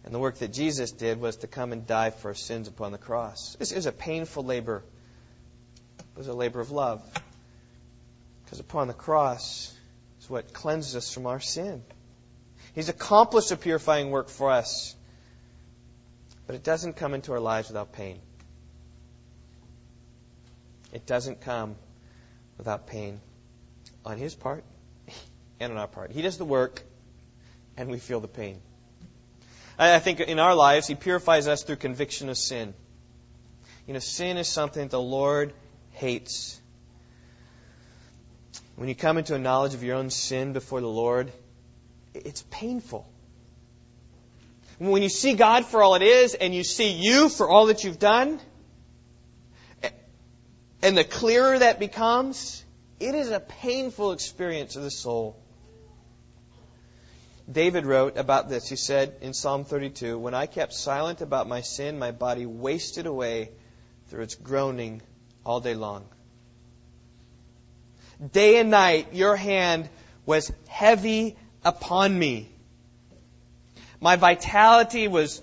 And 0.05 0.15
the 0.15 0.19
work 0.19 0.37
that 0.39 0.53
Jesus 0.53 0.93
did 0.93 1.19
was 1.19 1.37
to 1.37 1.47
come 1.47 1.73
and 1.73 1.87
die 1.87 2.11
for 2.11 2.29
our 2.29 2.35
sins 2.35 2.69
upon 2.69 2.93
the 2.93 2.99
cross. 2.99 3.57
This 3.59 3.73
is 3.73 3.87
a 3.87 3.93
painful 3.93 4.45
labor. 4.45 4.83
It 5.99 6.19
was 6.19 6.29
a 6.29 6.35
labor 6.35 6.61
of 6.61 6.71
love. 6.71 7.03
Because 8.45 8.61
upon 8.61 8.89
the 8.89 8.95
cross 8.95 9.75
is 10.21 10.29
what 10.29 10.53
cleanses 10.53 10.95
us 10.95 11.13
from 11.13 11.27
our 11.27 11.41
sin. 11.41 11.83
He's 12.75 12.89
accomplished 12.89 13.51
a 13.53 13.57
purifying 13.57 14.11
work 14.11 14.29
for 14.29 14.51
us. 14.51 14.95
But 16.47 16.57
it 16.57 16.63
doesn't 16.63 16.97
come 16.97 17.15
into 17.15 17.33
our 17.33 17.41
lives 17.41 17.69
without 17.69 17.93
pain. 17.93 18.21
It 20.93 21.07
doesn't 21.07 21.41
come 21.41 21.77
without 22.59 22.87
pain 22.87 23.21
on 24.05 24.19
his 24.19 24.35
part 24.35 24.65
and 25.61 25.73
on 25.73 25.79
our 25.79 25.89
part. 25.89 26.11
He 26.11 26.23
does 26.23 26.37
the 26.37 26.45
work, 26.45 26.83
and 27.77 27.89
we 27.89 27.99
feel 27.99 28.21
the 28.21 28.29
pain. 28.29 28.61
I 29.79 29.99
think 29.99 30.21
in 30.21 30.39
our 30.39 30.55
lives, 30.55 30.87
He 30.87 30.95
purifies 30.95 31.49
us 31.49 31.65
through 31.65 31.77
conviction 31.77 32.29
of 32.29 32.39
sin. 32.39 32.75
You 33.89 33.95
know, 33.95 33.99
sin 33.99 34.37
is 34.37 34.47
something 34.47 34.83
that 34.83 34.91
the 34.91 35.01
Lord 35.01 35.53
hates. 35.91 36.61
When 38.77 38.89
you 38.89 38.95
come 38.95 39.19
into 39.19 39.35
a 39.35 39.39
knowledge 39.39 39.75
of 39.75 39.83
your 39.83 39.97
own 39.97 40.11
sin 40.11 40.53
before 40.53 40.81
the 40.81 40.89
Lord, 40.89 41.33
it's 42.15 42.45
painful. 42.51 43.09
When 44.79 45.03
you 45.03 45.09
see 45.09 45.35
God 45.35 45.65
for 45.67 45.83
all 45.83 45.95
it 45.95 46.03
is 46.03 46.35
and 46.35 46.55
you 46.55 46.65
see 46.65 46.93
you 46.93 47.29
for 47.29 47.49
all 47.49 47.67
that 47.67 47.85
you've 47.85 47.99
done, 47.99 48.41
and 50.83 50.97
the 50.97 51.05
clearer 51.05 51.59
that 51.59 51.79
becomes, 51.79 52.65
it 53.01 53.15
is 53.15 53.31
a 53.31 53.41
painful 53.41 54.13
experience 54.13 54.77
of 54.77 54.83
the 54.83 54.91
soul. 54.91 55.37
David 57.51 57.87
wrote 57.87 58.17
about 58.17 58.49
this. 58.49 58.69
He 58.69 58.77
said 58.77 59.17
in 59.21 59.35
Psalm 59.35 59.65
32 59.65 60.19
When 60.19 60.35
I 60.35 60.47
kept 60.47 60.73
silent 60.73 61.21
about 61.21 61.47
my 61.49 61.61
sin, 61.61 61.99
my 61.99 62.11
body 62.11 62.47
wasted 62.47 63.07
away 63.07 63.51
through 64.09 64.23
its 64.23 64.35
groaning 64.35 65.03
all 65.45 65.61
day 65.61 65.75
long. 65.75 66.07
Day 68.33 68.59
and 68.59 68.71
night, 68.71 69.13
your 69.13 69.37
hand 69.37 69.89
was 70.25 70.51
heavy 70.69 71.37
upon 71.65 72.19
me. 72.19 72.49
My 74.01 74.17
vitality 74.17 75.09
was 75.09 75.41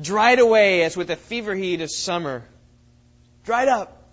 dried 0.00 0.38
away 0.38 0.82
as 0.82 0.96
with 0.96 1.08
the 1.08 1.16
fever 1.16 1.54
heat 1.54 1.80
of 1.80 1.90
summer. 1.90 2.44
Dried 3.44 3.68
up. 3.68 4.04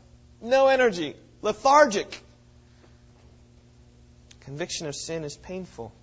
No 0.42 0.68
energy. 0.68 1.16
Lethargic. 1.42 2.22
Conviction 4.42 4.88
of 4.88 4.96
sin 4.96 5.24
is 5.24 5.38
painful. 5.38 5.94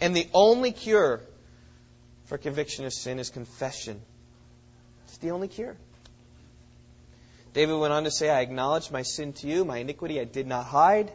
And 0.00 0.14
the 0.14 0.28
only 0.34 0.72
cure 0.72 1.20
for 2.26 2.36
conviction 2.36 2.84
of 2.84 2.92
sin 2.92 3.18
is 3.18 3.30
confession. 3.30 4.00
It's 5.06 5.18
the 5.18 5.30
only 5.30 5.48
cure. 5.48 5.76
David 7.54 7.78
went 7.78 7.92
on 7.92 8.04
to 8.04 8.10
say, 8.10 8.28
I 8.28 8.40
acknowledge 8.40 8.90
my 8.90 9.02
sin 9.02 9.32
to 9.34 9.46
you, 9.46 9.64
my 9.64 9.78
iniquity 9.78 10.20
I 10.20 10.24
did 10.24 10.46
not 10.46 10.66
hide. 10.66 11.10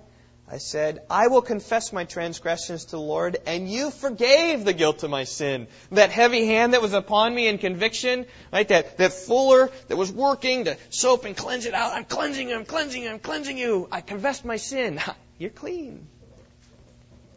I 0.52 0.58
said, 0.58 1.00
I 1.10 1.28
will 1.28 1.42
confess 1.42 1.94
my 1.94 2.04
transgressions 2.04 2.84
to 2.86 2.92
the 2.92 3.00
Lord, 3.00 3.38
and 3.46 3.72
you 3.72 3.90
forgave 3.90 4.66
the 4.66 4.74
guilt 4.74 5.02
of 5.02 5.10
my 5.10 5.24
sin. 5.24 5.68
That 5.92 6.10
heavy 6.10 6.46
hand 6.46 6.74
that 6.74 6.82
was 6.82 6.92
upon 6.92 7.34
me 7.34 7.48
in 7.48 7.58
conviction, 7.58 8.26
right? 8.52 8.68
That, 8.68 8.98
that 8.98 9.14
fuller 9.14 9.72
that 9.88 9.96
was 9.96 10.12
working 10.12 10.66
to 10.66 10.78
soap 10.90 11.24
and 11.24 11.38
cleanse 11.38 11.66
it 11.66 11.74
out. 11.74 11.94
I'm 11.94 12.04
cleansing 12.04 12.50
you, 12.50 12.56
I'm 12.58 12.66
cleansing 12.66 13.02
you, 13.02 13.10
I'm 13.12 13.20
cleansing 13.20 13.58
you. 13.58 13.88
I 13.94 14.02
confessed 14.02 14.44
my 14.44 14.58
sin. 14.58 15.00
You're 15.38 15.52
clean. 15.52 16.06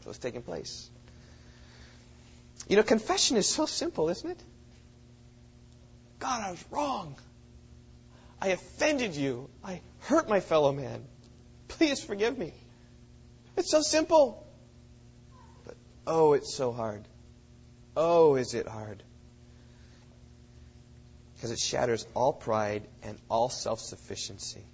What's 0.03 0.18
taking 0.18 0.42
place? 0.42 0.90
You 2.68 2.74
know, 2.74 2.83
confession 2.83 3.37
is 3.37 3.46
so 3.46 3.66
simple, 3.66 4.09
isn't 4.09 4.29
it? 4.29 4.40
God, 6.18 6.42
I 6.42 6.50
was 6.50 6.64
wrong. 6.72 7.14
I 8.42 8.48
offended 8.48 9.14
you. 9.14 9.48
I 9.62 9.83
hurt 10.00 10.29
my 10.29 10.40
fellow 10.40 10.72
man. 10.72 11.05
Please 11.68 12.03
forgive 12.03 12.37
me. 12.37 12.53
It's 13.56 13.70
so 13.70 13.82
simple. 13.82 14.46
But 15.64 15.76
oh, 16.06 16.32
it's 16.32 16.54
so 16.54 16.72
hard. 16.72 17.04
Oh, 17.96 18.34
is 18.36 18.54
it 18.54 18.66
hard? 18.66 19.02
Because 21.34 21.50
it 21.50 21.58
shatters 21.58 22.06
all 22.14 22.32
pride 22.32 22.82
and 23.02 23.18
all 23.28 23.48
self 23.48 23.80
sufficiency. 23.80 24.64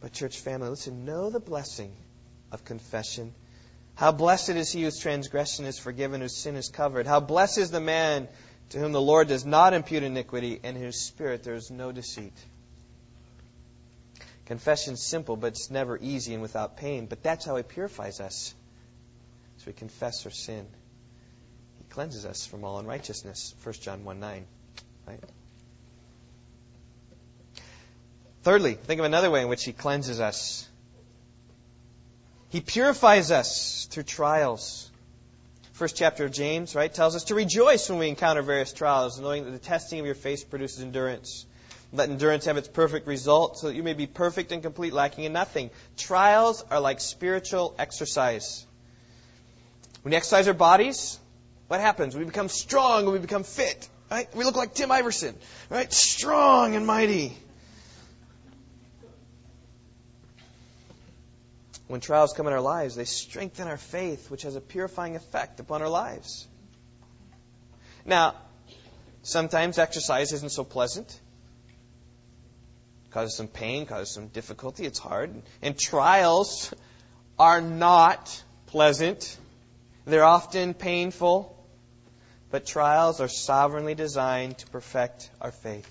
But, 0.00 0.12
church 0.12 0.38
family, 0.38 0.68
listen, 0.68 1.06
know 1.06 1.30
the 1.30 1.40
blessing 1.40 1.92
of 2.52 2.64
confession 2.64 3.32
how 3.94 4.10
blessed 4.10 4.50
is 4.50 4.72
he 4.72 4.82
whose 4.82 4.98
transgression 4.98 5.66
is 5.66 5.78
forgiven, 5.78 6.20
whose 6.20 6.36
sin 6.36 6.56
is 6.56 6.68
covered. 6.68 7.06
How 7.06 7.20
blessed 7.20 7.58
is 7.58 7.70
the 7.70 7.80
man 7.80 8.28
to 8.70 8.78
whom 8.78 8.92
the 8.92 9.00
Lord 9.00 9.28
does 9.28 9.46
not 9.46 9.72
impute 9.72 10.02
iniquity, 10.02 10.58
and 10.62 10.76
in 10.76 10.82
whose 10.82 11.00
spirit 11.00 11.44
there 11.44 11.54
is 11.54 11.70
no 11.70 11.92
deceit. 11.92 12.32
Confession 14.46 14.94
is 14.94 15.02
simple, 15.02 15.36
but 15.36 15.48
it's 15.48 15.70
never 15.70 15.98
easy 16.00 16.34
and 16.34 16.42
without 16.42 16.76
pain. 16.76 17.06
But 17.06 17.22
that's 17.22 17.44
how 17.44 17.56
he 17.56 17.62
purifies 17.62 18.20
us. 18.20 18.54
So 19.58 19.64
we 19.68 19.72
confess 19.72 20.24
our 20.26 20.32
sin, 20.32 20.66
he 21.78 21.84
cleanses 21.84 22.26
us 22.26 22.46
from 22.46 22.64
all 22.64 22.78
unrighteousness. 22.78 23.54
1 23.62 23.74
John 23.80 24.04
1 24.04 24.20
9. 24.20 24.46
Right? 25.06 25.20
Thirdly, 28.42 28.74
think 28.74 28.98
of 28.98 29.06
another 29.06 29.30
way 29.30 29.40
in 29.40 29.48
which 29.48 29.64
he 29.64 29.72
cleanses 29.72 30.20
us. 30.20 30.68
He 32.50 32.60
purifies 32.60 33.30
us 33.30 33.88
through 33.90 34.02
trials. 34.02 34.90
First 35.72 35.96
chapter 35.96 36.26
of 36.26 36.32
James, 36.32 36.74
right, 36.74 36.92
tells 36.92 37.16
us 37.16 37.24
to 37.24 37.34
rejoice 37.34 37.88
when 37.88 37.98
we 37.98 38.08
encounter 38.08 38.42
various 38.42 38.72
trials, 38.72 39.18
knowing 39.18 39.44
that 39.44 39.50
the 39.50 39.58
testing 39.58 39.98
of 39.98 40.06
your 40.06 40.14
faith 40.14 40.50
produces 40.50 40.82
endurance. 40.82 41.46
Let 41.94 42.10
endurance 42.10 42.44
have 42.44 42.56
its 42.56 42.68
perfect 42.68 43.06
result, 43.06 43.58
so 43.58 43.68
that 43.68 43.74
you 43.74 43.82
may 43.82 43.94
be 43.94 44.06
perfect 44.06 44.52
and 44.52 44.62
complete, 44.62 44.92
lacking 44.92 45.24
in 45.24 45.32
nothing. 45.32 45.70
Trials 45.96 46.62
are 46.70 46.80
like 46.80 47.00
spiritual 47.00 47.74
exercise. 47.78 48.66
When 50.02 50.10
we 50.10 50.16
exercise 50.16 50.48
our 50.48 50.54
bodies, 50.54 51.18
what 51.68 51.80
happens? 51.80 52.16
We 52.16 52.24
become 52.24 52.48
strong 52.48 53.04
and 53.04 53.12
we 53.12 53.20
become 53.20 53.44
fit. 53.44 53.88
Right? 54.10 54.28
We 54.34 54.44
look 54.44 54.56
like 54.56 54.74
Tim 54.74 54.90
Iverson, 54.90 55.34
right? 55.70 55.90
Strong 55.92 56.74
and 56.74 56.86
mighty. 56.86 57.36
when 61.86 62.00
trials 62.00 62.32
come 62.32 62.46
in 62.46 62.52
our 62.52 62.60
lives, 62.60 62.96
they 62.96 63.04
strengthen 63.04 63.68
our 63.68 63.76
faith, 63.76 64.30
which 64.30 64.42
has 64.42 64.56
a 64.56 64.60
purifying 64.60 65.16
effect 65.16 65.60
upon 65.60 65.82
our 65.82 65.88
lives. 65.88 66.46
Now, 68.04 68.34
sometimes 69.22 69.78
exercise 69.78 70.32
isn't 70.32 70.50
so 70.50 70.64
pleasant. 70.64 71.20
Causes 73.14 73.36
some 73.36 73.46
pain, 73.46 73.86
causes 73.86 74.12
some 74.12 74.26
difficulty. 74.26 74.84
It's 74.84 74.98
hard. 74.98 75.40
And 75.62 75.78
trials 75.78 76.74
are 77.38 77.60
not 77.60 78.42
pleasant. 78.66 79.38
They're 80.04 80.24
often 80.24 80.74
painful. 80.74 81.56
but 82.54 82.64
trials 82.66 83.20
are 83.20 83.26
sovereignly 83.26 83.96
designed 83.96 84.56
to 84.58 84.66
perfect 84.68 85.28
our 85.40 85.50
faith. 85.50 85.90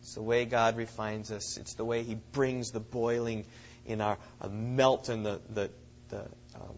It's 0.00 0.14
the 0.14 0.22
way 0.22 0.46
God 0.46 0.78
refines 0.78 1.30
us. 1.30 1.58
It's 1.58 1.74
the 1.74 1.84
way 1.84 2.02
He 2.02 2.14
brings 2.14 2.70
the 2.70 2.80
boiling 2.80 3.44
in 3.84 4.00
our 4.00 4.16
uh, 4.40 4.48
melt 4.48 5.10
in 5.10 5.22
the 5.22 5.38
the 5.50 5.70
the, 6.08 6.20
um, 6.54 6.76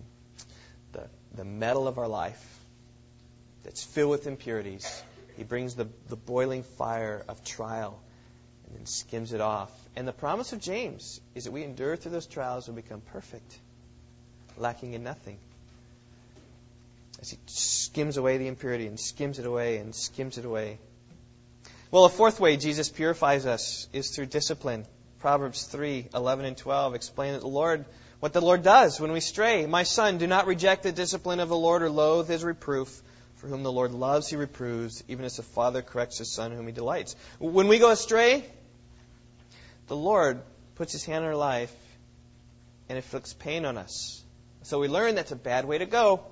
the 0.90 1.08
the 1.36 1.44
metal 1.44 1.86
of 1.86 1.98
our 1.98 2.08
life 2.08 2.44
that's 3.62 3.84
filled 3.84 4.10
with 4.10 4.26
impurities. 4.26 5.04
He 5.36 5.44
brings 5.44 5.76
the, 5.76 5.86
the 6.08 6.16
boiling 6.16 6.64
fire 6.64 7.24
of 7.28 7.44
trial 7.44 8.00
and 8.76 8.88
skims 8.88 9.32
it 9.32 9.40
off. 9.40 9.70
And 9.96 10.06
the 10.08 10.12
promise 10.12 10.52
of 10.52 10.60
James 10.60 11.20
is 11.34 11.44
that 11.44 11.52
we 11.52 11.64
endure 11.64 11.96
through 11.96 12.12
those 12.12 12.26
trials 12.26 12.68
and 12.68 12.76
become 12.76 13.00
perfect, 13.00 13.58
lacking 14.56 14.94
in 14.94 15.02
nothing. 15.02 15.38
As 17.20 17.30
he 17.30 17.38
skims 17.46 18.16
away 18.16 18.38
the 18.38 18.48
impurity 18.48 18.86
and 18.86 18.98
skims 18.98 19.38
it 19.38 19.46
away 19.46 19.76
and 19.78 19.94
skims 19.94 20.38
it 20.38 20.44
away. 20.44 20.78
Well, 21.90 22.04
a 22.04 22.08
fourth 22.08 22.40
way 22.40 22.56
Jesus 22.56 22.88
purifies 22.88 23.46
us 23.46 23.86
is 23.92 24.10
through 24.10 24.26
discipline. 24.26 24.86
Proverbs 25.20 25.64
3 25.64 26.08
11 26.14 26.44
and 26.46 26.56
12 26.56 26.94
explain 26.94 27.34
that 27.34 27.42
the 27.42 27.48
Lord, 27.48 27.84
what 28.18 28.32
the 28.32 28.40
Lord 28.40 28.62
does 28.62 28.98
when 28.98 29.12
we 29.12 29.20
stray. 29.20 29.66
My 29.66 29.82
son, 29.82 30.18
do 30.18 30.26
not 30.26 30.46
reject 30.46 30.82
the 30.82 30.90
discipline 30.90 31.38
of 31.38 31.48
the 31.48 31.56
Lord 31.56 31.82
or 31.82 31.90
loathe 31.90 32.28
his 32.28 32.42
reproof. 32.42 33.02
For 33.36 33.48
whom 33.48 33.64
the 33.64 33.72
Lord 33.72 33.90
loves, 33.90 34.28
he 34.28 34.36
reproves, 34.36 35.02
even 35.08 35.24
as 35.24 35.38
a 35.40 35.42
father 35.42 35.82
corrects 35.82 36.18
his 36.18 36.32
son 36.32 36.52
whom 36.52 36.66
he 36.66 36.72
delights. 36.72 37.16
When 37.40 37.66
we 37.66 37.80
go 37.80 37.90
astray, 37.90 38.44
the 39.92 39.96
Lord 39.96 40.40
puts 40.76 40.94
his 40.94 41.04
hand 41.04 41.22
on 41.22 41.28
our 41.28 41.36
life 41.36 41.70
and 42.88 42.96
inflicts 42.96 43.34
pain 43.34 43.66
on 43.66 43.76
us. 43.76 44.22
So 44.62 44.80
we 44.80 44.88
learn 44.88 45.16
that's 45.16 45.32
a 45.32 45.36
bad 45.36 45.66
way 45.66 45.76
to 45.76 45.84
go. 45.84 46.22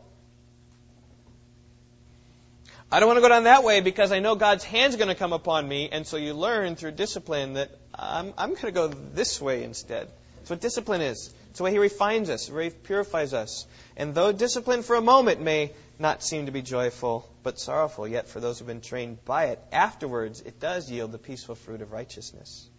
I 2.90 3.00
don't 3.00 3.06
want 3.06 3.18
to 3.18 3.20
go 3.20 3.28
down 3.28 3.44
that 3.44 3.62
way 3.62 3.82
because 3.82 4.12
I 4.12 4.20
know 4.20 4.34
God's 4.34 4.64
hand's 4.64 4.96
going 4.96 5.08
to 5.08 5.14
come 5.14 5.34
upon 5.34 5.68
me, 5.68 5.90
and 5.92 6.06
so 6.06 6.16
you 6.16 6.32
learn 6.32 6.74
through 6.74 6.92
discipline 6.92 7.52
that 7.52 7.70
I'm, 7.94 8.32
I'm 8.38 8.54
going 8.54 8.62
to 8.62 8.72
go 8.72 8.88
this 8.88 9.42
way 9.42 9.62
instead. 9.62 10.08
That's 10.38 10.48
what 10.48 10.62
discipline 10.62 11.02
is. 11.02 11.30
It's 11.50 11.58
the 11.58 11.64
way 11.64 11.72
He 11.72 11.78
refines 11.78 12.30
us, 12.30 12.48
way 12.48 12.64
He 12.64 12.70
purifies 12.70 13.34
us. 13.34 13.66
And 13.94 14.14
though 14.14 14.32
discipline 14.32 14.82
for 14.82 14.96
a 14.96 15.02
moment 15.02 15.42
may 15.42 15.74
not 15.98 16.22
seem 16.22 16.46
to 16.46 16.52
be 16.52 16.62
joyful, 16.62 17.28
but 17.42 17.58
sorrowful, 17.58 18.08
yet 18.08 18.26
for 18.26 18.40
those 18.40 18.58
who've 18.58 18.66
been 18.66 18.80
trained 18.80 19.22
by 19.26 19.48
it, 19.48 19.58
afterwards 19.70 20.40
it 20.40 20.60
does 20.60 20.90
yield 20.90 21.12
the 21.12 21.18
peaceful 21.18 21.56
fruit 21.56 21.82
of 21.82 21.92
righteousness. 21.92 22.69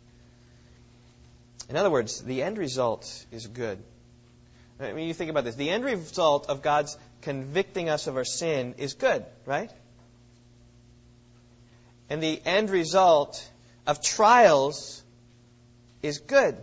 In 1.72 1.78
other 1.78 1.90
words, 1.90 2.22
the 2.22 2.44
end 2.44 2.58
result 2.58 3.26
is 3.32 3.48
good. 3.48 3.82
I 4.78 4.92
mean, 4.92 5.08
you 5.08 5.14
think 5.14 5.32
about 5.32 5.46
this. 5.46 5.56
The 5.56 5.70
end 5.70 5.86
result 5.86 6.50
of 6.50 6.62
God's 6.62 6.98
convicting 7.22 7.88
us 7.88 8.08
of 8.08 8.18
our 8.18 8.26
sin 8.26 8.76
is 8.78 8.94
good, 8.94 9.26
right? 9.46 9.72
And 12.10 12.22
the 12.22 12.42
end 12.46 12.70
result 12.70 13.50
of 13.88 14.04
trials 14.04 15.02
is 16.02 16.18
good. 16.18 16.58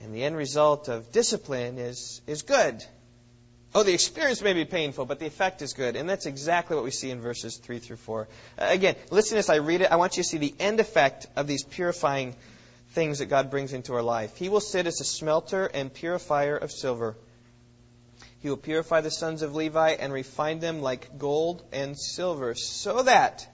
And 0.00 0.12
the 0.12 0.24
end 0.24 0.36
result 0.36 0.88
of 0.88 1.12
discipline 1.12 1.78
is, 1.78 2.20
is 2.26 2.42
good. 2.42 2.84
Oh, 3.76 3.84
the 3.84 3.94
experience 3.94 4.42
may 4.42 4.54
be 4.54 4.64
painful, 4.64 5.04
but 5.04 5.20
the 5.20 5.26
effect 5.26 5.62
is 5.62 5.72
good. 5.72 5.94
And 5.94 6.10
that's 6.10 6.26
exactly 6.26 6.74
what 6.74 6.84
we 6.84 6.90
see 6.90 7.12
in 7.12 7.20
verses 7.20 7.58
3 7.58 7.78
through 7.78 7.98
4. 7.98 8.26
Uh, 8.58 8.66
again, 8.70 8.96
listen 9.12 9.38
as 9.38 9.48
I 9.48 9.56
read 9.56 9.82
it. 9.82 9.92
I 9.92 9.96
want 9.96 10.16
you 10.16 10.24
to 10.24 10.28
see 10.28 10.38
the 10.38 10.54
end 10.58 10.80
effect 10.80 11.28
of 11.36 11.46
these 11.46 11.62
purifying 11.62 12.34
things 12.98 13.20
that 13.20 13.26
God 13.26 13.48
brings 13.48 13.72
into 13.72 13.94
our 13.94 14.02
life. 14.02 14.36
He 14.36 14.48
will 14.48 14.58
sit 14.58 14.88
as 14.88 15.00
a 15.00 15.04
smelter 15.04 15.66
and 15.66 15.94
purifier 15.94 16.56
of 16.56 16.72
silver. 16.72 17.16
He 18.40 18.48
will 18.48 18.56
purify 18.56 19.02
the 19.02 19.10
sons 19.12 19.42
of 19.42 19.54
Levi 19.54 19.90
and 19.90 20.12
refine 20.12 20.58
them 20.58 20.82
like 20.82 21.16
gold 21.16 21.62
and 21.72 21.96
silver, 21.96 22.56
so 22.56 23.04
that 23.04 23.46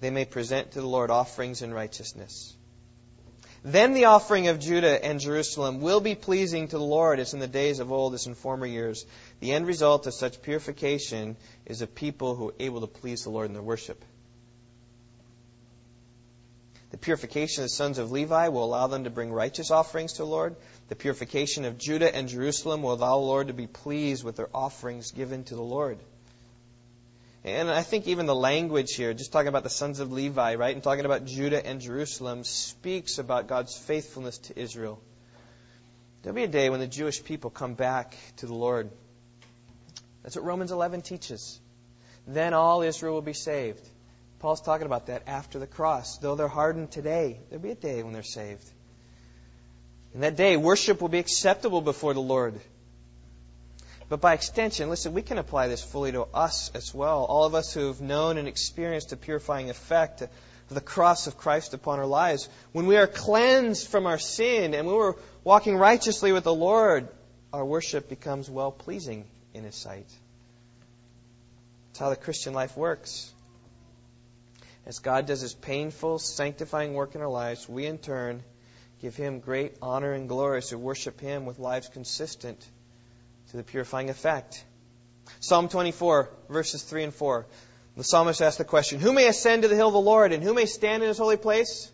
they 0.00 0.10
may 0.10 0.24
present 0.24 0.72
to 0.72 0.80
the 0.80 0.88
Lord 0.88 1.12
offerings 1.12 1.62
in 1.62 1.72
righteousness. 1.72 2.56
Then 3.62 3.94
the 3.94 4.06
offering 4.06 4.48
of 4.48 4.58
Judah 4.58 5.04
and 5.04 5.20
Jerusalem 5.20 5.80
will 5.80 6.00
be 6.00 6.16
pleasing 6.16 6.66
to 6.66 6.78
the 6.78 6.82
Lord 6.98 7.20
as 7.20 7.34
in 7.34 7.38
the 7.38 7.46
days 7.46 7.78
of 7.78 7.92
old, 7.92 8.14
as 8.14 8.26
in 8.26 8.34
former 8.34 8.66
years. 8.66 9.06
The 9.38 9.52
end 9.52 9.68
result 9.68 10.08
of 10.08 10.14
such 10.14 10.42
purification 10.42 11.36
is 11.64 11.80
a 11.80 11.86
people 11.86 12.34
who 12.34 12.48
are 12.48 12.54
able 12.58 12.80
to 12.80 12.88
please 12.88 13.22
the 13.22 13.30
Lord 13.30 13.46
in 13.46 13.52
their 13.52 13.62
worship. 13.62 14.04
The 16.90 16.96
purification 16.96 17.62
of 17.62 17.66
the 17.66 17.74
sons 17.74 17.98
of 17.98 18.10
Levi 18.10 18.48
will 18.48 18.64
allow 18.64 18.86
them 18.86 19.04
to 19.04 19.10
bring 19.10 19.30
righteous 19.30 19.70
offerings 19.70 20.14
to 20.14 20.18
the 20.18 20.26
Lord. 20.26 20.56
The 20.88 20.96
purification 20.96 21.66
of 21.66 21.76
Judah 21.76 22.14
and 22.14 22.28
Jerusalem 22.28 22.82
will 22.82 22.94
allow 22.94 23.18
the 23.18 23.26
Lord 23.26 23.48
to 23.48 23.54
be 23.54 23.66
pleased 23.66 24.24
with 24.24 24.36
their 24.36 24.48
offerings 24.54 25.10
given 25.10 25.44
to 25.44 25.54
the 25.54 25.62
Lord. 25.62 25.98
And 27.44 27.70
I 27.70 27.82
think 27.82 28.08
even 28.08 28.26
the 28.26 28.34
language 28.34 28.94
here, 28.94 29.14
just 29.14 29.32
talking 29.32 29.48
about 29.48 29.62
the 29.62 29.70
sons 29.70 30.00
of 30.00 30.12
Levi, 30.12 30.54
right, 30.54 30.74
and 30.74 30.82
talking 30.82 31.04
about 31.04 31.26
Judah 31.26 31.64
and 31.64 31.80
Jerusalem, 31.80 32.42
speaks 32.42 33.18
about 33.18 33.48
God's 33.48 33.76
faithfulness 33.76 34.38
to 34.38 34.58
Israel. 34.58 35.00
There'll 36.22 36.34
be 36.34 36.44
a 36.44 36.48
day 36.48 36.68
when 36.68 36.80
the 36.80 36.86
Jewish 36.86 37.22
people 37.22 37.50
come 37.50 37.74
back 37.74 38.16
to 38.38 38.46
the 38.46 38.54
Lord. 38.54 38.90
That's 40.22 40.36
what 40.36 40.44
Romans 40.44 40.72
11 40.72 41.02
teaches. 41.02 41.60
Then 42.26 42.54
all 42.54 42.82
Israel 42.82 43.14
will 43.14 43.22
be 43.22 43.34
saved. 43.34 43.86
Paul's 44.40 44.60
talking 44.60 44.86
about 44.86 45.06
that 45.06 45.24
after 45.26 45.58
the 45.58 45.66
cross. 45.66 46.18
Though 46.18 46.36
they're 46.36 46.48
hardened 46.48 46.90
today, 46.90 47.40
there'll 47.48 47.62
be 47.62 47.70
a 47.70 47.74
day 47.74 48.02
when 48.02 48.12
they're 48.12 48.22
saved. 48.22 48.64
In 50.14 50.20
that 50.20 50.36
day, 50.36 50.56
worship 50.56 51.00
will 51.00 51.08
be 51.08 51.18
acceptable 51.18 51.80
before 51.80 52.14
the 52.14 52.20
Lord. 52.20 52.58
But 54.08 54.20
by 54.20 54.32
extension, 54.34 54.88
listen, 54.88 55.12
we 55.12 55.22
can 55.22 55.38
apply 55.38 55.68
this 55.68 55.82
fully 55.82 56.12
to 56.12 56.22
us 56.22 56.70
as 56.74 56.94
well. 56.94 57.24
All 57.24 57.44
of 57.44 57.54
us 57.54 57.74
who've 57.74 58.00
known 58.00 58.38
and 58.38 58.48
experienced 58.48 59.10
the 59.10 59.16
purifying 59.16 59.70
effect 59.70 60.22
of 60.22 60.30
the 60.70 60.80
cross 60.80 61.26
of 61.26 61.36
Christ 61.36 61.74
upon 61.74 61.98
our 61.98 62.06
lives. 62.06 62.48
When 62.72 62.86
we 62.86 62.96
are 62.96 63.06
cleansed 63.06 63.88
from 63.88 64.06
our 64.06 64.18
sin 64.18 64.74
and 64.74 64.88
we're 64.88 65.14
walking 65.44 65.76
righteously 65.76 66.32
with 66.32 66.44
the 66.44 66.54
Lord, 66.54 67.08
our 67.52 67.64
worship 67.64 68.08
becomes 68.08 68.48
well 68.48 68.72
pleasing 68.72 69.26
in 69.52 69.64
His 69.64 69.74
sight. 69.74 70.08
That's 71.88 71.98
how 71.98 72.10
the 72.10 72.16
Christian 72.16 72.54
life 72.54 72.76
works. 72.76 73.30
As 74.88 75.00
God 75.00 75.26
does 75.26 75.42
His 75.42 75.52
painful, 75.52 76.18
sanctifying 76.18 76.94
work 76.94 77.14
in 77.14 77.20
our 77.20 77.28
lives, 77.28 77.68
we 77.68 77.84
in 77.84 77.98
turn 77.98 78.42
give 79.02 79.14
Him 79.14 79.40
great 79.40 79.76
honor 79.82 80.14
and 80.14 80.30
glory 80.30 80.58
as 80.58 80.72
we 80.72 80.78
worship 80.78 81.20
Him 81.20 81.44
with 81.44 81.58
lives 81.58 81.90
consistent 81.90 82.66
to 83.50 83.58
the 83.58 83.62
purifying 83.62 84.08
effect. 84.08 84.64
Psalm 85.40 85.68
24, 85.68 86.30
verses 86.48 86.82
3 86.82 87.04
and 87.04 87.14
4. 87.14 87.46
The 87.98 88.04
psalmist 88.04 88.40
asks 88.40 88.56
the 88.56 88.64
question 88.64 88.98
Who 88.98 89.12
may 89.12 89.28
ascend 89.28 89.60
to 89.62 89.68
the 89.68 89.74
hill 89.76 89.88
of 89.88 89.92
the 89.92 90.00
Lord, 90.00 90.32
and 90.32 90.42
who 90.42 90.54
may 90.54 90.64
stand 90.64 91.02
in 91.02 91.08
his 91.08 91.18
holy 91.18 91.36
place? 91.36 91.92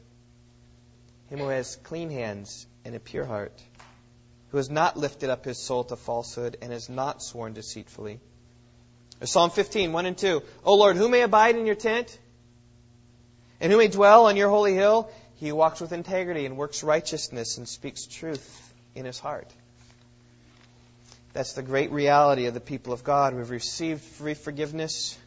Him 1.30 1.40
who 1.40 1.49
has 1.49 1.74
clean 1.82 2.11
hands 2.11 2.64
and 2.84 2.95
a 2.95 3.01
pure 3.01 3.24
heart, 3.24 3.61
who 4.51 4.59
has 4.59 4.70
not 4.70 4.97
lifted 4.97 5.30
up 5.30 5.45
his 5.45 5.59
soul 5.59 5.82
to 5.82 5.97
falsehood, 5.97 6.59
and 6.62 6.70
has 6.70 6.88
not 6.88 7.24
sworn 7.24 7.55
deceitfully. 7.55 8.20
Psalm 9.24 9.51
15, 9.51 9.92
1 9.92 10.07
and 10.07 10.16
2. 10.16 10.42
O 10.64 10.74
Lord, 10.76 10.97
who 10.97 11.09
may 11.09 11.22
abide 11.22 11.57
in 11.57 11.66
your 11.66 11.74
tent? 11.74 12.20
And 13.61 13.72
who 13.72 13.78
may 13.78 13.88
dwell 13.88 14.26
on 14.26 14.36
your 14.36 14.50
holy 14.50 14.74
hill? 14.74 15.11
He 15.36 15.48
who 15.48 15.57
walks 15.57 15.80
with 15.80 15.92
integrity 15.92 16.46
and 16.46 16.57
works 16.57 16.82
righteousness 16.82 17.59
and 17.59 17.68
speaks 17.68 18.07
truth 18.07 18.72
in 18.94 19.05
his 19.05 19.18
heart. 19.18 19.50
That's 21.32 21.55
the 21.55 21.62
great 21.62 21.90
reality 21.90 22.46
of 22.46 22.55
the 22.55 22.61
people 22.61 22.92
of 22.92 23.02
God. 23.02 23.34
We've 23.34 23.50
received 23.50 24.02
free 24.02 24.34
forgiveness. 24.34 25.18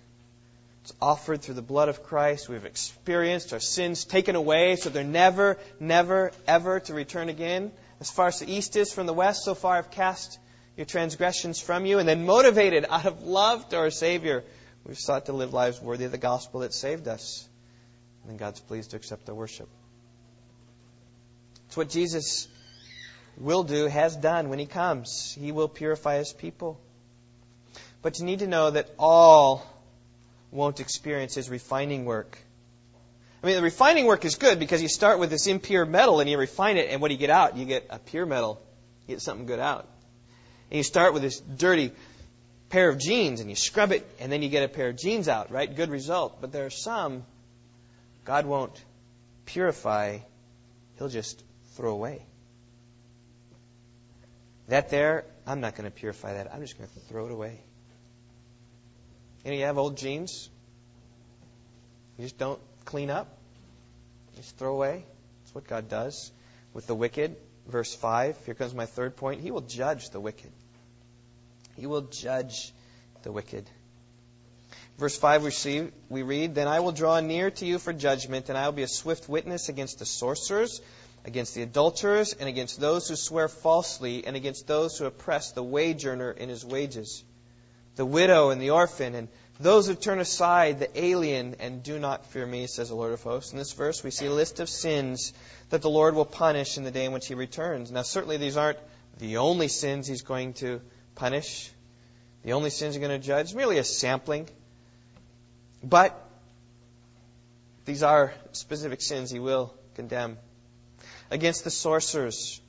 It's 0.83 0.93
offered 1.01 1.41
through 1.41 1.55
the 1.55 1.61
blood 1.61 1.89
of 1.89 2.03
Christ. 2.03 2.47
We've 2.47 2.63
experienced 2.63 3.51
our 3.51 3.59
sins 3.59 4.05
taken 4.05 4.37
away 4.37 4.77
so 4.77 4.89
they're 4.89 5.03
never, 5.03 5.57
never, 5.81 6.31
ever 6.47 6.79
to 6.79 6.93
return 6.93 7.27
again. 7.27 7.73
As 7.99 8.09
far 8.09 8.27
as 8.27 8.39
the 8.39 8.49
east 8.49 8.77
is 8.77 8.93
from 8.93 9.05
the 9.05 9.13
west, 9.13 9.43
so 9.43 9.53
far 9.53 9.75
I've 9.75 9.91
cast 9.91 10.39
your 10.77 10.85
transgressions 10.85 11.59
from 11.59 11.85
you. 11.85 11.99
And 11.99 12.07
then 12.07 12.25
motivated 12.25 12.85
out 12.89 13.05
of 13.05 13.23
love 13.23 13.67
to 13.69 13.77
our 13.77 13.89
Savior, 13.89 14.45
we've 14.85 14.97
sought 14.97 15.25
to 15.25 15.33
live 15.33 15.53
lives 15.53 15.81
worthy 15.81 16.05
of 16.05 16.13
the 16.13 16.17
gospel 16.17 16.61
that 16.61 16.73
saved 16.73 17.09
us. 17.09 17.49
And 18.27 18.37
God's 18.37 18.59
pleased 18.59 18.91
to 18.91 18.97
accept 18.97 19.29
our 19.29 19.35
worship. 19.35 19.69
It's 21.67 21.77
what 21.77 21.89
Jesus 21.89 22.47
will 23.37 23.63
do, 23.63 23.87
has 23.87 24.15
done 24.15 24.49
when 24.49 24.59
he 24.59 24.65
comes. 24.65 25.35
He 25.39 25.51
will 25.51 25.67
purify 25.67 26.17
his 26.17 26.33
people. 26.33 26.79
But 28.01 28.19
you 28.19 28.25
need 28.25 28.39
to 28.39 28.47
know 28.47 28.71
that 28.71 28.89
all 28.97 29.65
won't 30.51 30.79
experience 30.79 31.35
his 31.35 31.49
refining 31.49 32.05
work. 32.05 32.37
I 33.43 33.47
mean, 33.47 33.55
the 33.55 33.61
refining 33.61 34.05
work 34.05 34.25
is 34.25 34.35
good 34.35 34.59
because 34.59 34.81
you 34.81 34.87
start 34.87 35.19
with 35.19 35.29
this 35.29 35.47
impure 35.47 35.85
metal 35.85 36.19
and 36.19 36.29
you 36.29 36.37
refine 36.37 36.77
it, 36.77 36.89
and 36.89 37.01
what 37.01 37.09
do 37.09 37.13
you 37.13 37.19
get 37.19 37.29
out? 37.29 37.55
You 37.55 37.65
get 37.65 37.87
a 37.89 37.99
pure 37.99 38.25
metal. 38.25 38.61
You 39.05 39.15
get 39.15 39.21
something 39.21 39.45
good 39.45 39.59
out. 39.59 39.87
And 40.69 40.77
you 40.77 40.83
start 40.83 41.13
with 41.13 41.21
this 41.21 41.39
dirty 41.39 41.91
pair 42.69 42.89
of 42.89 42.99
jeans 42.99 43.39
and 43.39 43.49
you 43.49 43.55
scrub 43.55 43.91
it, 43.91 44.05
and 44.19 44.31
then 44.31 44.41
you 44.41 44.49
get 44.49 44.63
a 44.63 44.67
pair 44.67 44.89
of 44.89 44.97
jeans 44.97 45.27
out, 45.27 45.51
right? 45.51 45.73
Good 45.73 45.89
result. 45.89 46.41
But 46.41 46.51
there 46.51 46.65
are 46.65 46.71
some 46.71 47.23
God 48.27 48.45
won't 48.45 48.83
purify, 49.45 50.17
He'll 50.97 51.07
just 51.07 51.41
throw 51.75 51.93
away. 51.93 52.25
That 54.67 54.89
there, 54.89 55.23
I'm 55.45 55.61
not 55.61 55.77
going 55.77 55.85
to 55.85 55.95
purify 55.95 56.33
that. 56.33 56.53
I'm 56.53 56.59
just 56.59 56.77
going 56.77 56.89
to 56.89 56.99
throw 57.07 57.27
it 57.27 57.31
away. 57.31 57.61
You 59.45 59.51
know, 59.51 59.57
you 59.57 59.63
have 59.63 59.77
old 59.77 59.95
jeans. 59.95 60.49
You 62.17 62.25
just 62.25 62.37
don't 62.37 62.59
clean 62.83 63.09
up. 63.09 63.29
You 64.33 64.41
just 64.41 64.57
throw 64.57 64.73
away. 64.73 65.05
That's 65.43 65.55
what 65.55 65.65
God 65.65 65.87
does 65.87 66.29
with 66.73 66.85
the 66.85 66.95
wicked. 66.95 67.37
Verse 67.65 67.95
5, 67.95 68.45
here 68.45 68.55
comes 68.55 68.75
my 68.75 68.87
third 68.87 69.15
point. 69.15 69.39
He 69.39 69.51
will 69.51 69.61
judge 69.61 70.09
the 70.09 70.19
wicked. 70.19 70.51
He 71.77 71.87
will 71.87 72.01
judge 72.01 72.73
the 73.23 73.31
wicked. 73.31 73.69
Verse 74.97 75.15
5, 75.15 75.43
we, 75.43 75.51
see, 75.51 75.89
we 76.09 76.23
read, 76.23 76.55
Then 76.55 76.67
I 76.67 76.79
will 76.79 76.91
draw 76.91 77.19
near 77.19 77.51
to 77.51 77.65
you 77.65 77.77
for 77.77 77.93
judgment, 77.93 78.49
and 78.49 78.57
I 78.57 78.65
will 78.65 78.73
be 78.73 78.81
a 78.81 78.87
swift 78.87 79.29
witness 79.29 79.69
against 79.69 79.99
the 79.99 80.05
sorcerers, 80.05 80.81
against 81.23 81.53
the 81.53 81.61
adulterers, 81.61 82.33
and 82.33 82.49
against 82.49 82.79
those 82.79 83.07
who 83.07 83.15
swear 83.15 83.47
falsely, 83.47 84.25
and 84.25 84.35
against 84.35 84.65
those 84.65 84.97
who 84.97 85.05
oppress 85.05 85.51
the 85.51 85.61
wage 85.61 86.03
earner 86.07 86.31
in 86.31 86.49
his 86.49 86.65
wages, 86.65 87.23
the 87.95 88.05
widow 88.05 88.49
and 88.49 88.59
the 88.59 88.71
orphan, 88.71 89.13
and 89.13 89.27
those 89.59 89.85
who 89.85 89.93
turn 89.93 90.19
aside 90.19 90.79
the 90.79 90.99
alien 90.99 91.55
and 91.59 91.83
do 91.83 91.99
not 91.99 92.25
fear 92.27 92.45
me, 92.45 92.65
says 92.65 92.89
the 92.89 92.95
Lord 92.95 93.13
of 93.13 93.21
hosts. 93.21 93.51
In 93.51 93.59
this 93.59 93.73
verse, 93.73 94.03
we 94.03 94.09
see 94.09 94.25
a 94.25 94.33
list 94.33 94.59
of 94.59 94.67
sins 94.67 95.31
that 95.69 95.83
the 95.83 95.89
Lord 95.91 96.15
will 96.15 96.25
punish 96.25 96.77
in 96.77 96.83
the 96.83 96.91
day 96.91 97.05
in 97.05 97.11
which 97.11 97.27
he 97.27 97.35
returns. 97.35 97.91
Now, 97.91 98.01
certainly 98.01 98.37
these 98.37 98.57
aren't 98.57 98.79
the 99.19 99.37
only 99.37 99.67
sins 99.67 100.07
he's 100.07 100.23
going 100.23 100.53
to 100.55 100.81
punish, 101.13 101.71
the 102.43 102.53
only 102.53 102.71
sins 102.71 102.95
he's 102.95 103.03
going 103.05 103.19
to 103.19 103.25
judge, 103.25 103.53
merely 103.53 103.77
a 103.77 103.83
sampling. 103.83 104.47
But 105.83 106.19
these 107.85 108.03
are 108.03 108.33
specific 108.51 109.01
sins 109.01 109.31
he 109.31 109.39
will 109.39 109.73
condemn. 109.95 110.37
Against 111.31 111.63
the 111.63 111.69
sorcerers. 111.69 112.61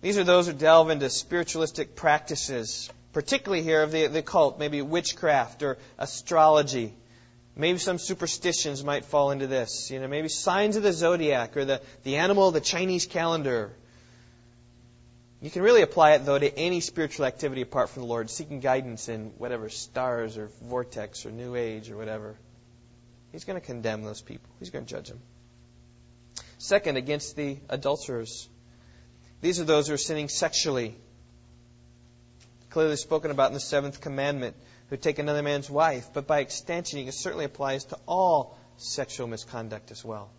These 0.00 0.18
are 0.18 0.24
those 0.24 0.46
who 0.46 0.52
delve 0.52 0.90
into 0.90 1.08
spiritualistic 1.08 1.96
practices, 1.96 2.90
particularly 3.12 3.62
here 3.62 3.82
of 3.82 3.90
the, 3.90 4.06
the 4.06 4.18
occult, 4.18 4.58
maybe 4.58 4.82
witchcraft 4.82 5.62
or 5.62 5.78
astrology. 5.98 6.94
Maybe 7.56 7.78
some 7.78 7.98
superstitions 7.98 8.82
might 8.82 9.04
fall 9.04 9.30
into 9.30 9.46
this. 9.46 9.90
You 9.90 10.00
know, 10.00 10.08
maybe 10.08 10.28
signs 10.28 10.76
of 10.76 10.82
the 10.82 10.92
zodiac 10.92 11.56
or 11.56 11.64
the, 11.64 11.80
the 12.02 12.16
animal 12.16 12.50
the 12.50 12.60
Chinese 12.60 13.06
calendar. 13.06 13.72
You 15.44 15.50
can 15.50 15.60
really 15.60 15.82
apply 15.82 16.12
it, 16.12 16.24
though, 16.24 16.38
to 16.38 16.58
any 16.58 16.80
spiritual 16.80 17.26
activity 17.26 17.60
apart 17.60 17.90
from 17.90 18.04
the 18.04 18.08
Lord, 18.08 18.30
seeking 18.30 18.60
guidance 18.60 19.10
in 19.10 19.26
whatever 19.36 19.68
stars 19.68 20.38
or 20.38 20.48
vortex 20.62 21.26
or 21.26 21.32
new 21.32 21.54
age 21.54 21.90
or 21.90 21.98
whatever. 21.98 22.36
He's 23.30 23.44
going 23.44 23.60
to 23.60 23.66
condemn 23.66 24.04
those 24.04 24.22
people, 24.22 24.48
he's 24.58 24.70
going 24.70 24.86
to 24.86 24.90
judge 24.90 25.10
them. 25.10 25.20
Second, 26.56 26.96
against 26.96 27.36
the 27.36 27.58
adulterers. 27.68 28.48
These 29.42 29.60
are 29.60 29.64
those 29.64 29.88
who 29.88 29.92
are 29.92 29.98
sinning 29.98 30.30
sexually. 30.30 30.96
Clearly 32.70 32.96
spoken 32.96 33.30
about 33.30 33.48
in 33.48 33.54
the 33.54 33.60
seventh 33.60 34.00
commandment, 34.00 34.56
who 34.88 34.96
take 34.96 35.18
another 35.18 35.42
man's 35.42 35.68
wife, 35.68 36.08
but 36.14 36.26
by 36.26 36.40
extension, 36.40 37.00
it 37.00 37.12
certainly 37.12 37.44
applies 37.44 37.84
to 37.86 37.98
all 38.08 38.56
sexual 38.78 39.26
misconduct 39.26 39.90
as 39.90 40.02
well. 40.02 40.30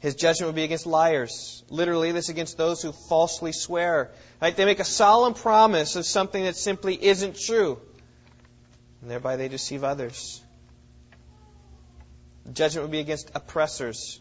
His 0.00 0.14
judgment 0.14 0.48
will 0.48 0.56
be 0.56 0.64
against 0.64 0.86
liars. 0.86 1.62
Literally, 1.70 2.12
this 2.12 2.28
against 2.28 2.56
those 2.56 2.82
who 2.82 2.92
falsely 2.92 3.52
swear. 3.52 4.10
Right? 4.40 4.56
They 4.56 4.64
make 4.64 4.80
a 4.80 4.84
solemn 4.84 5.34
promise 5.34 5.96
of 5.96 6.04
something 6.06 6.44
that 6.44 6.56
simply 6.56 7.02
isn't 7.02 7.38
true 7.38 7.78
and 9.00 9.10
thereby 9.10 9.36
they 9.36 9.48
deceive 9.48 9.84
others. 9.84 10.42
Judgment 12.52 12.84
would 12.84 12.92
be 12.92 13.00
against 13.00 13.30
oppressors. 13.34 14.20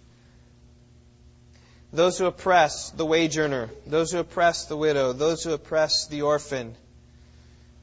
Those 1.92 2.18
who 2.20 2.26
oppress 2.26 2.92
the 2.92 3.06
wage 3.06 3.38
earner, 3.38 3.70
those 3.88 4.12
who 4.12 4.20
oppress 4.20 4.66
the 4.66 4.78
widow, 4.78 5.12
those 5.12 5.44
who 5.44 5.54
oppress 5.54 6.08
the 6.08 6.22
orphan. 6.22 6.76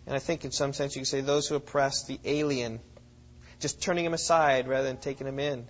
And 0.06 0.14
I 0.14 0.20
think 0.20 0.44
in 0.44 0.52
some 0.52 0.72
sense 0.72 0.94
you 0.94 1.00
could 1.00 1.08
say 1.08 1.20
those 1.20 1.48
who 1.48 1.56
oppress 1.56 2.04
the 2.04 2.20
alien, 2.24 2.78
just 3.58 3.82
turning 3.82 4.04
him 4.04 4.14
aside 4.14 4.68
rather 4.68 4.86
than 4.86 4.98
taking 4.98 5.26
him 5.26 5.40
in. 5.40 5.66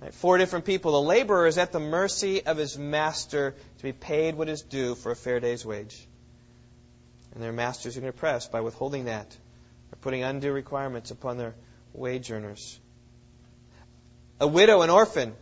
Right? 0.00 0.12
Four 0.12 0.38
different 0.38 0.64
people. 0.64 0.92
The 0.92 1.08
laborer 1.08 1.46
is 1.46 1.58
at 1.58 1.72
the 1.72 1.80
mercy 1.80 2.44
of 2.44 2.56
his 2.56 2.78
master 2.78 3.54
to 3.78 3.82
be 3.82 3.92
paid 3.92 4.34
what 4.34 4.48
is 4.48 4.62
due 4.62 4.94
for 4.94 5.12
a 5.12 5.16
fair 5.16 5.40
day's 5.40 5.64
wage. 5.64 6.06
And 7.34 7.42
their 7.42 7.52
masters 7.52 7.96
are 7.96 8.00
going 8.00 8.12
to 8.12 8.16
oppress 8.16 8.46
by 8.46 8.60
withholding 8.60 9.06
that 9.06 9.36
are 9.92 9.96
putting 9.96 10.22
undue 10.22 10.52
requirements 10.52 11.10
upon 11.10 11.38
their 11.38 11.54
wage 11.92 12.30
earners. 12.30 12.78
A 14.40 14.46
widow 14.46 14.82
and 14.82 14.90
orphan, 14.90 15.34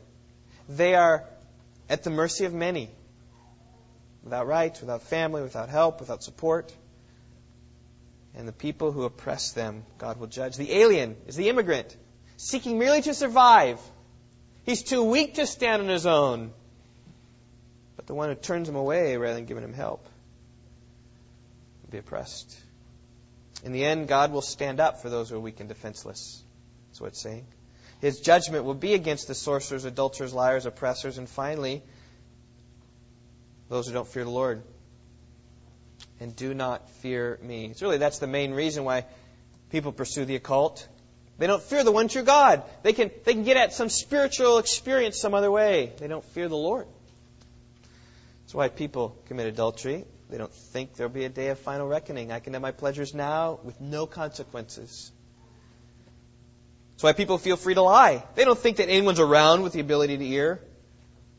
they 0.69 0.95
are 0.95 1.25
at 1.89 2.05
the 2.05 2.11
mercy 2.11 2.45
of 2.45 2.55
many, 2.55 2.91
without 4.23 4.47
rights, 4.47 4.81
without 4.81 5.03
family, 5.03 5.43
without 5.43 5.69
help, 5.69 6.01
without 6.01 6.23
support. 6.23 6.73
And 8.37 8.49
the 8.49 8.53
people 8.53 8.91
who 8.91 9.05
oppress 9.05 9.53
them, 9.53 9.85
God 9.99 10.19
will 10.19 10.27
judge. 10.27 10.57
The 10.57 10.73
alien 10.73 11.17
is 11.27 11.37
the 11.37 11.49
immigrant, 11.49 11.97
seeking 12.37 12.79
merely 12.79 13.03
to 13.03 13.15
survive. 13.15 13.81
He's 14.65 14.83
too 14.83 15.05
weak 15.05 15.35
to 15.35 15.47
stand 15.47 15.83
on 15.83 15.89
his 15.89 16.07
own. 16.07 16.53
But 17.97 18.07
the 18.07 18.15
one 18.15 18.29
who 18.29 18.35
turns 18.35 18.69
him 18.69 18.77
away 18.77 19.17
rather 19.17 19.35
than 19.35 19.45
giving 19.45 19.65
him 19.65 19.73
help 19.73 20.05
will 21.83 21.91
be 21.91 21.99
oppressed. 21.99 22.59
In 23.63 23.73
the 23.73 23.85
end, 23.85 24.09
God 24.09 24.33
will 24.33 24.43
stand 24.43 24.81
up 24.81 25.01
for 25.01 25.09
those 25.09 25.31
who 25.31 25.37
are 25.37 25.41
weak 25.41 25.61
and 25.61 25.69
defenseless. 25.69 26.43
That's 26.89 27.01
what 27.01 27.09
it's 27.09 27.23
saying. 27.23 27.47
His 28.01 28.21
judgment 28.21 28.65
will 28.65 28.75
be 28.75 28.95
against 28.95 29.29
the 29.29 29.35
sorcerers, 29.35 29.85
adulterers, 29.85 30.35
liars, 30.35 30.67
oppressors, 30.67 31.17
and 31.17 31.29
finally, 31.29 31.83
those 33.69 33.87
who 33.87 33.95
don't 33.95 34.09
fear 34.09 34.25
the 34.25 34.31
Lord 34.31 34.63
and 36.21 36.35
do 36.35 36.55
not 36.55 36.89
fear 36.91 37.39
me. 37.43 37.67
It's 37.67 37.83
really 37.83 37.99
that's 37.99 38.19
the 38.19 38.27
main 38.27 38.53
reason 38.53 38.85
why 38.85 39.07
people 39.71 39.93
pursue 39.93 40.25
the 40.25 40.37
occult. 40.37 40.87
They 41.39 41.47
don't 41.47 41.63
fear 41.63 41.83
the 41.83 41.93
one 41.93 42.09
true 42.09 42.23
God. 42.23 42.63
They 42.83 42.93
can 42.93 43.11
they 43.25 43.33
can 43.33 43.45
get 43.45 43.57
at 43.57 43.73
some 43.73 43.89
spiritual 43.89 44.59
experience 44.59 45.21
some 45.21 45.35
other 45.35 45.51
way. 45.51 45.93
They 45.99 46.07
don't 46.07 46.25
fear 46.25 46.49
the 46.49 46.57
Lord. 46.57 46.87
That's 48.43 48.55
why 48.55 48.69
people 48.69 49.17
commit 49.27 49.47
adultery. 49.47 50.05
They 50.31 50.39
don't 50.39 50.53
think 50.53 50.95
there'll 50.95 51.13
be 51.13 51.25
a 51.25 51.29
day 51.29 51.49
of 51.49 51.59
final 51.59 51.89
reckoning. 51.89 52.31
I 52.31 52.41
can 52.41 52.53
have 52.53 52.63
my 52.63 52.73
pleasures 52.73 53.15
now 53.15 53.59
with 53.63 53.81
no 53.81 54.07
consequences. 54.07 55.13
That's 56.93 57.03
why 57.03 57.13
people 57.13 57.39
feel 57.39 57.57
free 57.57 57.75
to 57.75 57.83
lie. 57.83 58.25
They 58.37 58.45
don't 58.45 58.59
think 58.59 58.77
that 58.77 58.89
anyone's 58.89 59.21
around 59.21 59.63
with 59.63 59.73
the 59.73 59.81
ability 59.81 60.19
to 60.19 60.25
hear, 60.25 60.61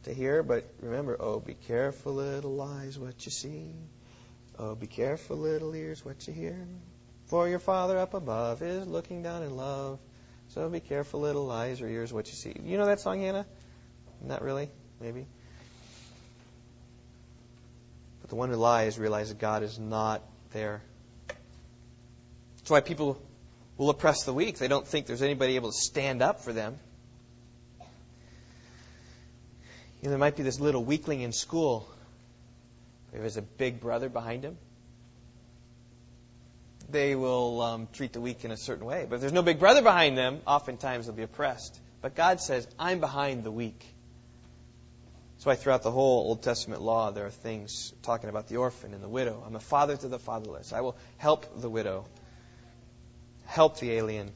to 0.04 0.14
hear. 0.14 0.44
But 0.44 0.70
remember, 0.82 1.16
oh, 1.20 1.40
be 1.40 1.54
careful, 1.54 2.16
little 2.16 2.62
eyes, 2.62 3.00
what 3.00 3.26
you 3.26 3.32
see. 3.32 3.72
Oh, 4.60 4.76
be 4.76 4.88
careful, 4.88 5.38
little 5.38 5.74
ears, 5.74 6.04
what 6.04 6.28
you 6.28 6.34
hear. 6.34 6.68
For 7.36 7.50
your 7.50 7.60
Father 7.60 7.98
up 7.98 8.14
above 8.14 8.62
is 8.62 8.88
looking 8.88 9.22
down 9.22 9.44
in 9.44 9.58
love. 9.58 10.00
So 10.52 10.70
be 10.70 10.80
careful, 10.80 11.20
little 11.20 11.52
eyes 11.52 11.82
or 11.82 11.88
ears, 11.90 12.14
what 12.14 12.28
you 12.28 12.34
see. 12.34 12.54
You 12.64 12.78
know 12.78 12.86
that 12.86 13.02
song, 13.02 13.20
Hannah? 13.20 13.46
Not 14.22 14.42
really, 14.42 14.70
maybe. 15.02 15.26
But 18.22 18.30
the 18.30 18.38
one 18.38 18.48
who 18.48 18.56
lies 18.56 18.98
realizes 18.98 19.34
God 19.34 19.64
is 19.64 19.78
not 19.78 20.22
there. 20.54 20.82
That's 22.60 22.70
why 22.70 22.80
people 22.80 23.22
will 23.76 23.90
oppress 23.90 24.24
the 24.24 24.34
weak. 24.34 24.58
They 24.58 24.70
don't 24.70 24.88
think 24.88 25.06
there's 25.06 25.22
anybody 25.22 25.58
able 25.58 25.72
to 25.72 25.78
stand 25.78 26.22
up 26.22 26.40
for 26.40 26.54
them. 26.54 26.80
You 30.02 30.04
know, 30.04 30.12
there 30.12 30.20
might 30.20 30.38
be 30.38 30.44
this 30.44 30.62
little 30.62 30.86
weakling 30.86 31.20
in 31.20 31.34
school. 31.34 31.86
If 33.12 33.20
there's 33.20 33.36
a 33.36 33.42
big 33.42 33.82
brother 33.82 34.08
behind 34.08 34.44
him, 34.46 34.58
they 36.96 37.14
will 37.14 37.62
um, 37.62 37.88
treat 37.92 38.14
the 38.14 38.22
weak 38.22 38.46
in 38.46 38.52
a 38.52 38.58
certain 38.58 38.86
way. 38.86 39.06
But 39.08 39.16
if 39.16 39.22
there's 39.22 39.34
no 39.34 39.42
big 39.42 39.60
brother 39.60 39.82
behind 39.82 40.18
them, 40.18 40.40
oftentimes 40.48 41.06
they'll 41.06 41.16
be 41.16 41.24
oppressed. 41.24 41.78
But 42.02 42.16
God 42.16 42.40
says, 42.40 42.66
I'm 42.80 43.02
behind 43.02 43.44
the 43.44 43.52
weak. 43.52 43.86
That's 45.34 45.46
why 45.46 45.56
throughout 45.56 45.84
the 45.84 45.92
whole 45.92 46.20
Old 46.28 46.42
Testament 46.42 46.82
law, 46.82 47.12
there 47.12 47.26
are 47.26 47.30
things 47.32 47.94
talking 48.02 48.30
about 48.30 48.48
the 48.48 48.58
orphan 48.58 48.94
and 48.94 49.04
the 49.04 49.10
widow. 49.10 49.44
I'm 49.46 49.58
a 49.58 49.60
father 49.60 49.98
to 49.98 50.08
the 50.08 50.18
fatherless. 50.18 50.72
I 50.72 50.80
will 50.82 50.96
help 51.18 51.60
the 51.60 51.70
widow, 51.70 52.06
help 53.46 53.78
the 53.80 53.92
alien. 53.92 54.32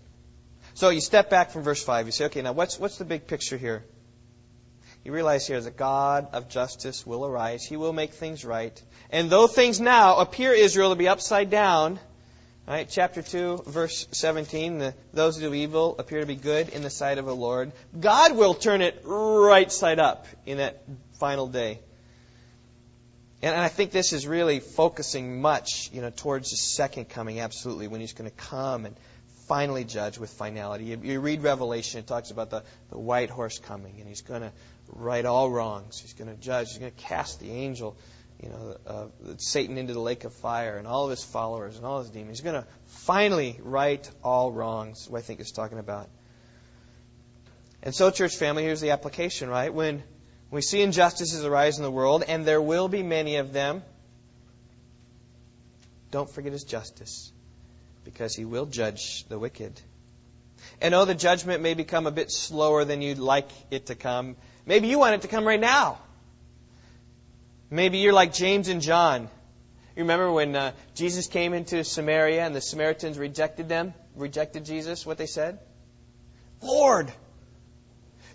So 0.73 0.89
you 0.89 0.99
step 0.99 1.29
back 1.29 1.51
from 1.51 1.63
verse 1.63 1.81
5. 1.81 2.07
You 2.07 2.11
say, 2.11 2.25
okay, 2.25 2.41
now 2.41 2.51
what's, 2.51 2.77
what's 2.77 2.97
the 2.97 3.05
big 3.05 3.25
picture 3.25 3.55
here? 3.55 3.85
You 5.05 5.13
realize 5.13 5.47
here 5.47 5.61
that 5.61 5.77
God 5.77 6.27
of 6.33 6.49
justice 6.49 7.07
will 7.07 7.25
arise. 7.25 7.63
He 7.63 7.77
will 7.77 7.93
make 7.93 8.11
things 8.11 8.43
right. 8.43 8.83
And 9.09 9.29
though 9.29 9.47
things 9.47 9.79
now 9.79 10.17
appear 10.17 10.51
Israel 10.51 10.89
to 10.89 10.97
be 10.97 11.07
upside 11.07 11.49
down, 11.49 12.01
right, 12.75 12.87
chapter 12.87 13.23
2, 13.23 13.63
verse 13.65 14.07
17, 14.11 14.77
the, 14.77 14.93
those 15.11 15.37
who 15.37 15.49
do 15.49 15.53
evil 15.55 15.95
appear 15.97 16.19
to 16.19 16.27
be 16.27 16.35
good 16.35 16.69
in 16.69 16.83
the 16.83 16.89
sight 16.91 17.17
of 17.17 17.25
the 17.25 17.35
Lord. 17.35 17.71
God 17.99 18.35
will 18.37 18.53
turn 18.53 18.81
it 18.81 19.01
right 19.05 19.71
side 19.71 19.97
up 19.97 20.27
in 20.45 20.57
that 20.57 20.83
final 21.13 21.47
day. 21.47 21.79
And, 23.41 23.55
I 23.55 23.69
think 23.69 23.91
this 23.91 24.13
is 24.13 24.27
really 24.27 24.59
focusing 24.59 25.41
much, 25.41 25.89
you 25.93 26.01
know, 26.01 26.11
towards 26.11 26.51
the 26.51 26.57
second 26.57 27.09
coming, 27.09 27.39
absolutely, 27.39 27.87
when 27.87 28.01
he's 28.01 28.13
going 28.13 28.29
to 28.29 28.35
come 28.35 28.85
and 28.85 28.95
finally 29.47 29.83
judge 29.83 30.19
with 30.19 30.29
finality. 30.29 30.83
You, 30.85 30.99
you 31.01 31.19
read 31.21 31.41
Revelation, 31.41 32.01
it 32.01 32.07
talks 32.07 32.29
about 32.29 32.51
the, 32.51 32.63
the 32.91 32.99
white 32.99 33.31
horse 33.31 33.57
coming, 33.57 33.95
and 33.99 34.07
he's 34.07 34.21
going 34.21 34.41
to 34.41 34.51
right 34.89 35.25
all 35.25 35.49
wrongs. 35.49 35.99
He's 35.99 36.13
going 36.13 36.29
to 36.29 36.39
judge. 36.39 36.67
He's 36.69 36.77
going 36.77 36.91
to 36.91 37.01
cast 37.01 37.39
the 37.39 37.49
angel 37.49 37.97
you 38.41 38.49
know, 38.49 38.77
uh, 38.87 39.07
Satan 39.37 39.77
into 39.77 39.93
the 39.93 39.99
lake 39.99 40.23
of 40.23 40.33
fire 40.33 40.77
and 40.77 40.87
all 40.87 41.05
of 41.05 41.09
his 41.09 41.23
followers 41.23 41.75
and 41.75 41.85
all 41.85 41.99
his 41.99 42.09
demons. 42.09 42.39
He's 42.39 42.43
going 42.43 42.61
to 42.61 42.67
finally 42.85 43.59
right 43.61 44.09
all 44.23 44.51
wrongs, 44.51 45.09
what 45.09 45.19
I 45.19 45.21
think 45.21 45.41
it's 45.41 45.51
talking 45.51 45.77
about. 45.77 46.09
And 47.83 47.93
so, 47.93 48.11
church 48.11 48.35
family, 48.35 48.63
here's 48.63 48.81
the 48.81 48.91
application, 48.91 49.49
right? 49.49 49.73
When 49.73 50.03
we 50.51 50.61
see 50.61 50.81
injustices 50.81 51.45
arise 51.45 51.77
in 51.77 51.83
the 51.83 51.91
world, 51.91 52.23
and 52.27 52.45
there 52.45 52.61
will 52.61 52.87
be 52.87 53.03
many 53.03 53.37
of 53.37 53.53
them, 53.53 53.83
don't 56.11 56.29
forget 56.29 56.51
his 56.51 56.63
justice, 56.63 57.31
because 58.03 58.35
he 58.35 58.45
will 58.45 58.65
judge 58.65 59.25
the 59.25 59.37
wicked. 59.37 59.79
And 60.81 60.93
oh, 60.93 61.05
the 61.05 61.15
judgment 61.15 61.61
may 61.61 61.73
become 61.73 62.07
a 62.07 62.11
bit 62.11 62.31
slower 62.31 62.83
than 62.83 63.01
you'd 63.01 63.17
like 63.17 63.49
it 63.69 63.87
to 63.87 63.95
come, 63.95 64.35
maybe 64.65 64.87
you 64.87 64.99
want 64.99 65.15
it 65.15 65.21
to 65.21 65.27
come 65.27 65.45
right 65.45 65.59
now. 65.59 65.99
Maybe 67.69 67.99
you're 67.99 68.13
like 68.13 68.33
James 68.33 68.67
and 68.67 68.81
John. 68.81 69.29
You 69.95 70.03
remember 70.03 70.31
when 70.31 70.55
uh, 70.55 70.71
Jesus 70.95 71.27
came 71.27 71.53
into 71.53 71.83
Samaria 71.83 72.45
and 72.45 72.55
the 72.55 72.61
Samaritans 72.61 73.17
rejected 73.17 73.69
them, 73.69 73.93
rejected 74.15 74.65
Jesus, 74.65 75.05
what 75.05 75.17
they 75.17 75.25
said? 75.25 75.59
Lord, 76.61 77.11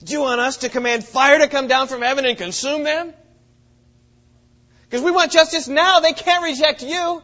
do 0.02 0.12
you 0.12 0.20
want 0.20 0.40
us 0.40 0.58
to 0.58 0.68
command 0.68 1.04
fire 1.04 1.38
to 1.38 1.48
come 1.48 1.66
down 1.66 1.88
from 1.88 2.02
heaven 2.02 2.26
and 2.26 2.36
consume 2.36 2.84
them? 2.84 3.12
Because 4.82 5.02
we 5.02 5.10
want 5.10 5.32
justice 5.32 5.66
now. 5.66 6.00
They 6.00 6.12
can't 6.12 6.44
reject 6.44 6.82
you. 6.82 7.22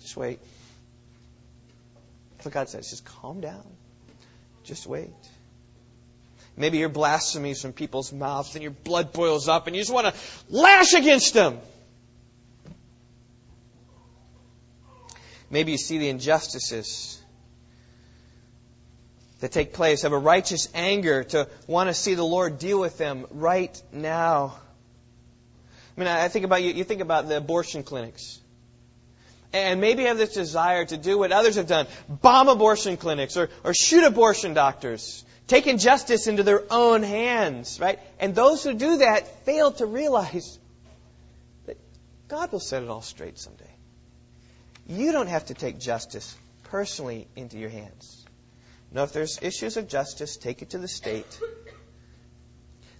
Just 0.00 0.16
wait. 0.16 0.38
That's 2.36 2.46
what 2.46 2.54
God 2.54 2.68
says. 2.68 2.88
Just 2.88 3.04
calm 3.04 3.40
down. 3.40 3.66
Just 4.62 4.86
wait. 4.86 5.10
Maybe 6.56 6.78
you're 6.78 6.88
blasphemies 6.88 7.60
from 7.60 7.72
people's 7.72 8.12
mouths 8.12 8.54
and 8.54 8.62
your 8.62 8.72
blood 8.72 9.12
boils 9.12 9.48
up 9.48 9.66
and 9.66 9.76
you 9.76 9.82
just 9.82 9.92
want 9.92 10.06
to 10.06 10.14
lash 10.48 10.94
against 10.94 11.34
them. 11.34 11.58
Maybe 15.50 15.72
you 15.72 15.78
see 15.78 15.98
the 15.98 16.08
injustices 16.08 17.22
that 19.40 19.52
take 19.52 19.74
place, 19.74 20.02
have 20.02 20.12
a 20.12 20.18
righteous 20.18 20.68
anger 20.74 21.24
to 21.24 21.48
want 21.66 21.88
to 21.88 21.94
see 21.94 22.14
the 22.14 22.24
Lord 22.24 22.58
deal 22.58 22.80
with 22.80 22.96
them 22.96 23.26
right 23.30 23.80
now. 23.92 24.56
I 25.96 26.00
mean, 26.00 26.08
I 26.08 26.28
think 26.28 26.44
about 26.44 26.62
you, 26.62 26.72
you 26.72 26.84
think 26.84 27.00
about 27.00 27.28
the 27.28 27.36
abortion 27.36 27.82
clinics. 27.82 28.40
And 29.52 29.80
maybe 29.80 30.04
have 30.04 30.18
this 30.18 30.34
desire 30.34 30.84
to 30.84 30.96
do 30.96 31.18
what 31.18 31.32
others 31.32 31.56
have 31.56 31.66
done 31.66 31.86
bomb 32.08 32.48
abortion 32.48 32.96
clinics 32.96 33.36
or, 33.36 33.48
or 33.62 33.72
shoot 33.72 34.04
abortion 34.04 34.54
doctors, 34.54 35.24
taking 35.46 35.78
justice 35.78 36.26
into 36.26 36.42
their 36.42 36.62
own 36.70 37.02
hands, 37.02 37.78
right? 37.80 37.98
And 38.18 38.34
those 38.34 38.64
who 38.64 38.74
do 38.74 38.98
that 38.98 39.44
fail 39.44 39.72
to 39.72 39.86
realize 39.86 40.58
that 41.66 41.78
God 42.28 42.52
will 42.52 42.60
set 42.60 42.82
it 42.82 42.88
all 42.88 43.02
straight 43.02 43.38
someday. 43.38 43.64
You 44.88 45.12
don't 45.12 45.28
have 45.28 45.46
to 45.46 45.54
take 45.54 45.78
justice 45.78 46.36
personally 46.64 47.28
into 47.36 47.58
your 47.58 47.70
hands. 47.70 48.24
Now, 48.92 49.02
if 49.02 49.12
there's 49.12 49.38
issues 49.42 49.76
of 49.76 49.88
justice, 49.88 50.36
take 50.36 50.62
it 50.62 50.70
to 50.70 50.78
the 50.78 50.88
state. 50.88 51.40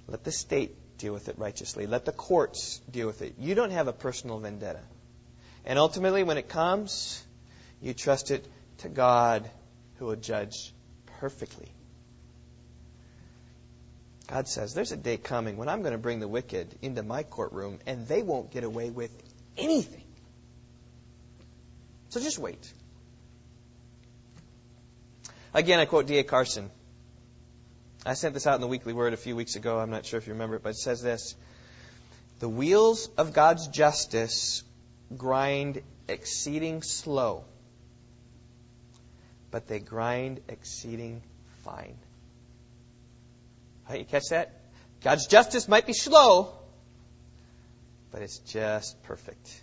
Let 0.09 0.25
the 0.25 0.33
state 0.33 0.75
deal 0.99 1.13
with 1.13 1.29
it 1.29 1.39
righteously. 1.39 1.87
Let 1.87 2.05
the 2.05 2.13
courts 2.13 2.81
deal 2.91 3.07
with 3.07 3.23
it. 3.23 3.35
You 3.39 3.55
don't 3.55 3.71
have 3.71 3.89
a 3.89 3.93
personal 3.93 4.39
vendetta. 4.39 4.81
And 5.65 5.79
ultimately, 5.79 6.23
when 6.23 6.39
it 6.39 6.49
comes, 6.49 7.25
you 7.81 7.93
trust 7.93 8.31
it 8.31 8.47
to 8.79 8.89
God 8.89 9.49
who 9.99 10.07
will 10.07 10.17
judge 10.17 10.73
perfectly. 11.19 11.69
God 14.29 14.49
says, 14.49 14.75
There's 14.75 14.93
a 14.93 14.97
day 14.97 15.17
coming 15.17 15.57
when 15.57 15.69
I'm 15.69 15.83
going 15.83 15.93
to 15.93 15.99
bring 15.99 16.21
the 16.21 16.29
wicked 16.29 16.75
into 16.83 17.03
my 17.03 17.23
courtroom 17.23 17.79
and 17.87 18.07
they 18.09 18.23
won't 18.23 18.51
get 18.51 18.65
away 18.65 18.91
with 18.91 19.11
anything. 19.57 20.03
So 22.09 22.21
just 22.21 22.39
wait. 22.39 22.73
Again, 25.55 25.79
I 25.81 25.85
quote 25.85 26.07
D.A. 26.07 26.25
Carson. 26.25 26.71
I 28.05 28.15
sent 28.15 28.35
this 28.35 28.47
out 28.47 28.55
in 28.55 28.61
the 28.61 28.69
Weekly 28.69 28.93
Word 28.93 29.15
a 29.15 29.17
few 29.17 29.35
weeks 29.35 29.57
ago. 29.57 29.79
I'm 29.79 29.91
not 29.91 30.07
sure 30.07 30.19
if 30.19 30.27
you 30.27 30.33
remember 30.35 30.57
it, 30.57 30.63
but 30.63 30.71
it 30.71 30.77
says 30.77 31.03
this 31.03 31.35
The 32.41 32.49
wheels 32.49 33.09
of 33.17 33.33
God's 33.33 33.69
justice 33.69 34.63
grind 35.17 35.83
exceeding 36.09 36.83
slow, 36.83 37.45
but 39.51 39.67
they 39.67 39.79
grind 39.79 40.41
exceeding 40.49 41.23
fine. 41.65 41.97
You 43.93 44.05
catch 44.05 44.31
that? 44.31 44.61
God's 45.03 45.27
justice 45.27 45.69
might 45.69 45.87
be 45.87 45.93
slow, 45.93 46.53
but 48.11 48.23
it's 48.23 48.39
just 48.39 49.03
perfect. 49.05 49.63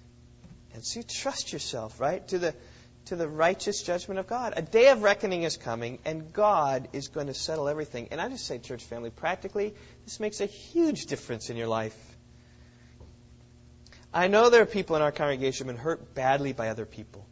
And 0.74 0.84
so 0.84 1.00
you 1.00 1.04
trust 1.04 1.52
yourself, 1.52 2.00
right, 2.00 2.26
to 2.30 2.40
the 2.40 2.56
to 3.06 3.16
the 3.18 3.28
righteous 3.28 3.84
judgment 3.84 4.20
of 4.20 4.28
God. 4.28 4.54
A 4.56 4.62
day 4.62 4.90
of 4.90 5.04
reckoning 5.04 5.44
is 5.44 5.58
coming, 5.58 6.00
and 6.06 6.32
God 6.32 6.88
is 6.94 7.10
going 7.10 7.28
to 7.28 7.34
settle 7.34 7.68
everything. 7.68 8.08
And 8.12 8.22
I 8.22 8.30
just 8.30 8.46
say, 8.46 8.60
church 8.60 8.84
family, 8.84 9.10
practically, 9.10 9.74
this 10.06 10.20
makes 10.20 10.40
a 10.40 10.46
huge 10.46 11.08
difference 11.08 11.50
in 11.50 11.58
your 11.58 11.68
life. 11.68 11.98
I 14.14 14.28
know 14.28 14.50
there 14.50 14.62
are 14.62 14.68
people 14.68 14.96
in 14.96 15.02
our 15.02 15.12
congregation 15.12 15.66
who 15.66 15.72
have 15.72 15.78
been 15.78 15.84
hurt 15.84 16.16
badly 16.16 16.54
by 16.54 16.70
other 16.70 16.86
people. 16.86 17.26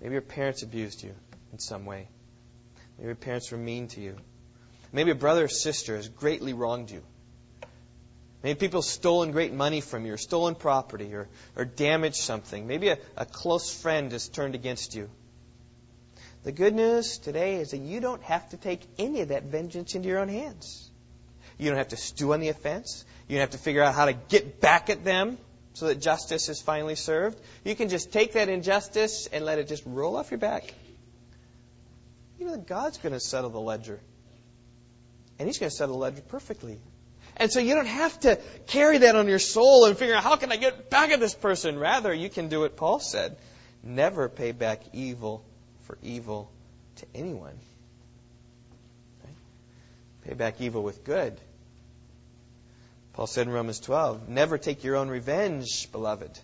Maybe 0.00 0.12
your 0.12 0.22
parents 0.22 0.62
abused 0.62 1.02
you 1.02 1.14
in 1.52 1.58
some 1.58 1.84
way. 1.84 2.08
Maybe 2.96 3.06
your 3.06 3.16
parents 3.16 3.50
were 3.50 3.58
mean 3.58 3.88
to 3.88 4.00
you. 4.00 4.16
Maybe 4.92 5.10
a 5.10 5.14
brother 5.14 5.44
or 5.44 5.48
sister 5.48 5.96
has 5.96 6.08
greatly 6.08 6.52
wronged 6.52 6.90
you. 6.90 7.02
Maybe 8.42 8.58
people 8.58 8.80
have 8.80 8.88
stolen 8.88 9.32
great 9.32 9.52
money 9.52 9.80
from 9.80 10.06
you, 10.06 10.14
or 10.14 10.16
stolen 10.16 10.54
property, 10.54 11.14
or, 11.14 11.28
or 11.56 11.64
damaged 11.64 12.16
something. 12.16 12.66
Maybe 12.66 12.88
a, 12.88 12.98
a 13.16 13.26
close 13.26 13.72
friend 13.72 14.10
has 14.12 14.28
turned 14.28 14.54
against 14.54 14.94
you. 14.94 15.10
The 16.42 16.52
good 16.52 16.74
news 16.74 17.18
today 17.18 17.56
is 17.56 17.72
that 17.72 17.78
you 17.78 18.00
don't 18.00 18.22
have 18.22 18.48
to 18.50 18.56
take 18.56 18.80
any 18.98 19.20
of 19.20 19.28
that 19.28 19.44
vengeance 19.44 19.94
into 19.94 20.08
your 20.08 20.20
own 20.20 20.28
hands. 20.28 20.90
You 21.58 21.68
don't 21.68 21.76
have 21.76 21.88
to 21.88 21.98
stew 21.98 22.32
on 22.32 22.40
the 22.40 22.48
offense. 22.48 23.04
You 23.28 23.36
don't 23.36 23.42
have 23.42 23.50
to 23.50 23.58
figure 23.58 23.82
out 23.82 23.94
how 23.94 24.06
to 24.06 24.14
get 24.14 24.60
back 24.60 24.88
at 24.88 25.04
them 25.04 25.36
so 25.74 25.88
that 25.88 26.00
justice 26.00 26.48
is 26.48 26.62
finally 26.62 26.94
served. 26.94 27.38
You 27.62 27.76
can 27.76 27.90
just 27.90 28.10
take 28.10 28.32
that 28.32 28.48
injustice 28.48 29.28
and 29.30 29.44
let 29.44 29.58
it 29.58 29.68
just 29.68 29.82
roll 29.84 30.16
off 30.16 30.30
your 30.30 30.38
back. 30.38 30.74
You 32.38 32.46
know 32.46 32.52
that 32.52 32.66
God's 32.66 32.96
going 32.96 33.12
to 33.12 33.20
settle 33.20 33.50
the 33.50 33.60
ledger. 33.60 34.00
And 35.40 35.48
He's 35.48 35.58
going 35.58 35.70
to 35.70 35.74
settle 35.74 35.94
the 35.94 36.00
ledger 36.02 36.20
perfectly. 36.20 36.78
And 37.38 37.50
so 37.50 37.60
you 37.60 37.74
don't 37.74 37.86
have 37.86 38.20
to 38.20 38.38
carry 38.66 38.98
that 38.98 39.16
on 39.16 39.26
your 39.26 39.38
soul 39.38 39.86
and 39.86 39.96
figure 39.96 40.14
out 40.14 40.22
how 40.22 40.36
can 40.36 40.52
I 40.52 40.56
get 40.56 40.90
back 40.90 41.10
at 41.12 41.18
this 41.18 41.34
person. 41.34 41.78
Rather, 41.78 42.12
you 42.12 42.28
can 42.28 42.48
do 42.48 42.60
what 42.60 42.76
Paul 42.76 43.00
said. 43.00 43.38
Never 43.82 44.28
pay 44.28 44.52
back 44.52 44.82
evil 44.92 45.42
for 45.86 45.96
evil 46.02 46.50
to 46.96 47.06
anyone. 47.14 47.58
Pay 50.26 50.34
back 50.34 50.60
evil 50.60 50.82
with 50.82 51.04
good. 51.04 51.40
Paul 53.14 53.26
said 53.26 53.46
in 53.46 53.52
Romans 53.54 53.80
12, 53.80 54.28
Never 54.28 54.58
take 54.58 54.84
your 54.84 54.96
own 54.96 55.08
revenge, 55.08 55.90
beloved, 55.90 56.38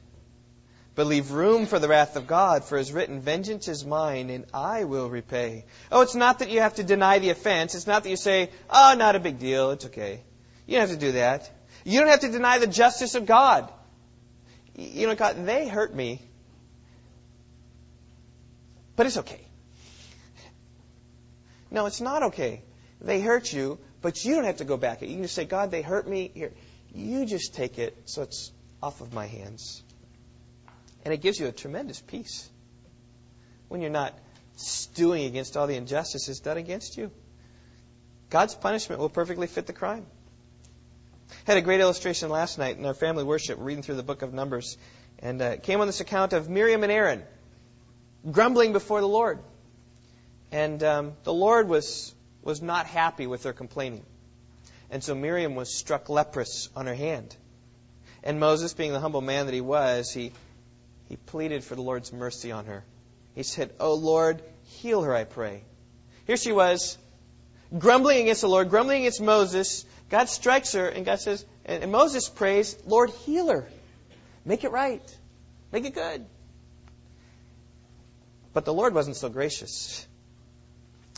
but 0.97 1.07
leave 1.07 1.31
room 1.31 1.67
for 1.67 1.79
the 1.79 1.89
wrath 1.89 2.17
of 2.17 2.27
God, 2.27 2.65
for 2.65 2.79
as 2.79 2.91
written, 2.91 3.21
Vengeance 3.21 3.69
is 3.69 3.85
mine, 3.85 4.31
and 4.31 4.47
I 4.53 4.85
will 4.85 5.11
repay. 5.11 5.67
Oh, 5.93 6.01
it's 6.01 6.15
not 6.15 6.39
that 6.39 6.51
you 6.51 6.63
have 6.63 6.77
to 6.77 6.83
deny 6.83 7.19
the 7.19 7.29
offense. 7.29 7.75
It's 7.75 7.87
not 7.87 8.03
that 8.03 8.09
you 8.09 8.17
say, 8.17 8.51
Oh, 8.71 8.95
not 8.99 9.15
a 9.15 9.21
big 9.21 9.39
deal. 9.39 9.71
It's 9.73 9.85
okay. 9.85 10.23
You 10.67 10.79
don't 10.79 10.89
have 10.89 10.99
to 10.99 11.07
do 11.07 11.13
that. 11.13 11.51
You 11.85 12.01
don't 12.01 12.09
have 12.09 12.21
to 12.21 12.31
deny 12.31 12.59
the 12.59 12.67
justice 12.67 13.15
of 13.15 13.27
God. 13.27 13.71
You 14.75 15.07
know, 15.07 15.15
God, 15.15 15.47
they 15.47 15.69
hurt 15.69 15.95
me, 15.95 16.21
but 18.97 19.07
it's 19.07 19.19
okay. 19.19 19.47
No, 21.71 21.87
it's 21.87 22.01
not 22.01 22.23
okay. 22.25 22.63
They 23.03 23.21
hurt 23.21 23.53
you, 23.53 23.79
but 24.01 24.25
you 24.25 24.35
don't 24.35 24.45
have 24.45 24.59
to 24.59 24.65
go 24.65 24.79
back. 24.79 25.03
You 25.03 25.09
can 25.09 25.23
just 25.23 25.35
say, 25.35 25.45
God, 25.45 25.71
they 25.71 25.83
hurt 25.83 26.09
me. 26.09 26.31
Here, 26.35 26.53
you 26.95 27.27
just 27.27 27.55
take 27.55 27.79
it 27.79 27.97
so 28.07 28.23
it's 28.23 28.51
off 28.83 29.03
of 29.03 29.13
my 29.13 29.27
hands. 29.27 29.83
And 31.07 31.15
it 31.15 31.19
gives 31.19 31.39
you 31.39 31.47
a 31.47 31.53
tremendous 31.53 32.01
peace 32.01 32.51
when 33.69 33.81
you're 33.81 33.91
not 33.91 34.13
stewing 34.57 35.25
against 35.27 35.57
all 35.57 35.69
the 35.69 35.77
injustices 35.77 36.41
done 36.41 36.57
against 36.57 36.97
you. 36.97 37.13
God's 38.29 38.57
punishment 38.57 39.01
will 39.01 39.09
perfectly 39.09 39.47
fit 39.47 39.69
the 39.69 39.73
crime. 39.73 40.05
Had 41.45 41.59
a 41.59 41.61
great 41.61 41.79
illustration 41.79 42.29
last 42.29 42.59
night 42.59 42.77
in 42.77 42.85
our 42.85 42.93
family 42.93 43.23
worship, 43.23 43.57
reading 43.61 43.85
through 43.85 43.95
the 43.95 44.03
book 44.03 44.23
of 44.23 44.35
Numbers, 44.35 44.77
and 45.21 45.41
uh, 45.41 45.57
came 45.59 45.81
on 45.81 45.87
this 45.87 46.01
account 46.01 46.33
of 46.33 46.51
Miriam 46.51 46.83
and 46.83 46.91
Aaron 46.91 47.23
grumbling 48.29 48.73
before 48.73 49.01
the 49.01 49.07
Lord, 49.07 49.39
and 50.51 50.83
um, 50.83 51.13
the 51.23 51.33
Lord 51.33 51.69
was 51.69 52.13
was 52.43 52.61
not 52.61 52.85
happy 52.85 53.29
with 53.29 53.45
their 53.45 53.53
complaining, 53.53 54.05
and 54.91 55.05
so 55.05 55.15
Miriam 55.15 55.55
was 55.55 55.73
struck 55.73 56.09
leprous 56.09 56.69
on 56.75 56.87
her 56.87 56.97
hand, 56.97 57.37
and 58.25 58.41
Moses, 58.41 58.75
being 58.75 58.93
the 58.93 58.99
humble 58.99 59.21
man 59.21 59.47
that 59.47 59.55
he 59.55 59.61
was, 59.61 60.11
he 60.11 60.33
he 61.09 61.17
pleaded 61.17 61.65
for 61.65 61.75
the 61.75 61.83
Lord's 61.83 62.13
mercy 62.13 62.53
on 62.53 62.67
her. 62.67 62.85
He 63.35 63.43
said, 63.43 63.73
"Oh 63.79 63.95
Lord, 63.95 64.43
heal 64.65 65.03
her, 65.03 65.15
I 65.15 65.25
pray." 65.25 65.63
Here 66.27 66.37
she 66.37 66.53
was, 66.53 66.99
grumbling 67.77 68.23
against 68.23 68.41
the 68.41 68.49
Lord, 68.49 68.71
grumbling 68.71 69.03
against 69.03 69.21
Moses. 69.21 69.85
God 70.09 70.29
strikes 70.29 70.73
her, 70.73 70.89
and 70.89 71.05
God 71.05 71.21
says, 71.21 71.45
and 71.65 71.91
Moses 71.91 72.29
prays, 72.29 72.77
Lord, 72.87 73.11
heal 73.11 73.49
her. 73.49 73.69
Make 74.45 74.63
it 74.63 74.71
right. 74.71 75.03
Make 75.73 75.85
it 75.85 75.95
good. 75.95 76.25
But 78.53 78.65
the 78.65 78.73
Lord 78.73 78.95
wasn't 78.95 79.17
so 79.17 79.29
gracious. 79.29 80.07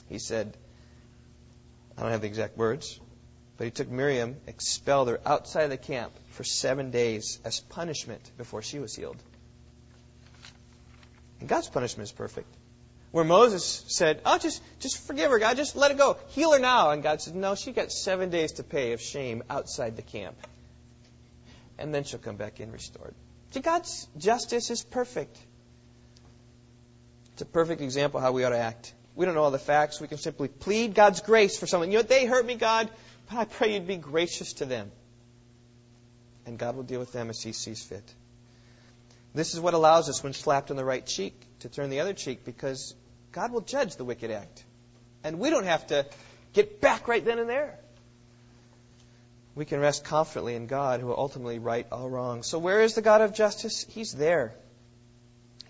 He 0.09 0.18
said, 0.18 0.57
I 1.97 2.03
don't 2.03 2.12
have 2.12 2.22
the 2.22 2.26
exact 2.26 2.57
words, 2.57 2.99
but 3.59 3.64
he 3.64 3.70
took 3.70 3.91
Miriam, 3.91 4.36
expelled 4.47 5.09
her 5.09 5.20
outside 5.26 5.64
of 5.64 5.70
the 5.70 5.76
camp 5.76 6.12
for 6.30 6.45
seven 6.45 6.91
days 6.91 7.39
as 7.45 7.61
punishment 7.61 8.22
before 8.39 8.62
she 8.62 8.78
was 8.78 8.95
healed. 8.95 9.22
And 11.41 11.49
God's 11.49 11.68
punishment 11.68 12.09
is 12.09 12.12
perfect. 12.12 12.53
Where 13.11 13.24
Moses 13.24 13.84
said, 13.89 14.20
Oh, 14.26 14.39
just, 14.39 14.62
just 14.80 15.07
forgive 15.07 15.30
her, 15.30 15.39
God, 15.39 15.57
just 15.57 15.76
let 15.76 15.91
it 15.91 15.97
go. 15.97 16.18
Heal 16.28 16.53
her 16.53 16.59
now. 16.59 16.91
And 16.91 17.03
God 17.03 17.22
said, 17.22 17.34
No, 17.34 17.55
she 17.55 17.72
got 17.72 17.91
seven 17.91 18.30
days 18.30 18.53
to 18.53 18.62
pay 18.62 18.93
of 18.93 19.01
shame 19.01 19.43
outside 19.49 19.97
the 19.97 20.03
camp. 20.03 20.36
And 21.78 21.95
then 21.95 22.05
she'll 22.05 22.18
come 22.18 22.36
back 22.36 22.61
in 22.61 22.70
restored. 22.72 23.14
See, 23.53 23.61
God's 23.61 24.07
justice 24.18 24.70
is 24.70 24.82
perfect. 24.82 25.36
It's 27.32 27.43
a 27.43 27.47
perfect 27.47 27.80
example 27.80 28.18
of 28.18 28.24
how 28.24 28.32
we 28.32 28.45
ought 28.45 28.51
to 28.51 28.59
act. 28.59 28.93
We 29.14 29.24
don't 29.24 29.34
know 29.34 29.43
all 29.43 29.51
the 29.51 29.59
facts. 29.59 30.01
We 30.01 30.09
can 30.09 30.18
simply 30.18 30.49
plead 30.49 30.95
God's 30.95 31.20
grace 31.20 31.59
for 31.59 31.66
someone. 31.66 31.91
You 31.91 31.99
know, 31.99 32.03
they 32.03 32.26
hurt 32.26 32.45
me, 32.45 32.57
God, 32.57 32.91
but 33.28 33.39
I 33.39 33.45
pray 33.47 33.74
you'd 33.74 33.86
be 33.86 33.97
gracious 33.97 34.55
to 34.55 34.64
them. 34.64 34.91
And 36.47 36.59
God 36.59 36.76
will 36.76 36.82
deal 36.82 37.01
with 37.01 37.12
them 37.12 37.30
as 37.30 37.43
He 37.43 37.53
sees 37.53 37.82
fit. 37.82 38.05
This 39.39 39.55
is 39.55 39.61
what 39.61 39.72
allows 39.72 40.09
us, 40.09 40.20
when 40.20 40.32
slapped 40.32 40.72
on 40.72 40.76
the 40.76 40.84
right 40.84 41.07
cheek, 41.07 41.41
to 41.61 41.68
turn 41.68 41.91
the 41.91 42.01
other 42.01 42.12
cheek 42.12 42.45
because 42.45 42.97
God 43.30 43.53
will 43.53 43.61
judge 43.61 43.95
the 43.95 44.05
wicked 44.05 44.32
act. 44.32 44.64
And 45.22 45.39
we 45.39 45.49
don't 45.49 45.62
have 45.62 45.86
to 45.86 46.07
get 46.55 46.80
back 46.80 47.07
right 47.07 47.24
then 47.24 47.39
and 47.39 47.49
there. 47.49 47.78
We 49.55 49.64
can 49.64 49.78
rest 49.78 50.05
confidently 50.05 50.57
in 50.57 50.66
God 50.66 50.99
who 50.99 51.07
will 51.07 51.16
ultimately 51.16 51.61
right 51.61 51.86
all 51.93 52.11
wrongs. 52.11 52.49
So, 52.49 52.59
where 52.59 52.80
is 52.80 52.97
the 52.97 53.01
God 53.01 53.20
of 53.20 53.32
justice? 53.32 53.86
He's 53.89 54.12
there. 54.12 54.57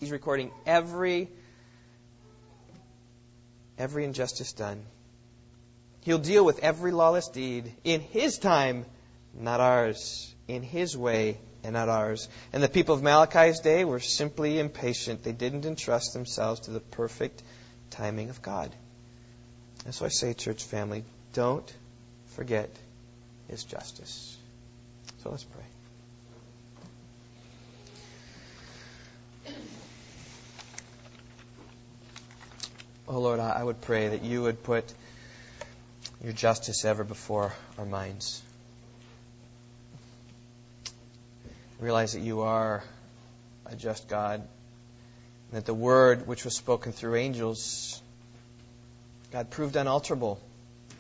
He's 0.01 0.11
recording 0.11 0.51
every 0.64 1.29
every 3.77 4.07
injustice 4.07 4.55
done. 4.55 4.83
He'll 6.01 6.16
deal 6.16 6.43
with 6.43 6.61
every 6.61 6.91
lawless 6.91 7.29
deed 7.29 7.71
in 7.85 8.01
His 8.01 8.39
time, 8.39 8.87
not 9.35 9.61
ours, 9.61 10.35
in 10.47 10.62
His 10.62 10.97
way, 10.97 11.37
and 11.65 11.75
not 11.75 11.89
ours. 11.89 12.29
And 12.53 12.63
the 12.63 12.69
people 12.69 12.95
of 12.95 13.03
Malachi's 13.03 13.61
day 13.61 13.85
were 13.85 14.01
simply 14.01 14.59
impatient. 14.59 15.23
They 15.23 15.33
didn't 15.33 15.65
entrust 15.67 16.13
themselves 16.13 16.61
to 16.61 16.71
the 16.71 16.81
perfect 16.81 17.43
timing 17.91 18.31
of 18.31 18.43
God. 18.43 18.73
And 19.85 19.95
so 19.95 20.05
I 20.05 20.09
say, 20.09 20.35
church 20.35 20.65
family, 20.65 21.05
don't 21.33 21.73
forget 22.29 22.71
His 23.49 23.65
justice. 23.65 24.37
So 25.23 25.31
let's 25.31 25.45
pray. 25.45 25.65
Oh 33.11 33.21
Lord, 33.21 33.41
I 33.41 33.65
would 33.65 33.81
pray 33.81 34.09
that 34.09 34.23
you 34.23 34.43
would 34.43 34.63
put 34.63 34.85
your 36.23 36.35
justice 36.35 36.85
ever 36.85 37.05
before 37.05 37.55
our 37.79 37.87
minds. 37.87 38.43
Realize 41.79 42.14
that 42.14 42.20
you 42.20 42.41
are 42.41 42.83
a 43.66 43.76
just 43.76 44.09
God, 44.09 44.41
and 44.41 44.49
that 45.53 45.66
the 45.66 45.74
word 45.74 46.26
which 46.26 46.45
was 46.45 46.57
spoken 46.57 46.93
through 46.93 47.14
angels, 47.16 48.03
God 49.33 49.51
proved 49.51 49.76
unalterable, 49.76 50.41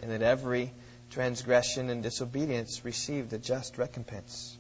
and 0.02 0.10
that 0.12 0.22
every 0.22 0.70
transgression 1.10 1.90
and 1.90 2.02
disobedience 2.02 2.84
received 2.84 3.32
a 3.32 3.38
just 3.38 3.78
recompense. 3.78 4.56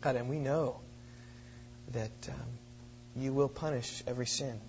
God, 0.00 0.14
and 0.14 0.28
we 0.28 0.38
know 0.38 0.78
that 1.92 2.28
um, 2.28 2.58
you 3.16 3.32
will 3.32 3.48
punish 3.48 4.02
every 4.06 4.26
sin. 4.26 4.60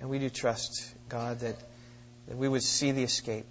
And 0.00 0.08
we 0.08 0.18
do 0.18 0.30
trust, 0.30 0.94
God, 1.08 1.40
that, 1.40 1.56
that 2.28 2.36
we 2.36 2.48
would 2.48 2.62
see 2.62 2.92
the 2.92 3.02
escape. 3.02 3.46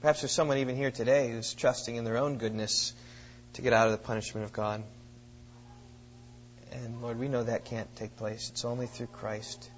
Perhaps 0.00 0.22
there's 0.22 0.32
someone 0.32 0.58
even 0.58 0.74
here 0.74 0.90
today 0.90 1.30
who's 1.30 1.54
trusting 1.54 1.94
in 1.94 2.04
their 2.04 2.16
own 2.16 2.38
goodness 2.38 2.92
to 3.54 3.62
get 3.62 3.72
out 3.72 3.86
of 3.86 3.92
the 3.92 3.98
punishment 3.98 4.44
of 4.44 4.52
God. 4.52 4.82
And 6.72 7.00
Lord, 7.02 7.18
we 7.18 7.28
know 7.28 7.42
that 7.42 7.64
can't 7.64 7.94
take 7.96 8.16
place. 8.16 8.50
It's 8.50 8.64
only 8.64 8.86
through 8.86 9.06
Christ. 9.06 9.70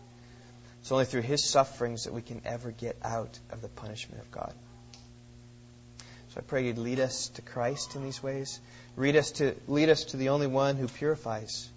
It's 0.80 0.92
only 0.92 1.04
through 1.04 1.22
His 1.22 1.44
sufferings 1.44 2.04
that 2.04 2.14
we 2.14 2.22
can 2.22 2.40
ever 2.44 2.70
get 2.70 2.96
out 3.02 3.38
of 3.50 3.60
the 3.60 3.68
punishment 3.68 4.22
of 4.22 4.30
God. 4.30 4.54
So 6.30 6.38
I 6.38 6.40
pray 6.40 6.66
you'd 6.66 6.78
lead 6.78 7.00
us 7.00 7.28
to 7.30 7.42
Christ 7.42 7.96
in 7.96 8.02
these 8.02 8.22
ways. 8.22 8.60
Lead 8.96 9.16
us 9.16 9.32
to, 9.32 9.54
lead 9.68 9.90
us 9.90 10.04
to 10.04 10.16
the 10.16 10.30
only 10.30 10.46
one 10.46 10.76
who 10.76 10.88
purifies. 10.88 11.68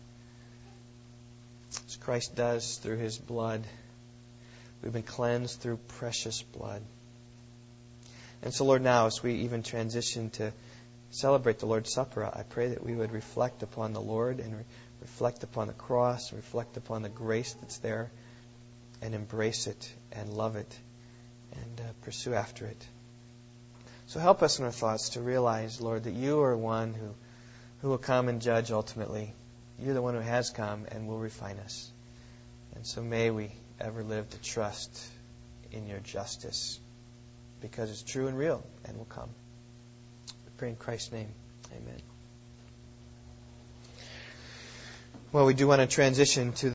As 1.88 1.98
Christ 1.98 2.36
does 2.36 2.78
through 2.78 2.98
His 2.98 3.18
blood. 3.18 3.64
We've 4.82 4.94
been 4.94 5.04
cleansed 5.04 5.60
through 5.60 5.78
precious 6.00 6.42
blood. 6.42 6.82
And 8.42 8.54
so, 8.54 8.64
Lord, 8.64 8.82
now 8.82 9.08
as 9.08 9.22
we 9.22 9.34
even 9.40 9.64
transition 9.64 10.30
to 10.32 10.54
celebrate 11.12 11.60
the 11.60 11.66
Lord's 11.66 11.94
Supper, 11.94 12.26
I 12.26 12.44
pray 12.44 12.70
that 12.70 12.84
we 12.84 12.96
would 12.96 13.12
reflect 13.12 13.64
upon 13.64 13.94
the 13.94 14.02
Lord 14.02 14.40
and 14.40 14.58
re- 14.58 14.64
reflect 15.02 15.44
upon 15.44 15.68
the 15.68 15.74
cross, 15.74 16.34
reflect 16.34 16.78
upon 16.78 17.02
the 17.02 17.10
grace 17.10 17.54
that's 17.54 17.78
there, 17.78 18.12
and 19.02 19.16
embrace 19.16 19.68
it 19.68 19.94
and 20.12 20.34
love 20.34 20.56
it 20.56 20.80
and 21.54 21.82
uh, 21.82 21.84
pursue 22.02 22.34
after 22.34 22.66
it. 22.66 22.88
So 24.08 24.20
help 24.20 24.42
us 24.42 24.60
in 24.60 24.66
our 24.66 24.72
thoughts 24.72 25.10
to 25.10 25.22
realize, 25.22 25.82
Lord, 25.82 26.04
that 26.06 26.14
you 26.14 26.42
are 26.42 26.58
one 26.58 26.94
who, 26.94 27.14
who 27.82 27.90
will 27.90 27.98
come 27.98 28.28
and 28.28 28.42
judge 28.42 28.72
ultimately. 28.72 29.34
You're 29.80 29.94
the 29.94 30.02
one 30.02 30.16
who 30.16 30.20
has 30.20 30.50
come 30.50 30.86
and 30.92 31.08
will 31.08 31.20
refine 31.20 31.58
us. 31.60 31.92
And 32.76 32.86
so 32.86 33.02
may 33.02 33.30
we 33.30 33.52
ever 33.80 34.04
live 34.04 34.30
to 34.30 34.42
trust 34.42 35.08
in 35.72 35.88
your 35.88 36.00
justice 36.00 36.80
because 37.62 37.92
it's 37.92 38.04
true 38.04 38.28
and 38.28 38.38
real 38.38 38.64
and 38.86 38.98
will 38.98 39.06
come. 39.06 39.30
Pray 40.60 40.68
in 40.68 40.76
Christ's 40.76 41.14
name. 41.14 41.30
Amen. 41.72 42.02
Well, 45.32 45.46
we 45.46 45.54
do 45.54 45.70
want 45.70 45.80
to 45.80 45.88
transition 45.88 46.52
to 46.54 46.68